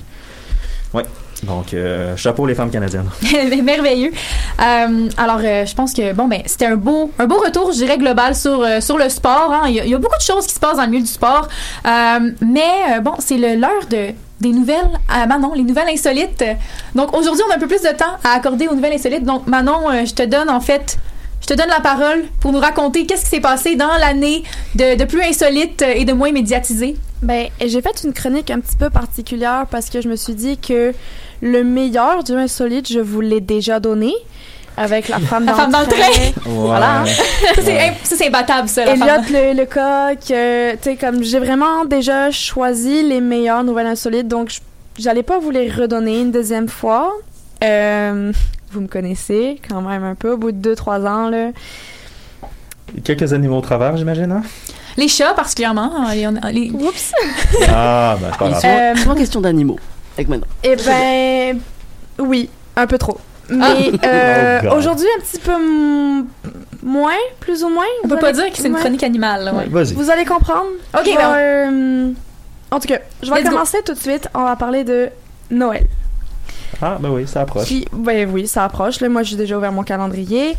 [0.94, 1.04] Ouais.
[1.44, 3.10] Donc, euh, chapeau les femmes canadiennes.
[3.64, 4.12] Merveilleux.
[4.62, 7.78] Euh, alors, euh, je pense que bon ben c'était un beau un beau retour, je
[7.78, 9.52] dirais global sur euh, sur le sport.
[9.54, 9.68] hein.
[9.68, 11.04] Il, y a, il y a beaucoup de choses qui se passent dans le milieu
[11.04, 11.48] du sport,
[11.86, 14.10] Euh, mais euh, bon c'est le l'heure de
[14.42, 16.44] des nouvelles à Manon, les nouvelles insolites.
[16.96, 19.24] Donc aujourd'hui on a un peu plus de temps à accorder aux nouvelles insolites.
[19.24, 20.98] Donc Manon, euh, je te donne en fait
[21.42, 24.44] je te donne la parole pour nous raconter qu'est-ce qui s'est passé dans l'année
[24.76, 26.98] de, de plus insolite et de moins médiatisé.
[27.22, 30.58] Ben, j'ai fait une chronique un petit peu particulière parce que je me suis dit
[30.58, 30.94] que
[31.42, 34.14] le meilleur du insolite, je vous l'ai déjà donné
[34.78, 36.42] avec la femme La dans, femme dans le train.
[36.46, 37.04] Voilà.
[37.06, 38.86] Ça, c'est imp- ça, c'est imbattable ça.
[38.86, 43.20] la femme dans- le, le coq, euh, tu sais, comme j'ai vraiment déjà choisi les
[43.22, 44.60] meilleures nouvelles insolites, donc je,
[44.98, 47.12] j'allais pas vous les redonner une deuxième fois.
[47.64, 48.32] Euh,
[48.72, 51.50] vous me connaissez quand même un peu au bout de 2-3 ans, là.
[53.04, 54.44] Quelques animaux au travers, j'imagine, hein?
[54.98, 55.92] Les chats, particulièrement.
[55.98, 56.14] hein,
[56.52, 57.12] les- Oups!
[57.68, 58.62] Ah, ben, c'est pas grave.
[58.66, 59.80] Euh, souvent question d'animaux.
[60.20, 60.48] Avec maintenant.
[60.64, 61.60] Eh ben,
[62.20, 63.18] oui, un peu trop.
[63.50, 64.06] Mais Ah.
[64.06, 66.26] euh, Oh aujourd'hui, un petit peu m-
[66.84, 67.86] moins, plus ou moins.
[68.04, 68.80] On peut pas allez- dire que c'est une ouais.
[68.82, 69.46] chronique animale.
[69.46, 69.66] là, ouais.
[69.70, 69.94] Vas-y.
[69.94, 70.68] Vous allez comprendre.
[70.98, 72.12] Ok, vais, ben- euh,
[72.72, 73.52] en tout cas, je vais Let's go.
[73.52, 74.28] commencer tout de suite.
[74.34, 75.10] On va parler de
[75.50, 75.88] Noël.
[76.82, 77.66] Ah, ben oui, ça approche.
[77.66, 79.00] Qui, ben oui, ça approche.
[79.02, 80.56] Là, moi, j'ai déjà ouvert mon calendrier.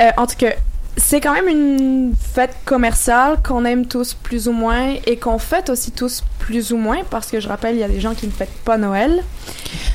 [0.00, 0.52] Euh, en tout cas,
[0.96, 5.70] c'est quand même une fête commerciale qu'on aime tous plus ou moins et qu'on fête
[5.70, 8.26] aussi tous plus ou moins parce que je rappelle, il y a des gens qui
[8.26, 9.22] ne fêtent pas Noël.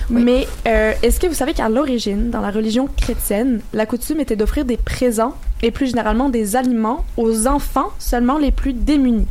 [0.09, 4.37] Mais euh, est-ce que vous savez qu'à l'origine, dans la religion chrétienne, la coutume était
[4.37, 9.27] d'offrir des présents et plus généralement des aliments aux enfants seulement les plus démunis?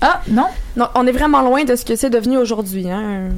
[0.00, 0.46] Ah, non?
[0.76, 2.90] Non, on est vraiment loin de ce que c'est devenu aujourd'hui.
[2.90, 3.30] Hein.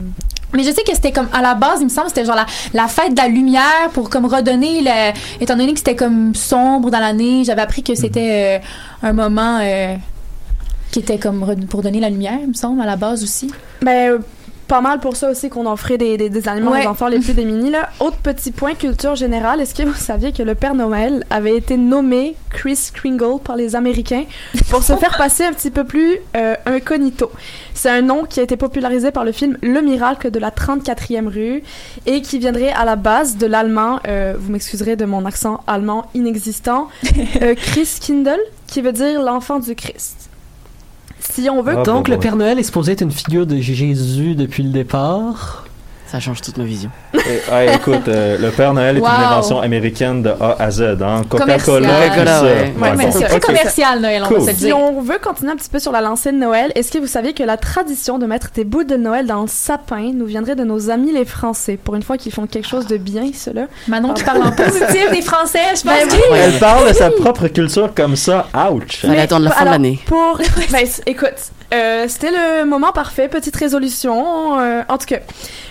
[0.55, 2.47] Mais je sais que c'était comme à la base, il me semble, c'était genre la,
[2.73, 6.91] la fête de la lumière pour comme redonner le, étant donné que c'était comme sombre
[6.91, 9.97] dans l'année, j'avais appris que c'était euh, un moment euh,
[10.93, 13.51] qui était comme pour donner la lumière, il me semble, à la base aussi.
[13.83, 14.19] Ben,
[14.69, 16.87] pas mal pour ça aussi qu'on offrait des, des, des aliments Ouais.
[16.87, 17.71] aux enfants les plus démunis.
[17.71, 17.91] Là.
[18.01, 21.77] Autre petit point culture générale, est-ce que vous saviez que le Père Noël avait été
[21.77, 24.25] nommé Chris Kringle par les Américains
[24.71, 27.31] pour se faire passer un petit peu plus euh, incognito?
[27.85, 31.29] C'est un nom qui a été popularisé par le film Le Miracle de la 34e
[31.29, 31.63] rue
[32.07, 36.07] et qui viendrait à la base de l'allemand, euh, vous m'excuserez de mon accent allemand
[36.15, 36.89] inexistant,
[37.43, 40.31] euh, Chris Kindle, qui veut dire l'enfant du Christ.
[41.21, 41.83] Si on veut...
[41.83, 45.64] Donc, le Père Noël est supposé être une figure de Jésus depuis le départ.
[46.07, 46.91] Ça change toute ma vision.
[47.27, 49.07] Eh, ah, écoute, euh, le Père Noël est Wow.
[49.07, 50.83] une invention américaine de A à Z.
[51.01, 51.23] Hein?
[51.27, 51.83] Coca-Cola, Commercial.
[51.83, 52.43] tout Coca-Cola, ça.
[52.45, 52.51] ouais.
[52.51, 53.13] Ouais, mais bon.
[53.13, 54.39] c'est Très commercial, Noël, on Cool.
[54.41, 56.71] va se le Si on veut continuer un petit peu sur la lancée de Noël,
[56.75, 59.49] est-ce que vous saviez que la tradition de mettre des bouts de Noël dans le
[59.49, 61.79] sapin nous viendrait de nos amis les Français?
[61.83, 63.69] Pour une fois qu'ils font quelque chose de bien, ceux-là?
[63.89, 66.39] Manon qui parle en positif des Français, je pense Ben que oui.
[66.39, 68.49] Elle parle de sa propre culture comme ça.
[68.71, 68.97] Ouch!
[69.01, 69.99] Fallait attendre la fin de l'année.
[70.05, 70.39] Pour...
[70.71, 71.33] ben, écoute,
[71.73, 74.59] euh, c'était le moment parfait, petite résolution.
[74.61, 75.19] euh, en tout cas,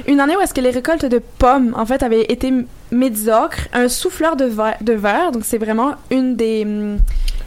[0.08, 2.52] une année où est-ce que les récoltes de pommes, en fait, avaient été
[2.92, 3.68] médiocres.
[3.74, 6.66] Un souffleur de verre, de verre donc c'est vraiment une des...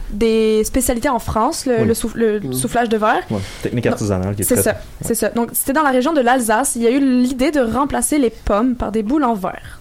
[0.09, 1.87] des spécialités en France, le, Oui.
[1.87, 2.53] le souff- le Mhm.
[2.53, 3.23] soufflage de verre.
[3.29, 4.77] Ouais, technique artisanale qui est C'est très- ça, ouais.
[5.01, 5.29] c'est ça.
[5.29, 6.75] Donc, c'était dans la région de l'Alsace.
[6.77, 9.79] Il y a eu l'idée de remplacer les pommes par des boules en verre.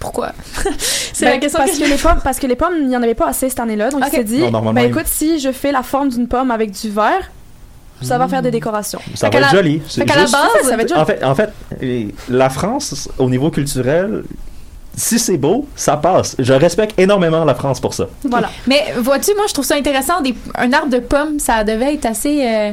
[0.00, 0.32] Pourquoi?
[0.78, 3.02] C'est Ben, la question parce que les pommes, parce que les pommes, il n'y en
[3.02, 3.90] avait pas assez cette année-là.
[3.90, 4.08] Donc, Ok.
[4.12, 6.72] il s'est dit, Non, ben il- écoute, si je fais la forme d'une pomme avec
[6.72, 7.30] du verre,
[8.02, 9.00] ça va faire des décorations.
[9.14, 9.80] Ça Fait va être la- joli.
[9.88, 11.00] Fait qu'à la base, ça va être joli.
[11.00, 11.50] En fait, en fait,
[12.28, 14.24] la France, au niveau culturel,
[14.96, 16.36] si c'est beau, ça passe.
[16.38, 18.06] Je respecte énormément la France pour ça.
[18.24, 18.50] Voilà.
[18.66, 20.20] Mais vois-tu, moi, je trouve ça intéressant.
[20.20, 22.44] Des, un arbre de pommes, ça devait être assez.
[22.46, 22.72] euh,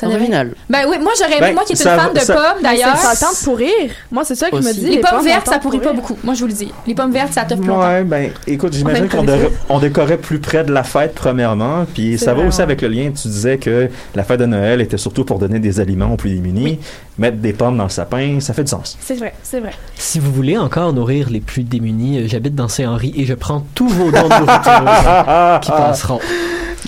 [0.00, 0.54] ça devait- Original.
[0.68, 2.62] Ben oui, moi, j'aurais aimé, Ben, moi qui est ça- une fan de ça- pommes,
[2.62, 2.96] d'ailleurs.
[2.96, 3.90] Ça a le temps de pourrir.
[4.10, 4.80] Moi, c'est ça qui me Aussi.
[4.80, 4.90] dit.
[4.90, 6.16] Les, pommes vertes, ça pourrit pas beaucoup.
[6.24, 6.72] Moi, je vous le dis.
[6.86, 7.80] Les pommes vertes, ça te plus longtemps.
[7.88, 9.26] Ouais, ben, écoute, j'imagine On qu'on
[9.68, 11.84] on décorait plus près de la fête, premièrement.
[11.94, 12.64] Puis ça va aussi ouais.
[12.64, 13.10] avec le lien.
[13.10, 16.30] Tu disais que la fête de Noël était surtout pour donner des aliments aux plus
[16.30, 16.78] démunis.
[17.18, 18.96] Mettre des pommes dans le sapin, ça fait du sens.
[19.00, 19.72] C'est vrai, c'est vrai.
[19.96, 23.62] Si vous voulez encore nourrir les plus démunis, euh, j'habite dans Saint-Henri et je prends
[23.74, 26.20] tous vos dons de nourriture qui passeront.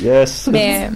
[0.02, 0.48] Yes.
[0.50, 0.88] Mais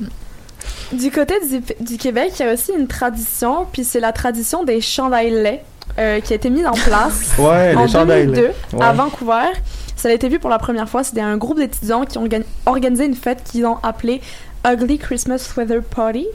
[0.92, 4.64] Du côté du, du Québec, il y a aussi une tradition, puis c'est la tradition
[4.64, 5.64] des chandails laits
[5.98, 8.54] euh, qui a été mise en place Ouais, en les chandails 2002 laits.
[8.72, 8.84] Ouais.
[8.84, 9.52] à Vancouver.
[9.96, 11.02] Ça a été vu pour la première fois.
[11.02, 12.28] C'était un groupe d'étudiants qui ont
[12.66, 14.20] organisé une fête qu'ils ont appelée
[14.68, 16.26] Ugly Christmas Weather Party.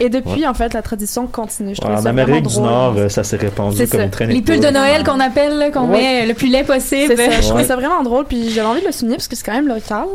[0.00, 0.46] Et depuis, Ouais.
[0.46, 1.74] en fait, la tradition continue.
[1.74, 2.66] Je Ouais, trouve en ça Amérique vraiment du drôle.
[2.68, 4.04] Nord, euh, ça s'est répandu comme ça.
[4.04, 4.68] une traînée les pulls de.
[4.68, 6.00] Noël qu'on appelle, qu'on Ouais.
[6.22, 7.16] met le plus laid possible.
[7.16, 7.40] Ça.
[7.40, 9.52] Je trouvais ça vraiment drôle, puis j'avais envie de le souligner parce que c'est quand
[9.54, 10.06] même local.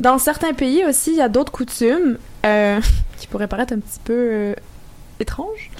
[0.00, 2.80] Dans certains pays aussi, il y a d'autres coutumes euh,
[3.18, 4.54] qui pourraient paraître un petit peu euh,
[5.20, 5.70] étranges.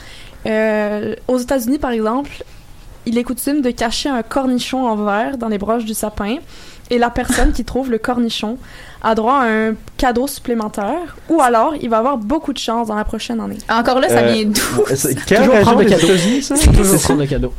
[0.47, 2.31] Euh, aux États-Unis, par exemple,
[3.07, 6.37] il est coutume de cacher un cornichon en verre dans les broches du sapin.
[6.91, 8.59] Et la personne qui trouve le cornichon
[9.03, 11.17] a droit à un cadeau supplémentaire.
[11.31, 13.57] Ou alors, il va avoir beaucoup de chance dans la prochaine année.
[13.71, 14.85] Encore là, ça Euh, vient d'où?
[14.95, 16.07] c'est- Toujours prendre le des cadeau.
[16.09, 16.57] États-Unis, ça?
[16.59, 17.55] Toujours C'est- prendre le cadeau.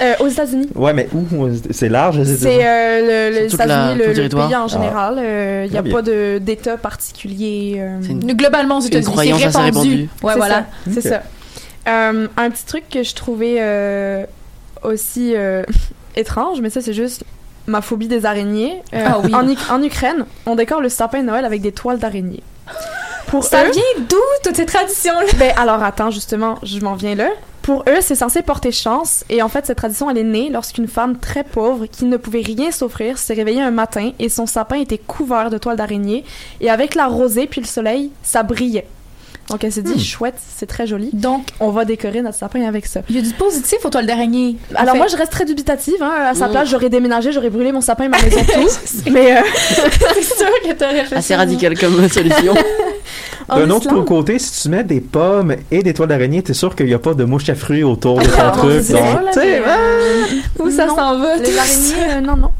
[0.00, 0.68] Euh, aux États-Unis.
[0.74, 1.24] Ouais, mais où?
[1.70, 2.62] C'est large, les C'est États-Unis?
[2.64, 4.46] euh, le, les États-Unis, le, le le territoire?
[4.48, 4.68] pays en Ah.
[4.68, 5.18] général.
[5.18, 5.96] euh, Il n'y a Très bien.
[5.96, 7.76] pas de- d'État particulier.
[7.78, 9.14] euh, C'est une- Globalement aux États-Unis,
[9.52, 10.08] c'est répandu.
[10.22, 10.54] Ouais, c'est voilà.
[10.54, 11.22] ça, C'est ça.
[11.88, 14.24] Euh, un petit truc que je trouvais euh,
[14.82, 15.62] aussi euh,
[16.16, 17.24] étrange, mais ça, c'est juste
[17.66, 18.80] ma phobie des araignées.
[18.94, 19.34] Euh, Ah oui.
[19.34, 22.42] en, Uk- en Ukraine, on décore le sapin de Noël avec des toiles d'araignées.
[23.26, 25.26] Pour Ça eux, vient d'où, toutes ces traditions-là?
[25.38, 27.28] ben alors attends, justement, je m'en viens là.
[27.68, 30.88] Pour eux, c'est censé porter chance, et en fait, cette tradition, elle est née lorsqu'une
[30.88, 34.76] femme très pauvre, qui ne pouvait rien s'offrir, s'est réveillée un matin, et son sapin
[34.76, 36.24] était couvert de toiles d'araignée,
[36.62, 38.86] et avec la rosée puis le soleil, ça brillait.
[39.50, 39.98] Donc elle s'est dit, Hmm.
[39.98, 41.08] chouette, c'est très joli.
[41.14, 43.00] Donc on va décorer notre sapin avec ça.
[43.08, 44.56] Il y a du positif aux toiles d'araignée.
[44.74, 44.98] Alors fait.
[44.98, 46.02] moi, je reste très dubitative.
[46.02, 46.12] Hein.
[46.30, 46.50] À sa Mm.
[46.50, 49.10] place, j'aurais déménagé, j'aurais brûlé mon sapin et ma maison tout.
[49.10, 51.38] Mais euh, c'est sûr que t'aurais fait Assez ça.
[51.38, 52.54] radical comme solution.
[53.48, 56.76] D'un autre Islande- côté, si tu mets des pommes et des toiles d'araignée, t'es sûr
[56.76, 58.82] qu'il n'y a pas de mouches à fruits autour de ton Ah, truc.
[58.82, 60.24] c'est donc, sais, mais, euh,
[60.62, 62.50] Où ça s'en va, Les araignées, euh, non, non.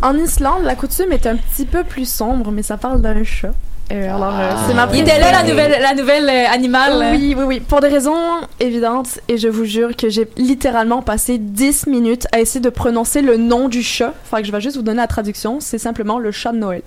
[0.00, 3.50] en Islande, la coutume est un petit peu plus sombre, mais ça parle d'un chat.
[3.92, 7.10] Euh, alors, euh, c'est ma Il était là, la nouvelle, la nouvelle euh, animale.
[7.12, 7.60] Oui, oui, oui.
[7.60, 8.16] Pour des raisons
[8.58, 13.20] évidentes, et je vous jure que j'ai littéralement passé 10 minutes à essayer de prononcer
[13.20, 14.14] le nom du chat.
[14.24, 15.58] Fait que je vais juste vous donner la traduction.
[15.60, 16.82] C'est simplement le chat de Noël.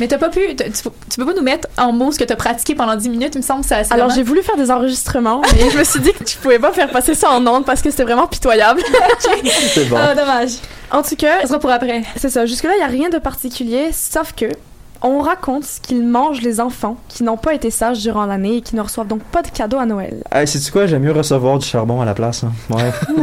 [0.00, 0.40] Mais t'as pas pu.
[0.54, 3.34] Tu, tu peux pas nous mettre en mots ce que t'as pratiqué pendant 10 minutes,
[3.34, 3.80] il me semble que ça.
[3.90, 6.72] Alors, j'ai voulu faire des enregistrements, mais je me suis dit que tu pouvais pas
[6.72, 8.82] faire passer ça en ondes parce que c'était vraiment pitoyable.
[9.44, 9.96] C'est bon.
[9.98, 10.50] Ah, dommage.
[10.90, 12.02] En tout cas, Ça sera pour après.
[12.16, 12.44] c'est ça.
[12.46, 14.46] Jusque-là, il n'y a rien de particulier, sauf que
[15.04, 18.60] on raconte ce qu'ils mangent les enfants qui n'ont pas été sages durant l'année et
[18.62, 20.22] qui ne reçoivent donc pas de cadeaux à Noël.
[20.32, 20.86] Hey, sais-tu quoi?
[20.86, 22.42] J'aime mieux recevoir du charbon à la place.
[22.42, 22.52] hein.
[22.70, 22.90] Ouais.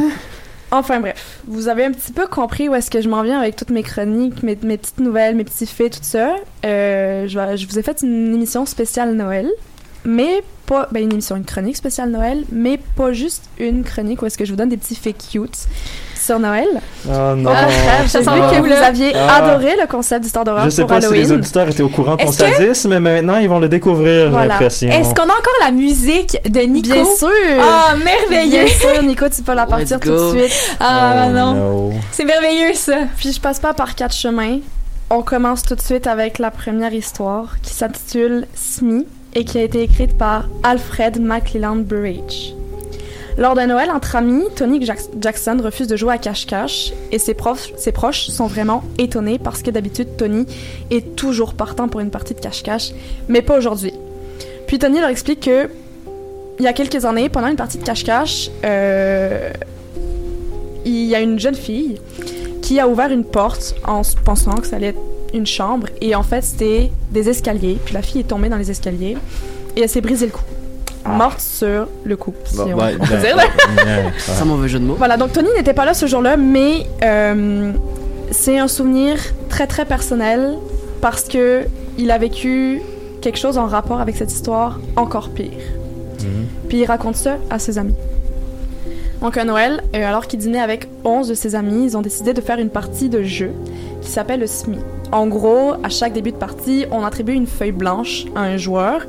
[0.74, 3.58] Enfin bref, vous avez un petit peu compris où est-ce que je m'en viens avec
[3.58, 6.36] toutes mes chroniques, mes, mes petites nouvelles, mes petits faits, tout ça.
[6.66, 9.50] Euh, je, je vous ai fait une émission spéciale Noël,
[10.06, 10.88] mais pas...
[10.94, 14.46] Ben une émission, une chronique spéciale Noël, mais pas juste une chronique où est-ce que
[14.46, 15.68] je vous donne des petits faits cute
[16.22, 16.68] sur Noël.
[17.08, 17.50] Oh non.
[17.52, 18.26] Au contraire, ça j'ai
[18.58, 19.38] vu que vous aviez Ah.
[19.38, 21.24] adoré le concept d'histoire d'horreur Je sais pour pas si Halloween.
[21.24, 24.26] les auditeurs étaient au courant de ton que- sadisme, mais maintenant ils vont le découvrir,
[24.26, 24.48] j'ai Voilà.
[24.54, 24.90] l'impression.
[24.90, 26.94] Est-ce qu'on a encore la musique de Nico?
[26.94, 27.30] Bien sûr!
[27.62, 28.66] Ah, merveilleux!
[28.66, 30.76] Bien sûr, Nico, tu peux la partir tout de suite.
[30.80, 31.54] Ah, Oh, non.
[31.54, 31.94] no.
[32.12, 32.98] C'est merveilleux, ça.
[33.18, 34.60] Puis je passe pas par quatre chemins.
[35.10, 39.64] On commence tout de suite avec la première histoire qui s'intitule Smee et qui a
[39.64, 42.54] été écrite par Alfred McLelland Burrage.
[43.42, 47.34] Lors d'un Noël entre amis, Tony Jack- Jackson refuse de jouer à cache-cache et ses,
[47.34, 50.46] proches- sont vraiment étonnés parce que d'habitude Tony
[50.92, 52.92] est toujours partant pour une partie de cache-cache,
[53.30, 53.94] mais pas aujourd'hui.
[54.68, 55.72] Puis Tony leur explique que
[56.60, 59.50] il y a quelques années, pendant une partie de cache-cache, euh,
[60.86, 62.00] il y a une jeune fille
[62.62, 65.02] qui a ouvert une porte en pensant que ça allait être
[65.34, 68.70] une chambre et en fait c'était des escaliers puis la fille est tombée dans les
[68.70, 69.18] escaliers
[69.76, 70.42] et elle s'est brisé le cou
[71.06, 73.38] morte sur le coup si Bon, on, peut dire.
[74.20, 74.96] Sans mauvais jeu de mots.
[74.96, 77.72] voilà donc Tony n'était pas là ce jour-là mais euh,
[78.32, 79.18] c'est un souvenir
[79.50, 80.58] très très personnel
[81.02, 81.64] parce que
[81.98, 82.82] il a vécu
[83.22, 85.52] quelque chose en rapport avec cette histoire encore pire
[86.24, 86.46] Mhm.
[86.70, 87.96] puis il raconte ça à ses amis.
[89.22, 92.34] Donc un Noël, euh, alors qu'il dînait avec 11 de ses amis, ils ont décidé
[92.34, 93.52] de faire une partie de jeu
[94.02, 94.78] qui s'appelle le SMI.
[95.12, 99.02] En gros, à chaque début de partie, on attribue une feuille blanche à un joueur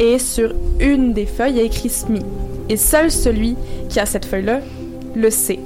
[0.00, 2.22] et sur une des feuilles, il y a écrit SMI.
[2.68, 3.56] Et seul celui
[3.88, 4.60] qui a cette feuille-là
[5.14, 5.60] le sait.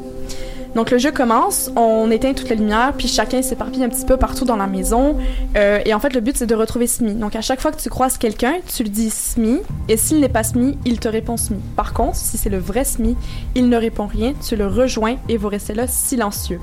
[0.74, 4.16] Donc le jeu commence, on éteint toutes les lumières, puis chacun s'éparpille un petit peu
[4.16, 5.16] partout dans la maison.
[5.56, 7.14] Euh, et en fait, le but, c'est de retrouver Smee.
[7.14, 10.28] Donc à chaque fois que tu croises quelqu'un, tu lui dis Smee, et s'il n'est
[10.28, 11.60] pas Smee, il te répond Smee.
[11.76, 13.14] Par contre, si c'est le vrai Smee,
[13.54, 16.58] il ne répond rien, tu le rejoins et vous restez là silencieux.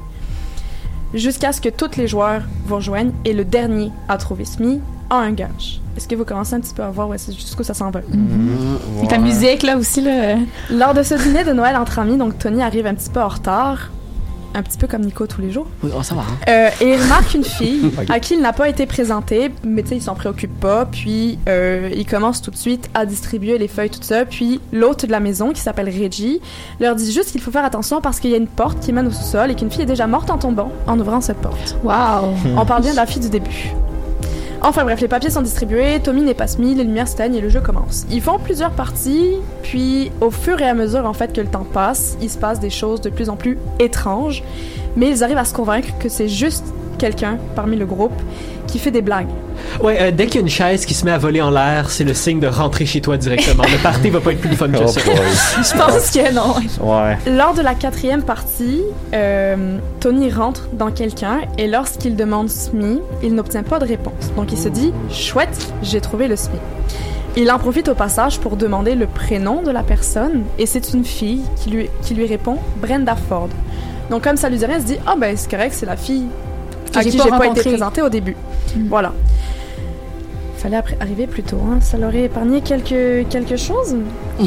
[1.13, 4.79] Jusqu'à ce que tous les joueurs vous rejoignent et le dernier à trouver Smee
[5.09, 5.81] a un gage.
[5.97, 7.99] Est-ce que vous commencez un petit peu à voir où est-ce- jusqu'où ça s'en va?
[9.03, 10.35] Et ta musique, là aussi, là.
[10.71, 13.27] Lors de ce dîner de Noël entre amis, donc Tony arrive un petit peu en
[13.27, 13.89] retard,
[14.53, 15.67] un petit peu comme Nico tous les jours.
[15.83, 16.21] Oui, oh, ça va.
[16.21, 16.25] hein.
[16.47, 19.89] Euh, et il remarque une fille à qui il n'a pas été présenté, mais tu
[19.89, 20.85] sais, il s'en préoccupe pas.
[20.85, 24.25] Puis euh, il commence tout de suite à distribuer les feuilles, tout ça.
[24.25, 26.41] Puis l'hôte de la maison, qui s'appelle Reggie,
[26.79, 29.07] leur dit juste qu'il faut faire attention parce qu'il y a une porte qui mène
[29.07, 31.75] au sous-sol et qu'une fille est déjà morte en tombant en ouvrant cette porte.
[31.83, 32.33] Wow!
[32.57, 33.71] On parle bien de la fille du début.
[34.63, 37.49] Enfin bref, les papiers sont distribués, Tommy n'est pas mis, les lumières s'éteignent et le
[37.49, 38.05] jeu commence.
[38.11, 41.65] Ils font plusieurs parties, puis au fur et à mesure en fait que le temps
[41.65, 44.43] passe, il se passe des choses de plus en plus étranges,
[44.95, 46.65] mais ils arrivent à se convaincre que c'est juste
[46.99, 48.13] quelqu'un parmi le groupe
[48.71, 49.27] qui fait des blagues.
[49.81, 51.89] Ouais, euh, dès qu'il y a une chaise qui se met à voler en l'air,
[51.89, 53.63] c'est le signe de rentrer chez toi directement.
[53.63, 55.01] Le party va pas être plus fun que Oh ça.
[55.01, 56.55] Je pense que non.
[56.81, 57.17] Ouais.
[57.27, 58.81] Lors de la quatrième partie,
[59.13, 64.31] euh, Tony rentre dans quelqu'un et lorsqu'il demande SMI, il n'obtient pas de réponse.
[64.35, 66.57] Donc il se dit Chouette, j'ai trouvé le SMI.
[67.37, 71.05] Il en profite au passage pour demander le prénom de la personne et c'est une
[71.05, 73.49] fille qui lui, qui lui répond Brenda Ford.
[74.09, 75.95] Donc comme ça lui dit rien, il se dit Ah ben c'est correct, c'est la
[75.95, 76.25] fille
[76.95, 78.35] à qui j'ai pas été présentée au début.
[78.89, 79.13] Voilà.
[80.57, 81.79] Fallait arriver plus tôt, hein.
[81.81, 83.97] ça leur aurait épargné quelque, quelque chose.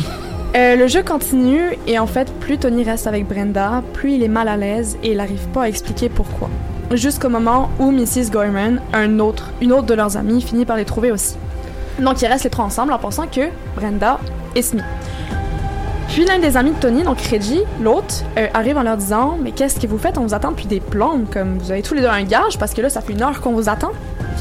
[0.56, 4.28] Euh, le jeu continue et en fait, plus Tony reste avec Brenda, plus il est
[4.28, 6.48] mal à l'aise et il n'arrive pas à expliquer pourquoi.
[6.92, 8.30] Jusqu'au moment où Mrs.
[8.30, 11.34] Gorman, un autre, une autre de leurs amies, finit par les trouver aussi.
[11.98, 14.20] Donc ils restent les trois ensemble en pensant que Brenda
[14.54, 14.84] est Smee.
[16.14, 19.50] Puis l'un des amis de Tony, donc Reggie, l'autre, euh, arrive en leur disant Mais
[19.50, 20.16] qu'est-ce que vous faites?
[20.16, 22.72] On vous attend depuis des plombes, comme vous avez tous les deux un gage, parce
[22.72, 23.90] que là, ça fait une heure qu'on vous attend.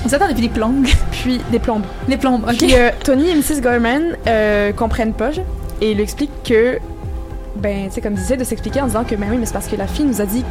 [0.04, 0.86] Vous attendez depuis des plombes.
[1.12, 1.82] Puis des plombes.
[2.08, 2.58] Des plombes, ok.
[2.60, 3.62] Puis euh, Tony et Mrs.
[3.62, 5.32] Gorman euh, comprennent pas
[5.82, 6.78] et lui explique que,
[7.56, 9.54] ben, tu sais, comme ils essaient de s'expliquer en disant que, ben oui, mais c'est
[9.54, 10.46] parce que la fille nous a dit,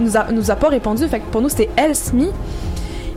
[0.00, 2.32] nous a, nous a pas répondu, fait que pour nous c'était elle, Smee.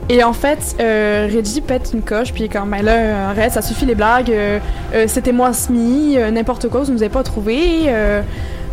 [0.08, 3.62] Et en fait, euh, Reggie pète une coche, puis comme, ben là, euh, arrête, ça
[3.62, 4.58] suffit les blagues, euh,
[5.06, 7.88] c'était moi, euh, n'importe quoi, vous nous avez pas trouvé.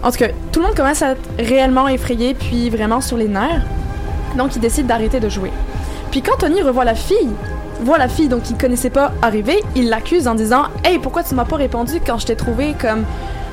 [0.04, 3.28] En tout cas, tout le monde commence à être réellement effrayé, puis vraiment sur les
[3.28, 3.64] nerfs.
[4.38, 5.52] Donc il décide d'arrêter de jouer.
[6.12, 7.30] Puis quand Tony revoit la fille,
[7.82, 11.34] voit la fille donc il connaissait pas arriver, il l'accuse en disant Hey, pourquoi tu
[11.34, 13.06] m'as pas répondu quand je t'ai trouvé comme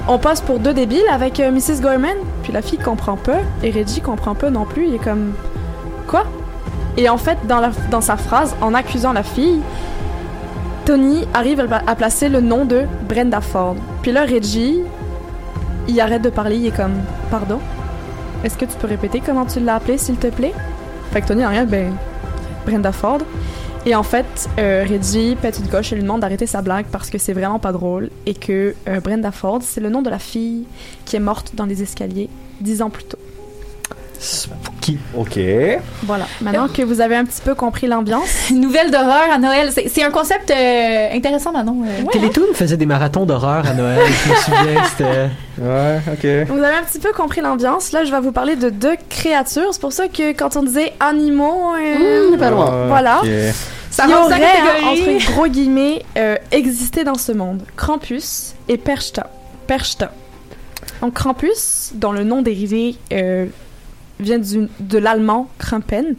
[0.07, 1.81] on passe pour deux débiles avec Mrs.
[1.81, 4.87] Gorman Puis la fille comprend pas et Reggie comprend pas non plus.
[4.89, 5.33] Il est comme
[6.07, 6.25] Quoi
[6.97, 9.61] Et en fait, dans, sa phrase, en accusant la fille,
[10.85, 13.77] Tony arrive à, placer le nom de Brenda Ford.
[14.03, 14.81] Puis là, Reggie,
[15.89, 16.95] il arrête de parler, il est comme
[17.31, 17.59] Pardon?
[18.45, 20.53] Est-ce que tu peux répéter comment tu l'as appelé, s'il te plaît?
[21.11, 21.95] Fait que Tony, en rien, ben,
[22.67, 23.21] Brenda Ford.
[23.87, 27.11] Et en fait, euh, Reggie pète une coche et lui demande d'arrêter sa blague parce
[27.11, 30.19] que c'est vraiment pas drôle et que euh, Brenda Ford, c'est le nom de la
[30.19, 30.65] fille
[31.05, 32.31] qui est morte dans les escaliers
[32.61, 33.19] dix ans plus tôt.
[34.25, 34.99] Spooky.
[35.17, 35.39] OK.
[36.05, 36.27] Voilà.
[36.41, 38.51] Maintenant que vous avez un petit peu compris l'ambiance.
[38.51, 39.71] Nouvelle d'horreur à Noël.
[39.73, 41.85] C'est un concept euh, intéressant, Manon.
[41.87, 42.05] euh.
[42.11, 45.29] Télétoon faisait des marathons d'horreur à Noël, je me souviens, c'était...
[45.59, 46.49] Ouais, ok.
[46.49, 47.93] Vous avez un petit peu compris l'ambiance.
[47.93, 49.69] Là, je vais vous parler de deux créatures.
[49.73, 52.87] C'est pour ça que quand on disait animaux, euh, Mmh, pas loin.
[52.89, 53.21] Voilà.
[53.23, 53.29] Ok.
[53.91, 57.63] Ça aurait, hein, entre gros guillemets, euh, existé dans ce monde.
[57.77, 59.31] Krampus et Perchta.
[59.69, 60.11] Perchta.
[61.01, 63.47] Donc Krampus, dont le nom dérivé euh,
[64.21, 66.15] vient du- de l'allemand Krampen,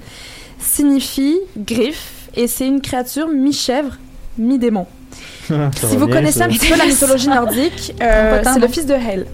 [0.60, 3.98] signifie griffe et c'est une créature mi-chèvre,
[4.38, 4.86] mi-démon.
[5.48, 9.26] Si vous connaissez un petit peu la mythologie nordique, euh, c'est le fils de Hel.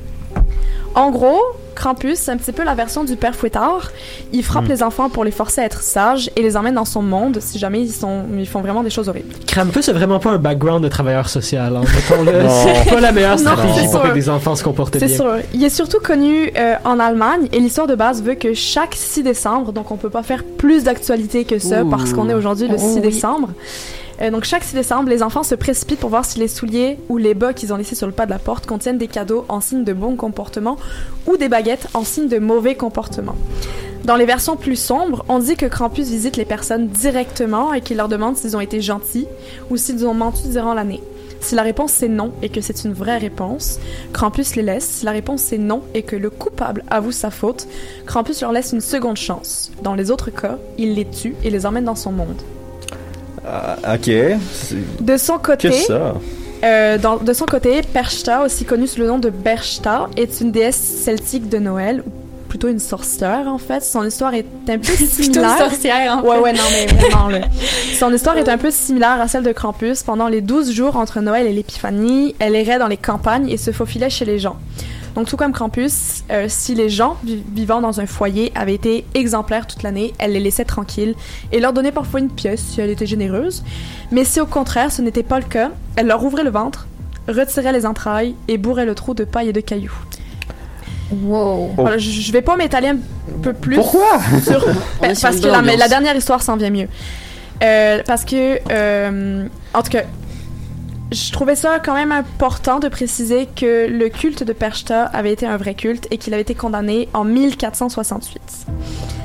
[0.94, 1.40] En gros,
[1.76, 3.92] Krampus, c'est un petit peu la version du père fouettard.
[4.34, 4.70] Il frappe Hmm.
[4.70, 7.58] les enfants pour les forcer à être sages et les emmène dans son monde si
[7.60, 9.34] jamais ils, sont, ils font vraiment des choses horribles.
[9.48, 11.82] Krampus a vraiment pas un background de travailleur social, hein.
[12.86, 15.16] C'est pas la meilleure stratégie c'est pour que des enfants se comportent C'est bien.
[15.16, 15.36] sûr.
[15.54, 19.24] Il est surtout connu euh, en Allemagne et l'histoire de base veut que chaque 6
[19.24, 21.90] décembre, donc on peut pas faire plus d'actualité que ça Ouh.
[21.90, 23.02] parce qu'on est aujourd'hui le Oh 6 oui.
[24.22, 27.18] Euh, donc chaque 6 décembre, les enfants se précipitent pour voir si les souliers ou
[27.18, 29.62] les bas qu'ils ont laissés sur le pas de la porte contiennent des cadeaux en
[29.62, 30.78] signe de bon comportement
[31.28, 33.36] ou des baguettes en signe de mauvais comportement.
[34.06, 37.98] Dans les versions plus sombres, on dit que Krampus visite les personnes directement et qu'il
[37.98, 39.28] leur demande s'ils ont été gentils
[39.70, 41.02] ou s'ils ont menti durant l'année.
[41.40, 43.80] Si la réponse c'est non et que c'est une vraie réponse,
[44.14, 44.86] Krampus les laisse.
[44.86, 47.68] Si la réponse c'est non et que le coupable avoue sa faute,
[48.06, 49.72] Krampus leur laisse une seconde chance.
[49.82, 52.42] Dans les autres cas, il les tue et les emmène dans son monde.
[53.46, 54.06] Ah, ok.
[54.54, 56.14] C'est- De son côté, Qu'est-ce que ça?
[56.64, 60.52] euh, dans- de son côté, Perchta, aussi connue sous le nom de Berchta, est une
[60.52, 62.12] déesse celtique de Noël, ou
[62.48, 63.82] plutôt une sorcière en fait.
[63.82, 65.52] Son histoire est un peu Plutôt similaire.
[65.54, 66.42] une sorcière, en Ouais, fait.
[66.42, 67.40] ouais, non, mais vraiment, là.
[67.98, 70.04] Son histoire est un peu similaire à celle de Krampus.
[70.04, 73.72] Pendant les 12 jours entre Noël et l'Épiphanie, elle errait dans les campagnes et se
[73.72, 74.58] faufilait chez les gens.
[75.16, 79.06] Donc, tout comme Krampus, euh, si les gens vi- vivant dans un foyer avaient été
[79.14, 81.16] exemplaires toute l'année, elle les laissait tranquilles
[81.52, 83.64] et leur donnait parfois une pièce si elle était généreuse.
[84.12, 86.88] Mais si au contraire ce n'était pas le cas, elle leur ouvrait le ventre,
[87.28, 89.92] retirait les entrailles et bourrait le trou de paille et de cailloux.
[91.24, 91.72] Wow.
[91.76, 92.98] Voilà, je, je vais pas m'étaler un
[93.44, 93.76] peu plus.
[93.76, 94.08] Pourquoi?
[94.44, 94.66] sur-
[95.02, 95.48] Ben, parce que
[95.78, 96.88] la, dernière histoire s'en vient mieux.
[97.64, 100.04] Euh, parce que, euh, en tout cas,
[101.12, 105.46] je trouvais ça quand même important de préciser que le culte de Perchta avait été
[105.46, 108.68] un vrai culte et qu'il avait été condamné en 1468.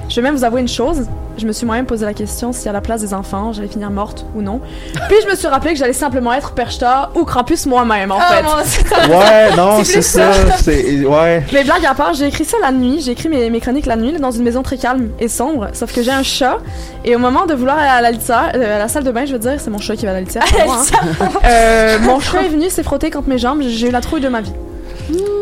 [0.09, 1.07] Je vais même vous avouer une chose,
[1.37, 3.91] je me suis moi-même posé la question si à la place des enfants, j'allais finir
[3.91, 4.61] morte ou non.
[5.09, 8.63] Puis je me suis rappelé que j'allais simplement être Perchta ou Krampus moi-même en Ah,
[8.65, 8.85] fait.
[9.09, 10.31] Ouais, non, C'est ça.
[10.59, 11.05] C'est.
[11.05, 11.45] Ouais.
[11.53, 13.97] Mais blague à part, j'ai écrit ça la nuit, j'ai écrit mes, mes chroniques la
[13.97, 16.59] nuit dans une maison très calme et sombre, sauf que j'ai un chat
[17.05, 19.27] et au moment de vouloir aller à la litière, euh, à la salle de bain,
[19.27, 21.29] je veux dire, c'est mon chat qui va à la litière, moi, hein.
[21.45, 24.29] Euh, mon chat est venu s'est frotté contre mes jambes, j'ai eu la trouille de
[24.29, 24.53] ma vie.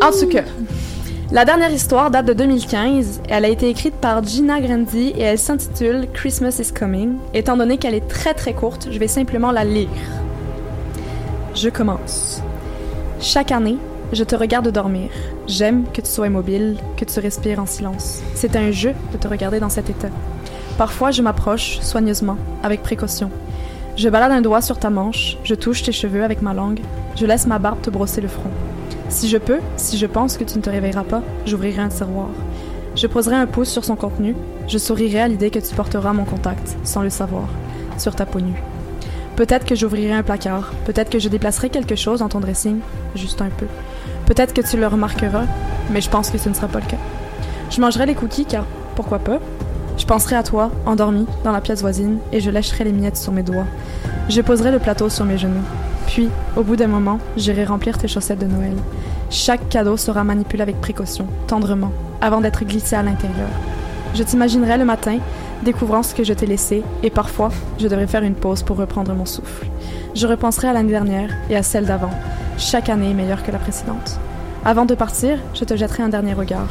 [0.01, 0.41] En tout cas,
[1.35, 3.23] la dernière histoire date de 2015.
[3.27, 7.17] Elle a été écrite par Gina Grandi et elle s'intitule Christmas is Coming.
[7.33, 9.89] Étant donné qu'elle est très très courte, je vais simplement la lire.
[11.53, 12.41] Je commence.
[13.19, 13.75] Chaque année,
[14.13, 15.09] je te regarde dormir.
[15.45, 18.21] J'aime que tu sois immobile, que tu respires en silence.
[18.33, 20.07] C'est un jeu de te regarder dans cet état.
[20.77, 23.29] Parfois, je m'approche, soigneusement, avec précaution.
[23.97, 26.79] Je balade un doigt sur ta manche, je touche tes cheveux avec ma langue,
[27.17, 28.51] je laisse ma barbe te brosser le front.
[29.09, 32.29] Si je peux, si je pense que tu ne te réveilleras pas, j'ouvrirai un tiroir.
[32.95, 34.35] Je poserai un pouce sur son contenu,
[34.67, 37.47] je sourirai à l'idée que tu porteras mon contact, sans le savoir,
[37.97, 38.61] sur ta peau nue.
[39.35, 42.79] Peut-être que j'ouvrirai un placard, peut-être que je déplacerai quelque chose dans ton dressing,
[43.15, 43.67] juste un peu.
[44.25, 45.43] Peut-être que tu le remarqueras,
[45.91, 46.97] mais je pense que ce ne sera pas le cas.
[47.69, 48.65] Je mangerai les cookies car
[48.95, 49.39] pourquoi pas?
[49.97, 53.31] Je penserai à toi, endormi, dans la pièce voisine, et je lècherai les miettes sur
[53.31, 53.67] mes doigts.
[54.29, 55.63] Je poserai le plateau sur mes genoux.
[56.15, 58.77] Puis, au bout d'un moment, j'irai remplir tes chaussettes de Noël.
[59.29, 63.49] Chaque cadeau sera manipulé avec précaution, tendrement, avant d'être glissé à l'intérieur.
[64.13, 65.17] Je t'imaginerai le matin,
[65.65, 69.13] découvrant ce que je t'ai laissé, et parfois, je devrais faire une pause pour reprendre
[69.13, 69.67] mon souffle.
[70.15, 72.11] Je repenserai à l'année dernière et à celle d'avant.
[72.57, 74.17] Chaque année est meilleure que la précédente.
[74.63, 76.69] Avant de partir, je te jetterai un dernier regard.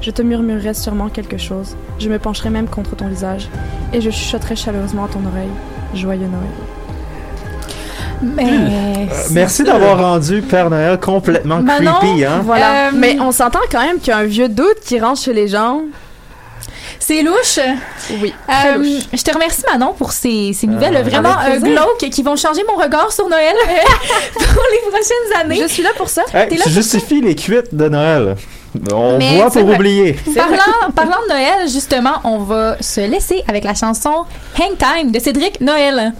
[0.00, 1.76] Je te murmurerai sûrement quelque chose.
[1.98, 3.50] Je me pencherai même contre ton visage.
[3.92, 5.52] Et je chuchoterai chaleureusement à ton oreille.
[5.92, 6.75] Joyeux Noël.
[8.22, 8.44] Mais.
[8.44, 12.40] Euh, merci d'avoir rendu Père Noël complètement Manon, creepy, hein?
[12.44, 12.88] Voilà.
[12.88, 15.32] Euh, Mais on s'entend quand même qu'il y a un vieux doute qui rentre chez
[15.32, 15.82] les gens.
[16.98, 17.60] C'est louche.
[18.20, 18.32] Oui.
[18.48, 18.82] Euh,
[19.12, 22.62] je te remercie Manon pour ces, ces nouvelles Euh, vraiment euh, glauques qui vont changer
[22.68, 23.54] mon regard sur Noël
[24.34, 25.60] pour les prochaines années.
[25.62, 26.22] Je suis là pour ça.
[26.34, 28.34] Hey, là tu justifies les cuites de Noël.
[28.92, 29.74] On Mais voit pour vrai.
[29.76, 30.12] oublier.
[30.34, 34.24] Parlant, parlant de Noël, justement, on va se laisser avec la chanson
[34.58, 36.12] Hang Time de Cédric Noël.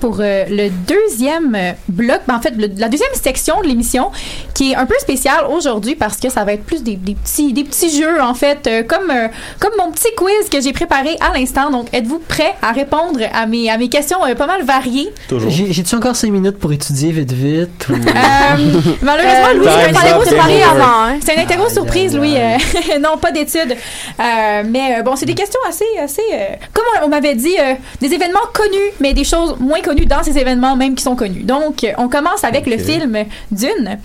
[0.00, 1.56] Pour euh, le deuxième
[1.88, 4.10] bloc, ben, en fait, la deuxième section de l'émission,
[4.58, 7.52] qui est un peu spéciale aujourd'hui parce que ça va être plus des, des petits,
[7.52, 9.28] des petits jeux, en fait, euh, comme, euh,
[9.60, 11.70] comme mon petit quiz que j'ai préparé à l'instant.
[11.70, 15.12] Donc, êtes-vous prêts à répondre à mes, à mes questions euh, pas mal variées?
[15.48, 17.86] J'ai- J'ai-tu encore 5 minutes pour étudier vite vite?
[17.88, 21.02] ou- Euh, malheureusement, Euh, Louis, c'est un interro préparé avant.
[21.04, 21.18] hein?
[21.24, 22.34] C'est un interro surprise, Louis.
[23.00, 23.76] non, pas d'études.
[24.18, 26.22] Euh, mais euh, bon, c'est des questions assez, assez.
[26.32, 30.06] euh, comme on, on m'avait dit, euh, des événements connus, mais des choses moins connues
[30.06, 31.42] dans ces événements même qui sont connus.
[31.44, 33.16] Donc, on commence avec le film
[33.52, 33.98] Dune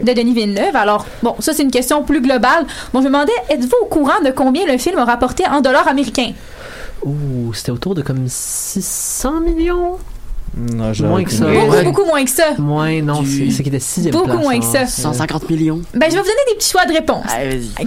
[0.00, 0.76] De Denis Villeneuve.
[0.76, 2.66] Alors, bon, ça c'est une question plus globale.
[2.92, 5.88] Bon, je me demandais, êtes-vous au courant de combien le film a rapporté en dollars
[5.88, 6.32] américains?
[7.04, 9.98] Ouh, c'était autour de comme 600 millions?
[10.54, 11.46] Non, Moins que ça.
[11.46, 12.52] Beaucoup, beaucoup moins que ça.
[12.58, 14.86] Moins, non, c'est c'est qu'il était sixième Beaucoup place, moins que hein.
[14.86, 14.86] ça.
[14.86, 15.80] 150 millions.
[15.94, 17.24] Ben, je vais vous donner des petits choix de réponse.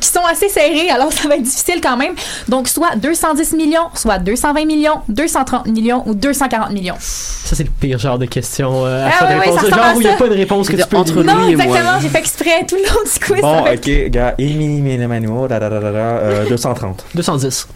[0.02, 2.14] Qui sont assez serrés, alors ça va être difficile quand même.
[2.50, 6.96] Donc, soit 210 millions, soit 220 millions, 230 millions ou 240 millions.
[7.00, 9.96] Ça, c'est le pire genre de question euh, à Ah faire ouais, ouais, ça genre
[9.96, 11.22] où il n'y a pas de réponse que tu peux entre.
[11.22, 13.42] Non, exactement, j'ai fait exprès tout le long du quiz.
[13.42, 17.06] Bon, ok, gars, Émilie Mélemano, da, da, da, da, da, euh, 230.
[17.14, 17.68] 210.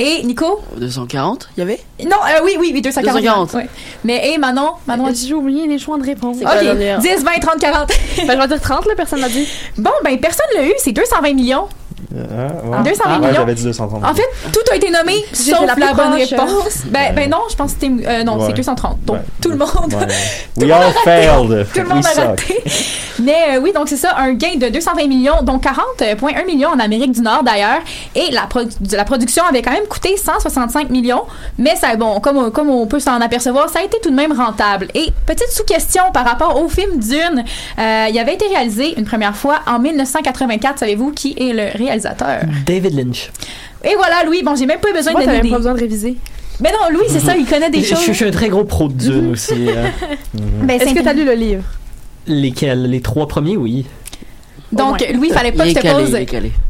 [0.00, 0.62] Et Nico?
[0.78, 1.78] 240, il y avait?
[2.04, 3.16] Non, euh, oui, oui, oui, 240.
[3.20, 3.52] 240.
[3.52, 3.68] ouais.
[4.02, 4.70] Mais, et Manon?
[4.86, 6.38] Manon J'ai oublié les choix de réponse.
[6.40, 7.88] Ok, 10, 20, 30, 40.
[7.88, 9.46] ben, je vais dire 30, là, personne l'a dit.
[9.76, 11.68] Bon, ben, personne l'a eu, c'est 220 millions.
[12.14, 12.78] Euh, ouais.
[12.90, 13.32] 220 Ouais, millions.
[13.34, 14.04] j'avais dit 230.
[14.04, 16.30] En fait, tout a été nommé, sauf la, bonne proche.
[16.30, 16.78] réponse.
[16.86, 18.06] Ben, ben non, je pense que c'était.
[18.08, 18.46] euh, non, Ouais.
[18.48, 19.04] c'est 230.
[19.04, 19.22] Donc, Ouais.
[19.40, 19.68] tout le monde.
[19.92, 20.06] Ouais.
[20.58, 21.66] Tout We all failed.
[21.72, 22.62] Tout le We monde a raté.
[23.22, 26.78] Mais euh, oui, donc c'est ça, un gain de 220 millions, donc 40,1 millions en
[26.78, 27.80] Amérique du Nord d'ailleurs.
[28.14, 28.48] Et la,
[28.92, 31.24] la production avait quand même coûté 165 millions.
[31.58, 34.32] Mais ça, bon, comme, comme on peut s'en apercevoir, ça a été tout de même
[34.32, 34.88] rentable.
[34.94, 37.44] Et petite sous-question par rapport au film Dune,
[37.78, 40.78] euh, il avait été réalisé une première fois en 1984.
[40.78, 41.89] Savez-vous qui est le réalisateur?
[42.66, 43.30] David Lynch.
[43.84, 45.54] Et voilà, Louis, bon, j'ai même pas besoin Moi, de t'avais donner des...
[45.54, 46.16] pas besoin de réviser.
[46.60, 48.04] Mais non, Louis, c'est ça, il connaît des Je, choses.
[48.06, 49.54] je suis un très gros pro de Dune aussi.
[49.68, 49.86] euh.
[50.34, 51.62] Ben, Est-ce que t'as lu le livre?
[52.26, 52.82] Lesquels?
[52.82, 53.86] Les trois premiers, oui.
[54.72, 55.04] Donc.
[55.14, 56.16] Louis, il fallait pas que je te calé, pose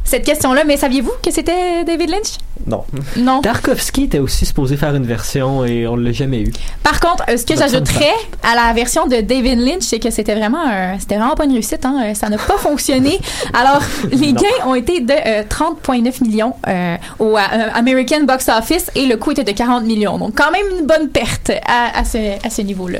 [0.03, 2.37] cette question-là, mais saviez-vous que c'était David Lynch?
[2.67, 2.83] Non.
[3.17, 3.41] Non.
[3.41, 6.51] Tarkovsky était aussi supposé faire une version et on l'a jamais eu.
[6.83, 8.11] Par contre, euh, ce que j'ajouterais
[8.43, 11.53] à la version de David Lynch, c'est que c'était vraiment, un- c'était vraiment pas une
[11.53, 11.85] réussite.
[11.85, 12.03] Hein?
[12.03, 13.19] Euh, Ça n'a pas fonctionné.
[13.53, 14.41] Alors, les Non.
[14.41, 17.39] gains ont été de euh, 30,9 millions euh, au euh,
[17.73, 20.17] American Box Office et le coût était de 40 millions.
[20.19, 22.99] Donc, quand même une bonne perte à, à ce, à ce niveau-là.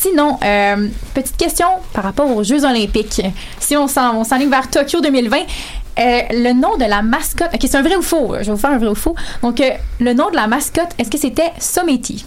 [0.00, 3.22] Sinon, euh, petite question par rapport aux Jeux Olympiques.
[3.58, 7.48] Si on s'en- on s'enligne vers Tokyo 2020, euh, le nom de la mascotte.
[7.54, 8.34] Ok, c'est un vrai ou faux.
[8.40, 9.14] Je vais vous faire un vrai ou faux.
[9.42, 9.70] Donc, euh,
[10.00, 12.24] le nom de la mascotte, est-ce que c'était Someti?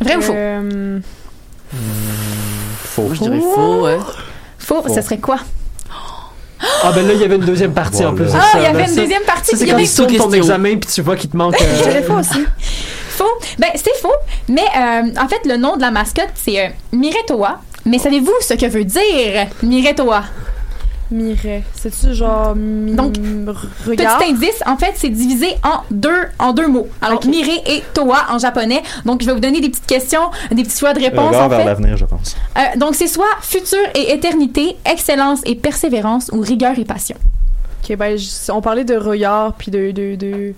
[0.00, 0.32] Vrai ou faux?
[0.34, 0.98] Euh,
[2.84, 3.02] Faux.
[3.02, 3.98] Moi, je dirais faux, ouais.
[4.58, 4.94] Faux, Faux.
[4.94, 5.36] ce serait quoi?
[6.82, 8.84] Ah ben là, il y avait une deuxième partie en plus Ah, il y avait
[8.86, 9.56] une deuxième partie.
[9.56, 11.54] C'est quand avait- tu tournes ton examen puis tu vois qu'il te manque...
[11.60, 12.44] euh, Je dirais faux aussi.
[13.10, 13.24] Faux?
[13.58, 14.08] Ben, c'est faux.
[14.48, 17.60] Mais euh, en fait, le nom de la mascotte, c'est euh, Miretoa.
[17.86, 20.22] Mais savez-vous ce que veut dire Miretoa?
[21.10, 21.64] Mireille.
[21.74, 22.54] C'est-tu genre.
[22.54, 23.14] mi- Donc,
[23.84, 24.20] regarde.
[24.22, 26.88] Petit indice, en fait, c'est divisé en deux, en deux mots.
[27.02, 27.24] Alors, Ok.
[27.24, 28.80] Mire et Toa en japonais.
[29.04, 31.28] Donc, je vais vous donner des petites questions, des petits choix de réponse.
[31.30, 32.36] Regard en vers l'avenir, je pense.
[32.56, 37.16] Euh, donc, c'est soit futur et éternité, excellence et persévérance ou rigueur et passion.
[37.82, 38.16] Ok, ben,
[38.52, 39.90] on parlait de regard puis de.
[39.90, 40.54] de, de...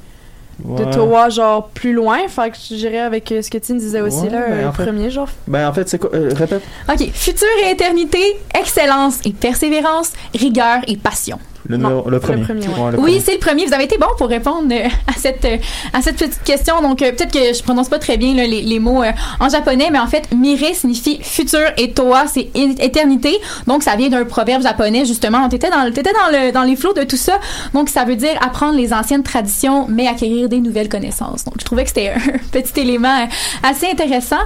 [0.58, 0.90] De Ouais.
[0.92, 4.20] toi, genre plus loin, fait que j'irais avec euh, ce que tu me disais aussi,
[4.24, 5.28] Ouais, là, ben, euh, en fait- premier, genre.
[5.48, 6.62] Ben, en fait, c'est quoi euh, Répète.
[6.88, 7.10] OK.
[7.12, 11.38] Futur et éternité, excellence et persévérance, rigueur et passion.
[11.68, 12.42] Le, Non, numéro- le premier.
[12.42, 12.74] premier, ouais.
[12.80, 13.66] Ouais, le Oui, c'est le premier.
[13.66, 15.56] Vous avez été bon pour répondre euh, à cette euh,
[15.92, 16.82] à cette petite question.
[16.82, 19.02] Donc euh, peut-être que je prononce pas très bien là, les, les mots
[19.40, 23.38] en japonais, mais en fait, mire signifie futur et toa c'est éternité.
[23.66, 25.48] Donc ça vient d'un proverbe japonais justement.
[25.48, 27.38] T'étais dans le- t'étais dans le dans les flots de tout ça.
[27.74, 31.44] Donc ça veut dire apprendre les anciennes traditions, mais acquérir des nouvelles connaissances.
[31.44, 33.26] Donc je trouvais que c'était un petit élément
[33.62, 34.36] assez intéressant.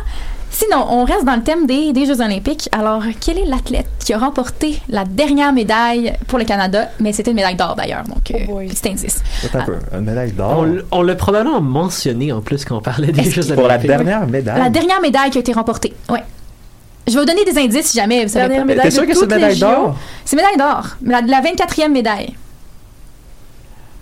[0.50, 2.68] Sinon, on reste dans le thème des, des Jeux Olympiques.
[2.72, 6.88] Alors, quel est l'athlète qui a remporté la dernière médaille pour le Canada?
[6.98, 8.68] Mais c'était une médaille d'or d'ailleurs, donc euh, Oh boy.
[8.68, 9.22] petit indice.
[9.44, 9.76] Attends un peu.
[9.92, 10.64] Une médaille d'or?
[10.92, 13.86] On, l'a probablement mentionné en plus quand on parlait des Jeux Pour la olympiques.
[13.88, 14.58] dernière médaille?
[14.58, 15.92] La dernière médaille qui a été remportée.
[16.08, 16.22] Ouais.
[17.06, 18.66] Je vais vous donner des indices si jamais vous savez Dernière pas.
[18.68, 19.96] médaille T'es sûr de que c'est une toutes les médaille d'or?
[20.24, 20.86] C'est médaille d'or.
[21.04, 22.34] La, la 24e médaille.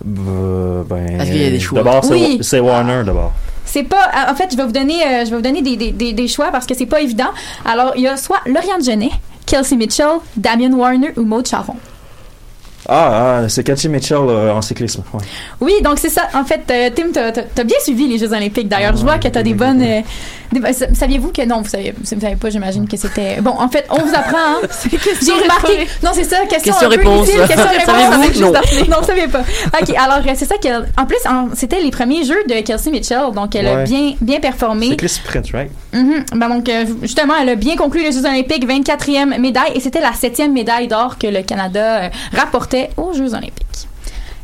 [0.07, 1.19] Euh, ben.
[1.19, 1.79] Est-ce qu'il y a des choix?
[1.83, 2.37] D'abord, c'est Oui.
[2.41, 3.33] c'est Warner, d'abord.
[3.75, 4.05] C'est pas.
[4.31, 6.27] En fait, je vais vous donner, euh, je vais vous donner des, des, des, des
[6.29, 7.31] choix parce que c'est pas évident.
[7.65, 9.11] Alors, il y a soit Lauriane Genet,
[9.45, 11.75] Kelsey Mitchell, Damien Warner ou Maud Charon.
[12.87, 15.03] Ah, ah, c'est Cathy Mitchell euh, en cyclisme.
[15.13, 15.19] ouais.
[15.59, 16.21] Oui, donc c'est ça.
[16.35, 18.69] En fait, euh, Tim, t'as t'as bien suivi les Jeux Olympiques.
[18.69, 19.81] D'ailleurs, je vois que t'as des bonnes.
[19.81, 20.01] euh,
[20.93, 23.41] Saviez-vous que non, vous savez, vous savez pas, j'imagine que c'était.
[23.41, 24.37] Bon, en fait, on vous apprend.
[24.37, 24.67] Hein?
[25.23, 25.87] J'ai remarqué.
[26.03, 26.37] Non, c'est ça.
[26.47, 27.27] Question, un peu Question-réponse.
[27.27, 27.85] utile, Question-réponse.
[27.85, 28.13] Savez-vous?
[28.13, 28.51] avec juste Non?
[28.89, 29.41] Non, vous savez pas.
[29.81, 30.87] Ok, alors euh, c'est ça qu'elle.
[30.97, 34.39] En plus, en- c'était les premiers Jeux de Kelsey Mitchell, donc elle a bien, bien
[34.39, 34.89] performé.
[34.91, 35.71] Cycliste sprint, right?
[35.93, 40.01] Ben donc, euh, justement, elle a bien conclu les Jeux Olympiques, 24e médaille, et c'était
[40.01, 43.87] la 7e médaille d'or que le Canada euh, rapportait aux Jeux Olympiques.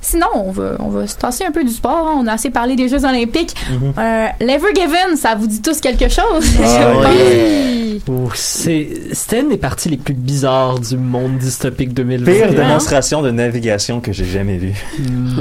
[0.03, 2.07] Sinon, on va, on va se tasser un peu du sport.
[2.09, 2.15] hein.
[2.17, 3.55] On a assez parlé des Jeux Olympiques.
[3.69, 3.93] Mhm.
[3.97, 6.43] Euh, L'Evergiven, ça vous dit tous quelque chose?
[6.63, 8.01] Ah, Oui.
[8.09, 12.47] Oh, c'est- C'était une des parties les plus bizarres du monde dystopique 2021.
[12.47, 14.73] Pire démonstration de navigation que j'ai jamais vue.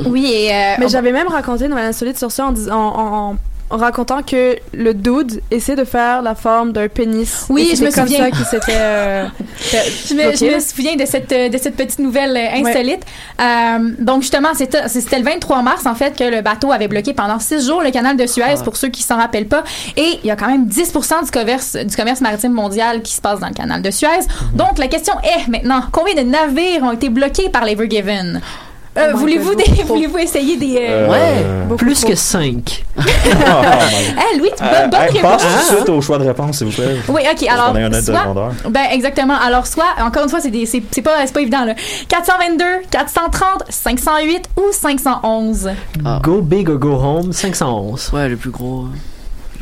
[0.07, 0.51] Oui, et.
[0.53, 3.37] euh, Mais on- j'avais même raconté une nouvelle insolite sur ça en, en, en-
[3.71, 7.47] en racontant que le dude essaie de faire la forme d'un pénis.
[7.49, 8.25] Oui, je me comme souviens.
[8.25, 8.73] ça qu'il s'était.
[8.77, 9.27] euh,
[10.09, 10.55] Je me, je bloqué.
[10.57, 13.03] me souviens de cette, euh, de cette petite nouvelle euh, insolite.
[13.41, 17.13] Euh, donc, justement, c'était c'était le 23 mars, en fait, que le bateau avait bloqué
[17.15, 19.63] pendant six jours le canal de Suez, pour ceux qui s'en rappellent pas.
[19.97, 20.93] Et il y a quand même 10
[21.25, 24.09] du commerce, du commerce maritime mondial qui se passe dans le canal de Suez.
[24.55, 28.41] Donc, la question est maintenant, combien de navires ont été bloqués par l'Evergiven?
[28.99, 32.11] Euh, voulez-vous des- voulez-vous essayer des euh, Euh, Beaucoup Plus trop.
[32.11, 32.85] que 5.
[32.97, 35.23] Oh, my Eh, Louis, bonne, Euh, bonne hey, réponse.
[35.23, 36.97] passe tout de suite au choix de réponse, s'il vous plaît.
[37.09, 37.49] Oui, ok.
[37.49, 37.73] Alors,
[38.03, 39.37] soit, ben exactement.
[39.41, 41.75] Alors, soit, encore une fois, c'est des- c'est c'est pas, c'est pas évident là.
[42.09, 45.71] 422, 430, 508 ou 511.
[46.23, 48.11] Go big or go home, 511.
[48.13, 48.87] Ouais, le plus gros.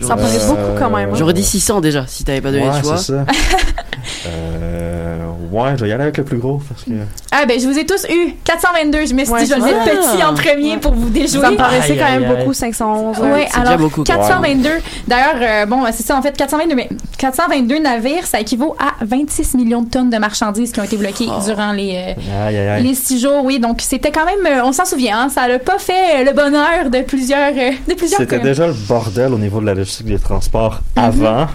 [0.00, 1.10] Ça J'aurais- paraît beaucoup quand même.
[1.10, 1.14] hein.
[1.16, 3.24] J'aurais dit 600 déjà, si t'avais pas donné Ouais, le ça.
[4.26, 6.90] euh, ouais, je vais y aller avec le plus gros parce que.
[7.30, 9.06] Ah ben, je vous ai tous eu 422.
[9.06, 11.40] Je me suis Ouais, dit, je vais le petit en premier pour vous déjouer.
[11.42, 12.36] Ça me paraissait quand même aïe, aïe.
[12.38, 13.16] beaucoup, 511.
[13.20, 13.46] Oui, ouais.
[13.50, 14.02] c'est alors déjà beaucoup.
[14.04, 14.68] 422.
[15.06, 16.88] D'ailleurs, euh, bon, c'est ça, en fait, 422, mais
[17.18, 21.26] 422 navires, ça équivaut à 26 millions de tonnes de marchandises qui ont été bloquées
[21.28, 21.42] Oh.
[21.44, 23.44] durant les, euh, Aïe, aïe, les six jours.
[23.44, 26.32] Oui, donc c'était quand même, euh, on s'en souvient, hein, ça n'a pas fait le
[26.32, 28.20] bonheur de plusieurs, euh, de plusieurs.
[28.20, 31.02] C'était déjà le bordel au niveau de la logistique des transports Mhm.
[31.04, 31.46] avant.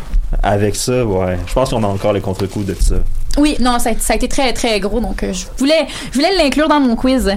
[0.42, 1.38] Avec ça, ouais.
[1.46, 2.96] Je pense qu'on a encore les contre-coups de ça.
[3.38, 6.16] Oui, non, ça a, ça a été très, très gros, donc euh, je voulais, je
[6.16, 7.32] voulais l'inclure dans mon quiz.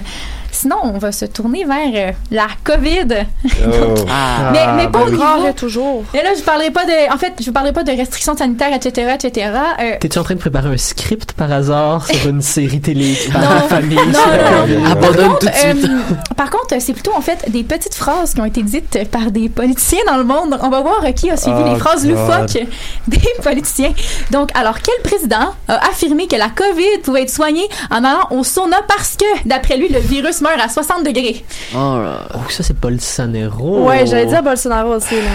[0.57, 1.77] Sinon, on va se tourner vers
[2.09, 3.27] euh, la COVID.
[3.45, 3.95] Oh.
[4.11, 4.51] Ah.
[4.53, 5.55] mais mais pas ben au oui.
[5.55, 6.03] toujours.
[6.15, 7.13] Et là, je parlerai pas de...
[7.13, 9.51] En fait, je parlerai pas de restrictions sanitaires, etc., etc.
[9.81, 13.31] Euh, T'es-tu en train de préparer un script par hasard sur une série télé qui
[13.31, 13.97] parle de famille?
[13.97, 14.77] Non, sur la non, COVID?
[14.77, 14.91] non.
[14.91, 15.85] Abandonne Par tout de contre, suite.
[15.85, 19.31] euh, par contre, c'est plutôt en fait des petites phrases qui ont été dites par
[19.31, 20.59] des politiciens dans le monde.
[20.63, 22.17] On va voir euh, qui a suivi Oh, les phrases God.
[22.17, 22.67] loufoques
[23.09, 23.93] des politiciens.
[24.31, 28.43] Donc, alors, quel président a affirmé que la COVID pouvait être soignée en allant au
[28.45, 31.45] sauna parce que, d'après lui, le virus à 60 degrés?
[31.75, 32.29] Oh là.
[32.35, 33.85] Oh, ça, c'est Bolsonaro.
[33.87, 35.15] Ouais, j'allais dire Bolsonaro aussi.
[35.17, 35.31] Là.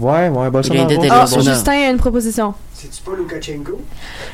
[0.00, 0.90] Ouais, ouais, Bolsonaro.
[1.10, 1.24] Ah.
[1.40, 2.54] Justin a une proposition.
[2.74, 3.80] C'est-tu pas Loukachenko?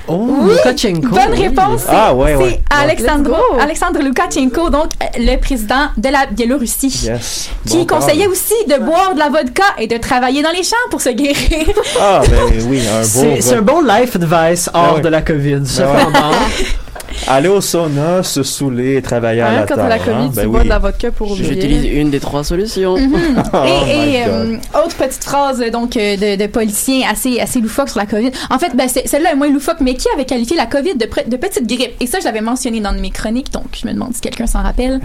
[0.07, 1.09] Oh, Oui, Lukashenko.
[1.09, 1.43] Bonne oui.
[1.49, 1.81] réponse.
[1.81, 2.61] c'est- Ah, ouais, c'est ouais.
[2.69, 3.59] Alexandre, Let's go.
[3.59, 7.05] Alexandre Loukachenko, donc euh, le président de la Biélorussie.
[7.07, 7.49] Yes.
[7.67, 10.77] Qui Bon conseillait aussi de boire de la vodka et de travailler dans les champs
[10.91, 11.67] pour se guérir.
[11.99, 13.05] Ah, ben oui, un beau.
[13.07, 15.01] C'est c'est un bon life advice hors Ah ouais.
[15.01, 15.55] de la COVID.
[15.63, 15.85] ouais.
[17.29, 20.33] Aller au sauna, se saouler, travailler à Hein, la quand t'as la hein, COVID, ben
[20.35, 20.47] tu oui.
[20.47, 21.49] bois de la vodka pour oublier.
[21.49, 22.97] J'utilise une des trois solutions.
[22.99, 23.15] Mhm.
[23.53, 27.41] Oh et my et, euh, autre petite phrase euh, donc euh, de, de politiciens assez
[27.41, 28.31] assez loufoque sur la COVID.
[28.51, 31.07] En fait, ben, c'est- celle-là est moins loufoque, mais qui avait qualifié la COVID de,
[31.37, 31.93] petite grippe?
[32.01, 34.63] Et ça, je l'avais mentionné dans mes chroniques, donc je me demande si quelqu'un s'en
[34.63, 35.01] rappelle.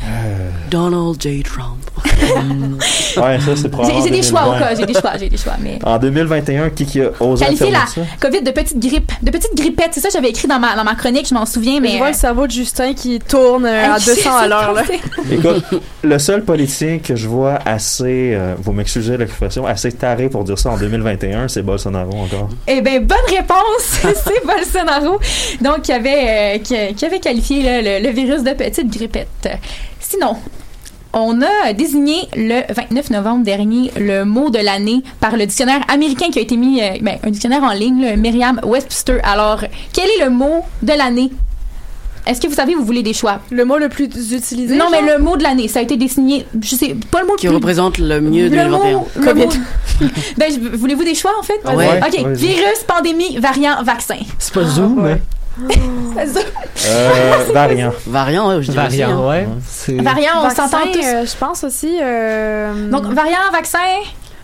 [0.72, 1.44] Donald J.
[1.44, 1.89] Trump.
[3.18, 4.04] Ouais, ça, c'est J'ai probablement.
[4.06, 4.60] j'ai des choix au 2020.
[4.60, 5.80] cas, j'ai des choix, j'ai des choix, mais.
[5.84, 8.02] En 2021, qui, qui a osé Qualifier la ça?
[8.20, 10.84] COVID de petite grippe, de petite grippette, c'est ça que j'avais écrit dans ma, dans
[10.84, 11.94] ma chronique, je m'en souviens, mais.
[11.94, 14.76] Je vois euh, le cerveau de Justin qui tourne euh, à je 200 à l'heure.
[15.32, 15.64] Écoute,
[16.04, 20.58] le seul politicien que je vois assez, euh, vous m'excusez l'expression, assez taré pour dire
[20.60, 22.50] ça en 2021, c'est Bolsonaro encore.
[22.68, 23.58] Eh bien, bonne réponse!
[24.02, 25.20] c'est Bolsonaro.
[25.62, 29.50] Donc, qui avait, euh, qui, qui avait qualifié là, le, le virus de petite grippette.
[30.00, 30.36] Sinon,
[31.14, 36.27] on a désigné le 29 novembre dernier le mot de l'année par le dictionnaire américain
[36.31, 39.19] qui a été mis, euh, ben, un dictionnaire en ligne, le Merriam-Webster.
[39.23, 39.61] Alors,
[39.94, 41.31] quel est le mot de l'année?
[42.27, 43.40] Est-ce que vous savez, vous voulez des choix?
[43.49, 44.76] Le mot le plus utilisé.
[44.76, 47.34] Non, mais le mot de l'année, ça a été désigné, je sais, pas le mot
[47.34, 47.56] le Qui plus...
[47.56, 48.91] représente le mieux le 2021.
[48.98, 49.49] mot, le mot-
[50.38, 51.60] ben, voulez-vous des choix, en fait?
[51.76, 51.99] Ouais.
[52.06, 52.27] OK.
[52.38, 54.18] Virus, pandémie, variant, vaccin.
[54.38, 55.19] c'est pas Zoom, ouais.
[56.88, 57.91] Euh, variant.
[58.07, 59.30] Variant, ouais, je aussi, variant, hein.
[59.30, 59.48] ouais.
[60.02, 60.99] Variant, on s'entend tous.
[61.06, 61.98] euh, je pense aussi.
[62.02, 63.80] euh, Donc, variant, vaccin,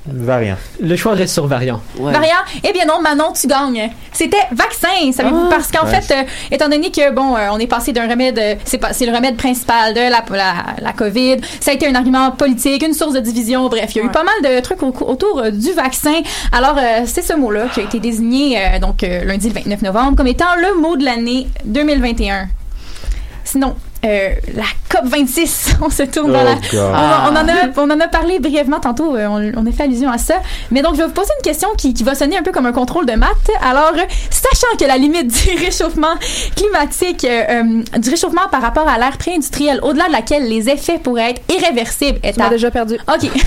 [0.07, 0.55] Variant.
[0.81, 1.81] le choix reste sur variant.
[1.97, 2.13] Ouais.
[2.13, 2.37] variant?
[2.63, 3.89] Eh bien non, Manon, tu gagnes.
[4.13, 5.45] C'était vaccin, savez-vous?
[5.47, 5.49] Ah.
[5.49, 5.99] Parce qu'en Ouais.
[5.99, 8.93] fait, euh, étant donné que, bon, euh, on est passé d'un remède, euh, c'est pas,
[8.93, 12.83] c'est le remède principal de la, la, la COVID, ça a été un argument politique,
[12.85, 15.39] une source de division, bref, il y a eu pas mal de trucs au- autour
[15.39, 16.21] euh, du vaccin.
[16.51, 19.81] Alors, euh, c'est ce mot-là qui a été désigné, euh, donc, euh, lundi le 29
[19.81, 22.47] novembre, comme étant le mot de l'année 2021.
[23.43, 23.75] Sinon,
[24.05, 25.75] euh, la COP 26.
[25.81, 26.55] On se tourne dans Oh, la.
[26.79, 29.15] On, en- on en a, on en a parlé brièvement tantôt.
[29.15, 30.35] euh, On, on a fait allusion à ça.
[30.71, 32.65] Mais donc, je vais vous poser une question qui, qui va sonner un peu comme
[32.65, 33.29] un contrôle de maths.
[33.61, 33.93] Alors,
[34.29, 36.15] sachant que la limite du réchauffement
[36.55, 37.63] climatique, euh,
[37.97, 42.19] du réchauffement par rapport à l'ère pré-industrielle, au-delà de laquelle les effets pourraient être irréversibles,
[42.23, 42.95] est Tu à déjà perdu.
[43.07, 43.29] OK.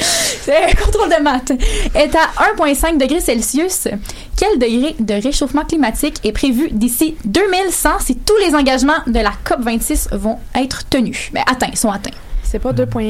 [0.00, 1.52] C'est un contrôle de maths.
[1.94, 3.88] Est à 1,5 degrés Celsius.
[4.36, 9.32] Quel degré de réchauffement climatique est prévu d'ici 2100 si tous les engagements de la
[9.46, 11.30] COP26 vont être tenus?
[11.32, 12.10] Mais atteints, sont atteints.
[12.42, 13.02] C'est pas 2 points...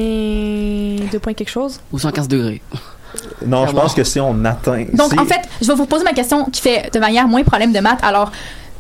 [1.10, 1.80] 2 points quelque chose?
[1.92, 2.62] Ou 115 degrés.
[3.46, 4.84] Non, je pense que si on atteint.
[4.92, 7.42] Donc, si- en fait, je vais vous poser ma question qui fait de manière moins
[7.44, 8.00] problème de maths.
[8.02, 8.30] Alors,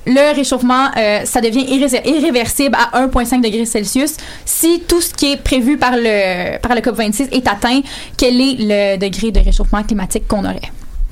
[0.06, 4.16] le réchauffement, euh, ça devient irré- irréversible à 1,5 degrés Celsius.
[4.44, 7.80] Si tout ce qui est prévu par le, par le COP26 est atteint,
[8.16, 10.60] quel est le degré de réchauffement climatique qu'on aurait?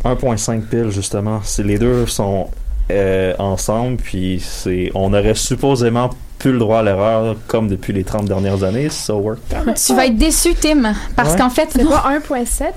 [0.04, 1.40] 1.5 pile, justement.
[1.42, 2.48] C'est les deux sont
[2.90, 8.05] euh, ensemble, puis c'est, on aurait supposément plus le droit à l'erreur comme depuis les
[8.05, 8.89] 30 dernières années.
[8.90, 9.39] So work.
[9.86, 11.39] Tu vas être déçu, Tim, parce Ouais.
[11.39, 12.73] qu'en fait, C'est pas 1.7?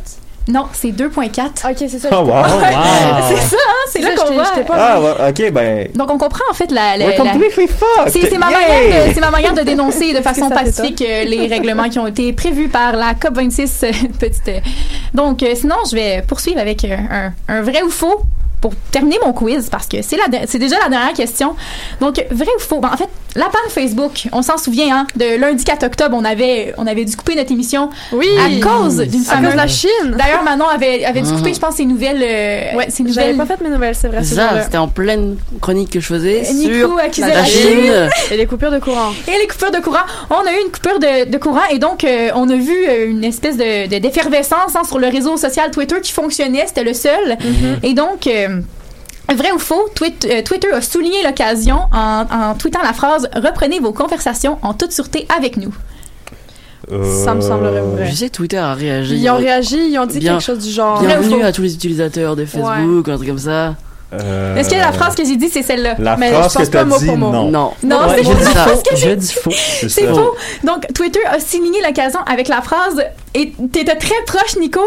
[0.49, 1.65] non, c'est 2,4.
[1.69, 2.07] Ok, c'est ça.
[2.13, 2.33] Oh, wow.
[3.29, 4.45] c'est ça, hein, c'est là qu'on voit.
[4.71, 5.89] Ah, ouais, ok, ben.
[5.93, 6.95] Donc, on comprend en fait la.
[6.95, 7.33] la- We're la-.
[8.09, 8.49] C'est ma,
[9.21, 12.95] ma manière de dénoncer de façon pacifique euh, les règlements qui ont été prévus par
[12.95, 13.85] la COP26.
[13.85, 14.59] euh, petite, euh.
[15.13, 18.21] Donc, euh, sinon, je vais poursuivre avec euh, un, un vrai ou faux
[18.61, 21.55] pour terminer mon quiz parce que c'est la de- c'est déjà la dernière question.
[22.01, 22.79] Donc, vrai ou faux?
[22.79, 26.25] Ben, en fait, la panne Facebook, on s'en souvient, hein, de lundi 4 octobre, on
[26.25, 28.27] avait, on avait dû couper notre émission Oui.
[28.39, 30.15] à cause d'une À cause de la fameuse- Chine.
[30.17, 32.23] D'ailleurs, Manon avait, avait dû couper, je pense, ses nouvelles.
[32.23, 33.47] euh, Ouais, ses j'avais nouvelles.
[33.47, 34.19] pas fait mes nouvelles, c'est vrai.
[34.23, 37.35] C'est ce ça, c'était en pleine chronique que je faisais Euh, Nico sur accusait la
[37.35, 38.09] la Chine.
[38.31, 39.11] Et les coupures de courant.
[39.27, 40.05] Et les coupures de courant.
[40.31, 43.07] On a eu une coupure de, de courant et donc euh, on a vu euh,
[43.09, 46.65] une espèce de de- d'effervescence hein, sur le réseau social Twitter qui fonctionnait.
[46.67, 47.37] C'était le seul.
[47.83, 48.25] Et donc.
[48.49, 53.79] Euh, Vrai ou faux, euh, Twitter a souligné l'occasion en, en tweetant la phrase Reprenez
[53.79, 55.73] vos conversations en toute sûreté avec nous.
[57.23, 58.05] Ça me semblerait vrai.
[58.05, 59.17] Je sais que Twitter a réagi.
[59.17, 61.01] Ils ont réagi, ils ont dit Bien- quelque chose du genre.
[61.01, 63.75] Bienvenue à tous les utilisateurs de Facebook, un truc comme ça.
[64.13, 65.95] Euh, Est-ce que la phrase que j'ai dit, c'est celle-là?
[65.99, 67.31] La Mais phrase je pense que t'as pas mot dit, pour mot.
[67.33, 67.51] non.
[67.51, 67.71] Non.
[67.83, 68.59] Non, Ouais, c'est je pas dis la ça.
[68.63, 69.51] phrase que Je j'ai dis faux.
[69.51, 70.13] C'est ça.
[70.13, 70.35] faux.
[70.63, 73.03] Donc, Twitter a signé l'occasion avec la phrase
[73.41, 74.81] et t'étais très proche, Nico.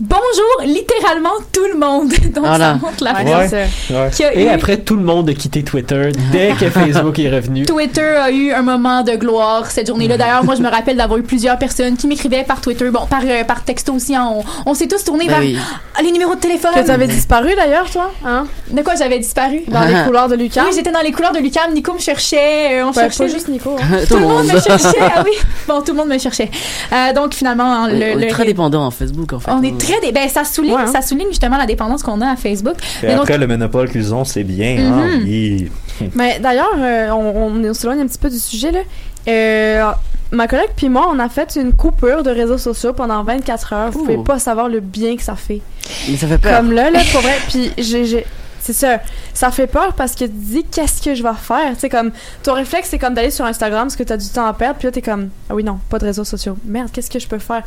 [0.00, 2.10] Bonjour, littéralement tout le monde.
[2.34, 2.72] Donc, Voilà.
[2.72, 3.48] ça montre la Ouais.
[3.50, 4.10] Ouais.
[4.14, 7.30] qui a Et eu- après, tout le monde a quitté Twitter dès que Facebook est
[7.30, 7.64] revenu.
[7.64, 10.16] Twitter a eu un moment de gloire cette journée-là.
[10.18, 13.22] D'ailleurs, moi, je me rappelle d'avoir eu plusieurs personnes qui m'écrivaient par Twitter, bon, par,
[13.24, 14.14] euh, par texto aussi.
[14.14, 14.28] hein.
[14.34, 15.58] on on s'est tous tournés Ben vers oui.
[15.98, 16.72] ah, les numéros de téléphone.
[16.74, 18.46] Que tu avais disparu d'ailleurs, toi, hein?
[18.70, 19.62] De quoi j'avais disparu?
[19.68, 20.64] Dans les couloirs de Lucas.
[20.66, 21.72] Oui, j'étais dans les couleurs de Lucam.
[21.72, 22.78] Nico me cherchait.
[22.80, 23.24] euh, on Ouais, cherchait.
[23.26, 23.76] pas juste Nico.
[23.80, 23.98] hein.
[24.08, 24.98] Tout le monde me cherchait.
[25.00, 25.32] Ah oui.
[25.66, 26.50] Bon, tout le monde me cherchait.
[26.92, 29.50] Euh, donc, finalement, hein, le, on est le- très dépendant à Facebook en fait.
[29.50, 30.86] on est très dé- ben ça souligne Ouais, hein.
[30.92, 32.76] ça souligne justement la dépendance qu'on a à Facebook.
[33.02, 34.76] Et Mais donc, après, le monopole qu'ils ont, c'est bien.
[34.78, 35.22] hein, Mhm.
[35.24, 35.70] oui.
[36.14, 38.80] Mais d'ailleurs, euh, on, on s'éloigne un petit peu du sujet, là.
[39.28, 39.90] Euh,
[40.30, 43.90] ma collègue puis moi, on a fait une coupure de réseaux sociaux pendant 24 heures.
[43.90, 44.04] Vous Ouh.
[44.04, 45.60] pouvez pas savoir le bien que ça fait.
[46.08, 46.56] Mais ça fait peur.
[46.58, 47.36] Comme là, là, pour vrai.
[47.48, 48.24] Puis j'ai-
[48.66, 49.00] c'est ça.
[49.34, 51.72] Ça fait peur parce que tu te dis qu'est-ce que je vais faire?
[51.74, 52.10] Tu sais, comme
[52.42, 54.76] ton réflexe, c'est comme d'aller sur Instagram parce que tu as du temps à perdre.
[54.78, 56.56] Puis là, t'es comme ah oui non, pas de réseaux sociaux.
[56.64, 57.62] Merde, qu'est-ce que je peux faire?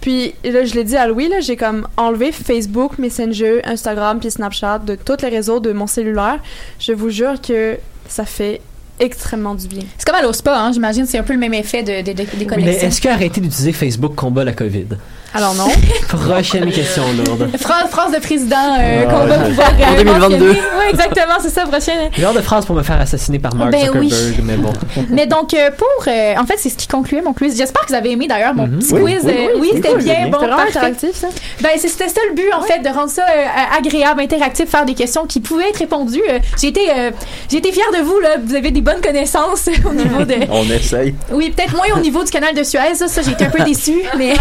[0.00, 4.30] Puis là, je l'ai dit à Louis, là, j'ai comme enlevé Facebook, Messenger, Instagram, puis
[4.30, 6.38] Snapchat de tous les réseaux de mon cellulaire.
[6.78, 8.60] Je vous jure que ça fait
[9.00, 9.82] extrêmement du bien.
[9.98, 12.22] c'est comme à l'OSPA, hein, j'imagine, c'est un peu le même effet de, de, de-
[12.32, 12.88] Mais déconnexion.
[12.88, 14.86] est-ce qu'arrêter d'utiliser Facebook combat la COVID?
[15.34, 15.66] Alors non.
[16.08, 17.48] Prochaine question lourde.
[17.58, 19.04] Phrase, phrase de président euh, Ouais.
[19.06, 20.18] qu'on va pouvoir En euh, 2022.
[20.38, 20.60] mentionner.
[20.78, 22.10] Oui, exactement, c'est ça, prochaine.
[22.16, 24.08] Genre de phrase pour me faire assassiner par Mark Ben oui.
[24.10, 24.72] Zuckerberg, mais bon.
[25.10, 25.88] Mais donc, euh, pour.
[26.08, 27.56] euh, en fait, c'est ce qui concluait mon quiz.
[27.56, 28.78] J'espère que vous avez aimé d'ailleurs mon Mhm.
[28.78, 29.22] petit Oui, quiz.
[29.24, 30.16] oui, oui, oui, oui, c'était oui, bien.
[30.24, 31.28] j'ai Bon, interactif, ça?
[31.60, 34.94] Ben, c'était ça le but, en fait, de rendre ça euh, agréable, interactif, faire des
[34.94, 36.22] questions qui pouvaient être répondues.
[36.30, 37.10] Euh, j'ai été, euh,
[37.50, 38.36] j'ai été fière de vous, là.
[38.42, 40.34] Vous avez des bonnes connaissances au niveau de.
[40.50, 41.14] On essaye.
[41.30, 43.62] Oui, peut-être moins au niveau du canal de Suez, ça, ça j'ai été un peu
[43.64, 44.34] déçue, mais.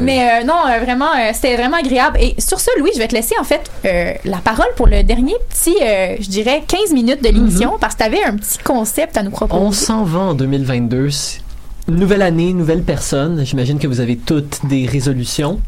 [0.00, 2.18] Mais euh, non, euh, vraiment, euh, c'était vraiment agréable.
[2.20, 5.02] Et sur ce, Louis, je vais te laisser en fait euh, la parole pour le
[5.02, 8.58] dernier petit, euh, je dirais, 15 minutes de l'émission, parce que tu avais un petit
[8.58, 9.60] concept à nous proposer.
[9.62, 11.10] On s'en va en 2022.
[11.10, 11.40] C'est
[11.88, 13.44] une Nouvelle année, nouvelle personne.
[13.44, 15.60] J'imagine que vous avez toutes des résolutions.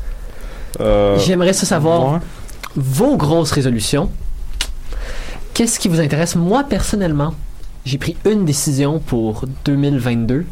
[0.80, 2.20] Euh, J'aimerais ça savoir
[2.76, 4.10] vos grosses résolutions.
[5.54, 6.36] Qu'est-ce qui vous intéresse?
[6.36, 7.34] Moi, personnellement,
[7.84, 10.46] j'ai pris une décision pour 2022.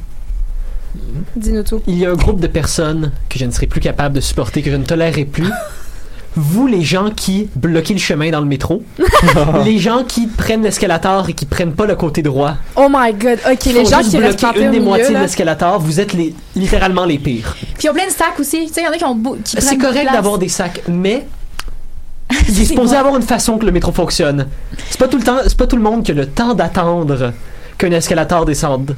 [1.37, 1.81] Dis-nous tout.
[1.87, 4.63] Il y a un groupe de personnes que je ne serai plus capable de supporter,
[4.63, 5.49] que je ne tolérerai plus.
[6.37, 8.85] Vous, les gens qui bloquez le chemin dans le métro,
[9.65, 13.41] les gens qui prennent l'escalator et qui prennent pas le côté droit, Oh my god.
[13.51, 16.33] Ok, les gens qui restent une au des milieu, moitiés de l'escalator, vous êtes les,
[16.55, 17.57] littéralement les pires.
[17.59, 18.67] Puis ils ont plein de sacs aussi.
[18.69, 20.83] Tu sais, il y en a qui ont beau- qui C'est correct d'avoir des sacs,
[20.87, 21.27] mais
[22.49, 24.47] il est supposé avoir une façon que le métro fonctionne.
[24.89, 27.33] C'est pas tout le temps, c'est pas tout le monde qui a le temps d'attendre
[27.77, 28.95] qu'un escalator descende.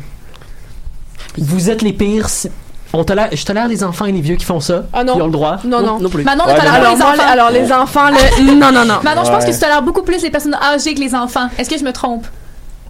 [1.38, 2.28] Vous êtes les pires.
[2.28, 2.50] si-
[2.94, 4.84] On tolère, je tolère les enfants et les vieux qui font ça.
[4.92, 5.14] Ah non.
[5.16, 5.56] Ils ont le droit.
[5.64, 5.98] Non, non.
[5.98, 6.24] Manon, ne Ouais, tolère
[6.56, 7.22] mais- pas Alors, les moi, enfants.
[7.32, 8.44] alors, les enfants, le...
[8.54, 8.98] non, non, non.
[9.02, 9.48] Manon, je pense Ouais.
[9.50, 11.48] que tu tolères beaucoup plus les personnes âgées que les enfants.
[11.58, 12.26] Est-ce que je me trompe?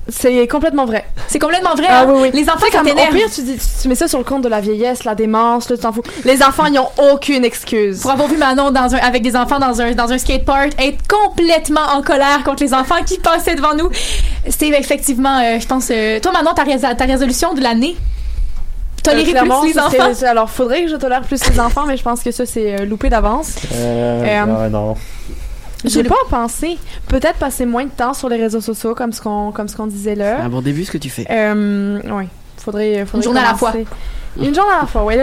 [0.09, 1.05] C'est complètement vrai.
[1.28, 1.86] C'est complètement vrai.
[1.89, 2.07] Ah hein?
[2.09, 2.31] oui, oui.
[2.35, 3.11] Les enfants, ça comme, t'énerve.
[3.15, 5.70] Au pire, tu, dis, tu mets ça sur le compte de la vieillesse, la démence,
[5.70, 6.03] là, tu t'en fous.
[6.24, 8.01] Les enfants, ils ont aucune excuse.
[8.01, 10.99] Pour avoir vu Manon dans un, avec des enfants dans un, dans un skatepark être
[11.07, 13.89] complètement en colère contre les enfants qui passaient devant nous,
[14.49, 17.97] c'est effectivement, euh, je pense, euh, toi Manon, ta, rés- ta résolution de l'année,
[19.03, 20.27] tolérer Euh, plus les enfants.
[20.27, 22.85] alors, faudrait que je tolère plus les enfants, mais je pense que ça, c'est euh,
[22.85, 23.57] loupé d'avance.
[23.74, 24.95] Euh, Euh, ouais, non.
[25.85, 26.79] J'ai pas pensé.
[27.09, 29.89] Peut-être passer moins de temps sur les réseaux sociaux, comme ce qu'on comme ce qu'on
[29.89, 30.37] disait là.
[30.39, 31.27] C'est un bon début ce que tu fais.
[31.29, 32.24] Euh, oui.
[32.59, 33.87] Faudrait, faudrait Une journée à la commencer.
[34.41, 35.16] Une journée à la fois, oui.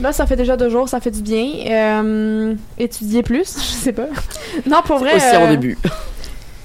[0.00, 1.46] Là, ça fait déjà deux jours, ça fait du bien.
[1.70, 4.08] Euh, étudier plus, je sais pas.
[4.66, 5.14] Non, pour vrai.
[5.14, 5.78] Aussi en euh, début.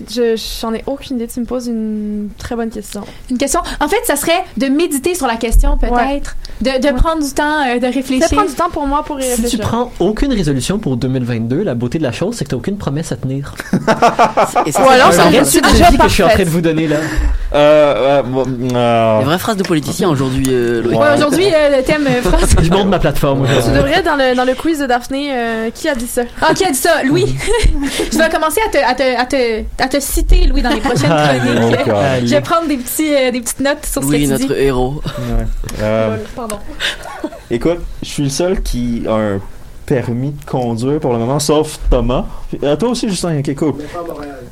[0.10, 1.28] Je j'en ai aucune idée.
[1.28, 3.02] Tu me poses une très bonne question.
[3.32, 3.62] Une question.
[3.80, 5.94] En fait, ça serait de méditer sur la question, peut-être.
[5.96, 6.22] Ouais.
[6.62, 8.28] De, de prendre du temps, euh, de réfléchir.
[8.28, 9.60] Ça prend du temps pour moi pour y Si réfléchir.
[9.60, 12.78] tu prends aucune résolution pour 2022, la beauté de la chose, c'est que t'as aucune
[12.78, 13.54] promesse à tenir.
[14.66, 16.50] Et ça, Ou c'est alors, ça, de déjà vie que je suis en train de
[16.50, 16.98] vous donner là.
[17.54, 18.22] Euh,
[18.74, 21.00] euh, Des vraies phrases de politiciens aujourd'hui, euh, Loïc.
[21.00, 22.56] Ouais, aujourd'hui, euh, le thème euh, France.
[22.62, 25.88] Je monte ma plateforme Tu devrais, dans le, dans le quiz de Daphné, euh, qui
[25.90, 26.24] a dit ça?
[26.42, 27.04] Ah, qui a dit ça?
[27.04, 27.36] Louis.
[28.12, 30.80] je vais commencer à te, à, te, à, te, à te citer, Louis, dans les
[30.82, 32.26] prochaines Allez, chroniques.
[32.26, 34.54] je vais prendre des, petits, euh, des petites notes sur ce Louis, que tu notre
[34.56, 34.60] dis.
[34.62, 35.02] héros.
[35.06, 35.46] ouais.
[35.82, 36.58] Euh, Pardon.
[37.52, 39.40] écoute, je suis le seul qui a un
[39.86, 42.26] permis de conduire pour le moment, sauf Thomas.
[42.62, 43.74] Euh, toi aussi, Justin, ok, cool.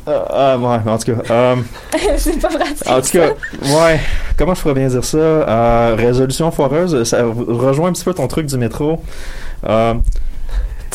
[0.07, 1.22] Euh, ah, ouais, en tout cas.
[1.30, 1.56] euh,
[2.18, 2.88] c'est pas pratique.
[2.90, 3.30] En tout cas,
[3.62, 3.99] ouais.
[4.38, 5.18] Comment je pourrais bien dire ça?
[5.18, 9.02] Euh, résolution foireuse, ça rejoint un petit peu ton truc du métro.
[9.68, 9.94] Euh,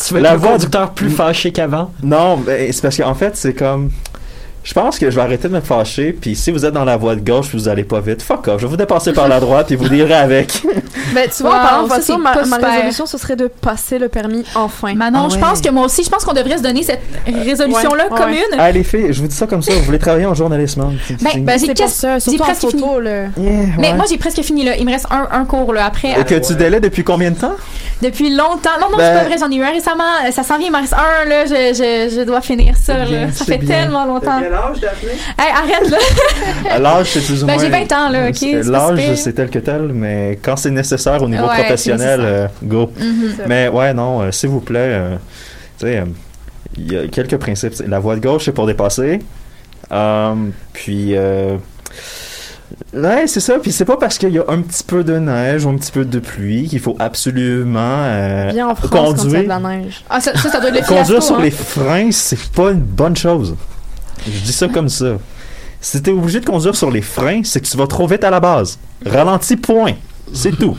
[0.03, 1.91] Tu veux être la le voix du- conducteur plus fâché qu'avant?
[2.01, 3.91] Non, ben, c'est parce qu'en fait, c'est comme.
[4.63, 6.95] Je pense que je vais arrêter de me fâcher, puis si vous êtes dans la
[6.95, 9.27] voie de gauche puis vous allez pas vite, fuck off, je vais vous dépasser par
[9.27, 10.61] la droite et vous lirez avec.
[11.13, 13.35] Ben, tu vois, Wow, en parlant de ça, voiture, c'est ma, ma résolution, ce serait
[13.35, 14.93] de passer le permis enfin.
[14.93, 18.05] Manon, Ah je pense que moi aussi, je pense qu'on devrait se donner cette résolution-là
[18.05, 18.57] Ouais, ouais, commune.
[18.57, 20.79] Ah, les filles, je vous dis ça comme ça, vous voulez travailler en journalisme.
[20.81, 20.93] hein?
[21.21, 21.73] Ben, ben, j'ai
[22.37, 22.81] presque fini.
[23.01, 23.23] là.
[23.37, 24.77] Yeah, Mais moi, j'ai presque fini là.
[24.77, 25.85] Il me reste un, un cours là.
[25.85, 27.55] Après, Et que tu délais depuis combien de temps?
[28.01, 28.69] depuis longtemps.
[28.79, 29.37] Non, non, Ben- c'est pas vrai.
[29.39, 30.03] J'en ai eu un récemment.
[30.25, 30.67] Euh, Ça s'en vient.
[30.67, 31.45] Il m'en reste un là.
[31.45, 31.73] Je,
[32.09, 32.97] je, je dois finir ça.
[32.99, 33.31] Là.
[33.33, 34.39] Ça fait tellement longtemps.
[34.53, 35.09] Âge, Daphné?
[35.37, 36.79] Hey, arrête là.
[36.79, 37.63] L'âge, c'est plus ou Ben, moins.
[37.63, 41.27] j'ai 20 ans, là, ok, L'âge, c'est tel que tel, mais quand c'est nécessaire au
[41.29, 42.91] niveau Ouais, professionnel, euh, go.
[42.99, 43.33] Mhm.
[43.47, 45.15] Mais ouais, non, euh, s'il vous plaît, euh,
[45.79, 46.05] tu sais, euh,
[46.77, 47.73] il y a quelques principes.
[47.87, 49.19] La voie de gauche, c'est pour dépasser.
[49.91, 50.35] Euh,
[50.73, 51.57] puis, euh,
[52.93, 53.59] ouais, c'est ça.
[53.59, 55.91] Puis c'est pas parce qu'il y a un petit peu de neige ou un petit
[55.91, 59.43] peu de pluie qu'il faut absolument euh, Bien en France, quand il y a conduire.
[59.43, 60.03] de la neige.
[60.09, 61.41] Ah, ça, ça, ça doit être le Conduire fiasco, sur hein.
[61.41, 63.55] les freins, c'est pas une bonne chose.
[64.25, 65.17] Je dis ça comme ça.
[65.79, 68.29] Si t'es obligé de conduire sur les freins, c'est que tu vas trop vite à
[68.29, 68.77] la base.
[69.05, 69.93] Ralentis, point.
[70.33, 70.77] C'est tout.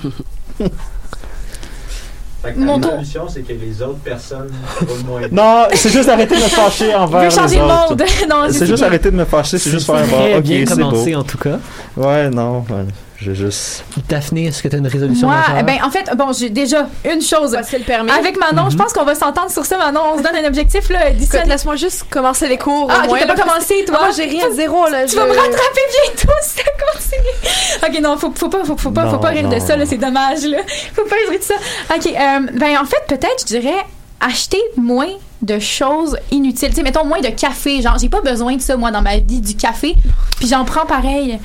[2.56, 2.90] Mon tour.
[2.92, 4.50] solution, c'est que les autres personnes
[4.80, 5.32] roulent moins vite.
[5.32, 7.90] Non, c'est juste arrêter de me fâcher envers Je veux changer les le autres.
[7.90, 8.02] monde.
[8.28, 8.86] Non, c'est c'est juste bien.
[8.88, 10.38] arrêter de me fâcher, c'est juste faire un Très bon.
[10.38, 11.58] Ok, bien c'est commencé en tout cas.
[11.96, 12.86] Ouais, non, ouais,
[13.22, 13.84] j'ai juste.
[14.08, 15.64] Daphné, est-ce que tu as une résolution Moi, majeure?
[15.64, 17.52] ben, en fait, bon, j'ai déjà une chose.
[17.52, 18.10] Passer le permis.
[18.10, 20.00] Avec Manon, je pense qu'on va s'entendre sur ça, Manon.
[20.14, 21.10] On se donne un objectif, là.
[21.10, 22.88] D'ici laisse-moi juste commencer les cours.
[22.90, 23.98] Ah, au ok, moins, t'as pas commencé, toi?
[24.00, 25.04] Ah, Moi, j'ai rien, zéro, là.
[25.04, 26.62] Tu je- vas me rattraper bientôt si ça
[26.92, 27.94] continue.
[27.96, 29.84] Ok, non, faut, faut pas, faut, faut pas, faut Non, pas rire de ça, là,
[29.86, 30.58] c'est dommage, là.
[30.94, 31.54] Faut pas rire de ça.
[31.94, 33.84] Ok, euh, ben, en fait, peut-être, je dirais,
[34.26, 35.08] acheter moins
[35.42, 36.68] de choses inutiles.
[36.68, 37.82] Tu sais, mettons, moins de café.
[37.82, 39.96] Genre, j'ai pas besoin de ça, moi, dans ma vie, du café.
[40.38, 41.38] Puis j'en prends pareil.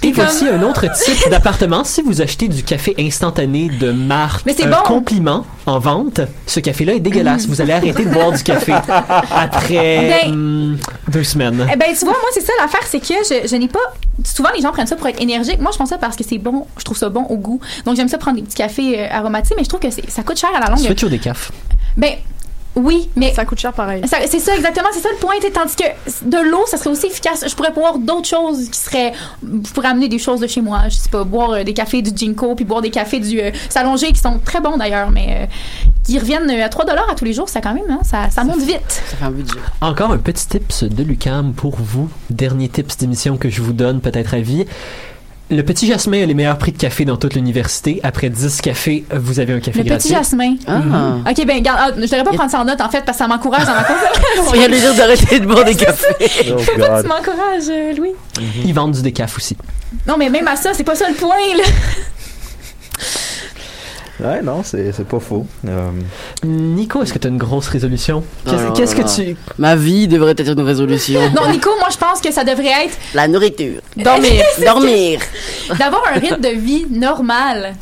[0.00, 1.84] Puis Et comme- voici un autre type d'appartement.
[1.84, 4.76] Si vous achetez du café instantané de marque Mais un bon.
[4.86, 7.46] compliment en vente, ce café-là est dégueulasse.
[7.46, 8.72] Vous allez arrêter de boire du café
[9.30, 10.78] après Ben- hum,
[11.08, 11.66] deux semaines.
[11.72, 13.80] Eh ben, tu vois, moi, c'est ça l'affaire, c'est que je, je n'ai pas.
[14.24, 15.60] Souvent, les gens prennent ça pour être énergique.
[15.60, 16.66] Moi, je prends ça parce que c'est bon.
[16.78, 17.60] Je trouve ça bon au goût.
[17.84, 20.38] Donc, j'aime ça prendre des petits cafés euh, aromatiques, mais je trouve que ça coûte
[20.38, 20.78] cher à la longue.
[20.78, 21.52] Switch au décaf.
[21.96, 22.14] Ben,
[22.74, 23.34] oui, mais.
[23.34, 24.02] Ça coûte cher pareil.
[24.06, 24.88] C'est ça, exactement.
[24.92, 25.34] C'est ça le point.
[25.38, 25.84] t'sais, Tandis que
[26.24, 27.44] de l'eau, ça serait aussi efficace.
[27.46, 29.12] Je pourrais boire d'autres choses qui seraient.
[29.42, 30.82] Je pourrais amener des choses de chez moi.
[30.88, 33.50] Je sais pas, boire euh, des cafés du Jinko, puis boire des cafés du euh,
[33.68, 35.46] Salonger qui sont très bons d'ailleurs, mais euh,
[36.04, 37.48] qui reviennent euh, à 3 à tous les jours.
[37.48, 38.80] Ça, quand même, hein, ça, ça monte vite.
[38.88, 39.58] Ça fait un budget.
[39.82, 42.08] Encore un petit tips de Lucam pour vous.
[42.30, 44.64] Dernier tips d'émission que je vous donne, peut-être à vie.
[45.54, 48.00] Le petit jasmin a les meilleurs prix de café dans toute l'université.
[48.02, 50.08] Après 10 cafés, vous avez un café Le gratuit.
[50.08, 50.54] petit jasmin.
[50.66, 50.78] Ah.
[50.78, 51.24] Mhm.
[51.28, 53.24] Ok, ben, garde, ah, je devrais pas prendre ça en note, en fait, parce que
[53.24, 54.52] ça m'encourage dans ma On conversation.
[54.52, 56.06] vient de lui dire d'arrêter de boire des cafés.
[56.52, 57.06] Oh, tu God.
[57.06, 58.12] m'encourages, euh, Louis.
[58.64, 59.54] Ils vendent du décaf aussi.
[60.08, 61.64] Non, mais même à ça, c'est pas ça le point, là.
[64.22, 65.46] Ouais, non, c'est c'est pas faux.
[65.66, 65.90] Euh,
[66.44, 68.22] Nico, est-ce que tu as une grosse résolution?
[68.74, 69.36] Qu'est-ce que tu.
[69.58, 71.20] Ma vie devrait être une résolution.
[71.30, 73.80] Non, Nico, moi, je pense que ça devrait être La nourriture.
[73.96, 74.44] Dormir.
[74.64, 75.20] Dormir.
[75.78, 77.74] d'avoir un rythme de vie normal.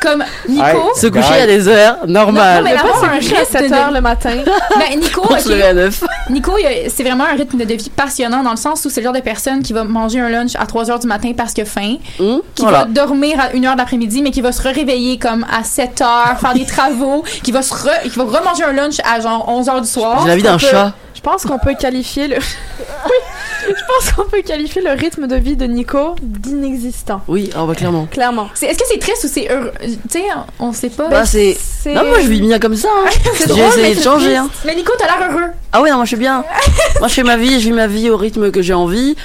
[0.00, 0.90] Comme Nico.
[0.96, 2.64] Se coucher à des heures normales.
[2.64, 4.30] Non, mais d'avoir un coucher à rythme 7 de- heures le matin.
[4.78, 5.50] Ben, Nico, Pour se ok.
[5.52, 6.04] lever à 9.
[6.30, 6.52] Nico,
[6.94, 9.20] c'est vraiment un rythme de vie passionnant dans le sens où c'est le genre de
[9.20, 12.62] personne qui va manger un lunch à 3 heures du matin parce que faim, qui
[12.62, 12.78] voilà.
[12.80, 16.38] va dormir à 1 heure d'après-midi, mais qui va se réveiller comme à 7 heures,
[16.40, 19.68] faire des travaux, qui va se re- qui va remanger un lunch à genre 11
[19.68, 20.20] heures du soir.
[20.22, 20.92] J'ai la vie d'un chat.
[21.26, 22.36] Je pense qu'on peut qualifier le.
[23.06, 27.20] oui, je pense qu'on peut qualifier le rythme de vie de Nico d'inexistant.
[27.26, 28.06] Oui, oh, bah, clairement.
[28.06, 28.48] Clairement.
[28.54, 29.72] C'est- Est-ce que c'est triste ou c'est heureux?
[29.82, 30.22] Tu sais,
[30.60, 31.08] on sait pas.
[31.08, 31.56] Bah, c'est.
[31.86, 32.86] Non, moi je vis bien comme ça.
[33.04, 33.10] hein.
[33.34, 34.36] C'est J'ai essayé de changer.
[34.36, 34.48] Hein.
[34.64, 35.50] Mais Nico, t'as l'air heureux.
[35.72, 36.44] Ah ouais, non, moi je suis bien.
[37.00, 39.16] moi je fais ma vie, je vis ma vie au rythme que j'ai envie.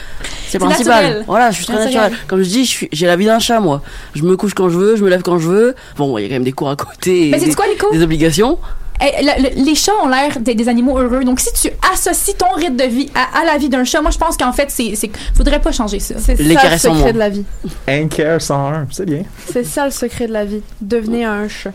[0.47, 1.03] C'est C'est principal.
[1.03, 1.23] naturel.
[1.27, 1.93] Voilà, je suis très Naturel.
[2.01, 2.19] naturel.
[2.27, 3.83] Comme je dis, je suis- j'ai la vie d'un chat, moi.
[4.15, 5.75] Je me couche quand je veux, je me lève quand je veux.
[5.97, 7.27] Bon, il y a quand même des cours à côté.
[7.27, 7.91] et Mais c'est des, quoi, Nico?
[7.91, 8.57] des obligations.
[9.01, 11.23] Eh, le- le- les chats ont l'air des, des animaux heureux.
[11.23, 14.11] Donc, si tu associes ton rythme de vie à, à la vie d'un chat, moi,
[14.11, 16.15] je pense qu'en fait, c'est, c'est, faudrait pas changer ça.
[16.19, 17.11] C'est Les ça le secret moins.
[17.13, 17.43] de la vie.
[17.89, 19.23] Anchor 101, c'est bien.
[19.51, 20.61] C'est ça le secret de la vie.
[20.81, 21.71] Devenez un chat.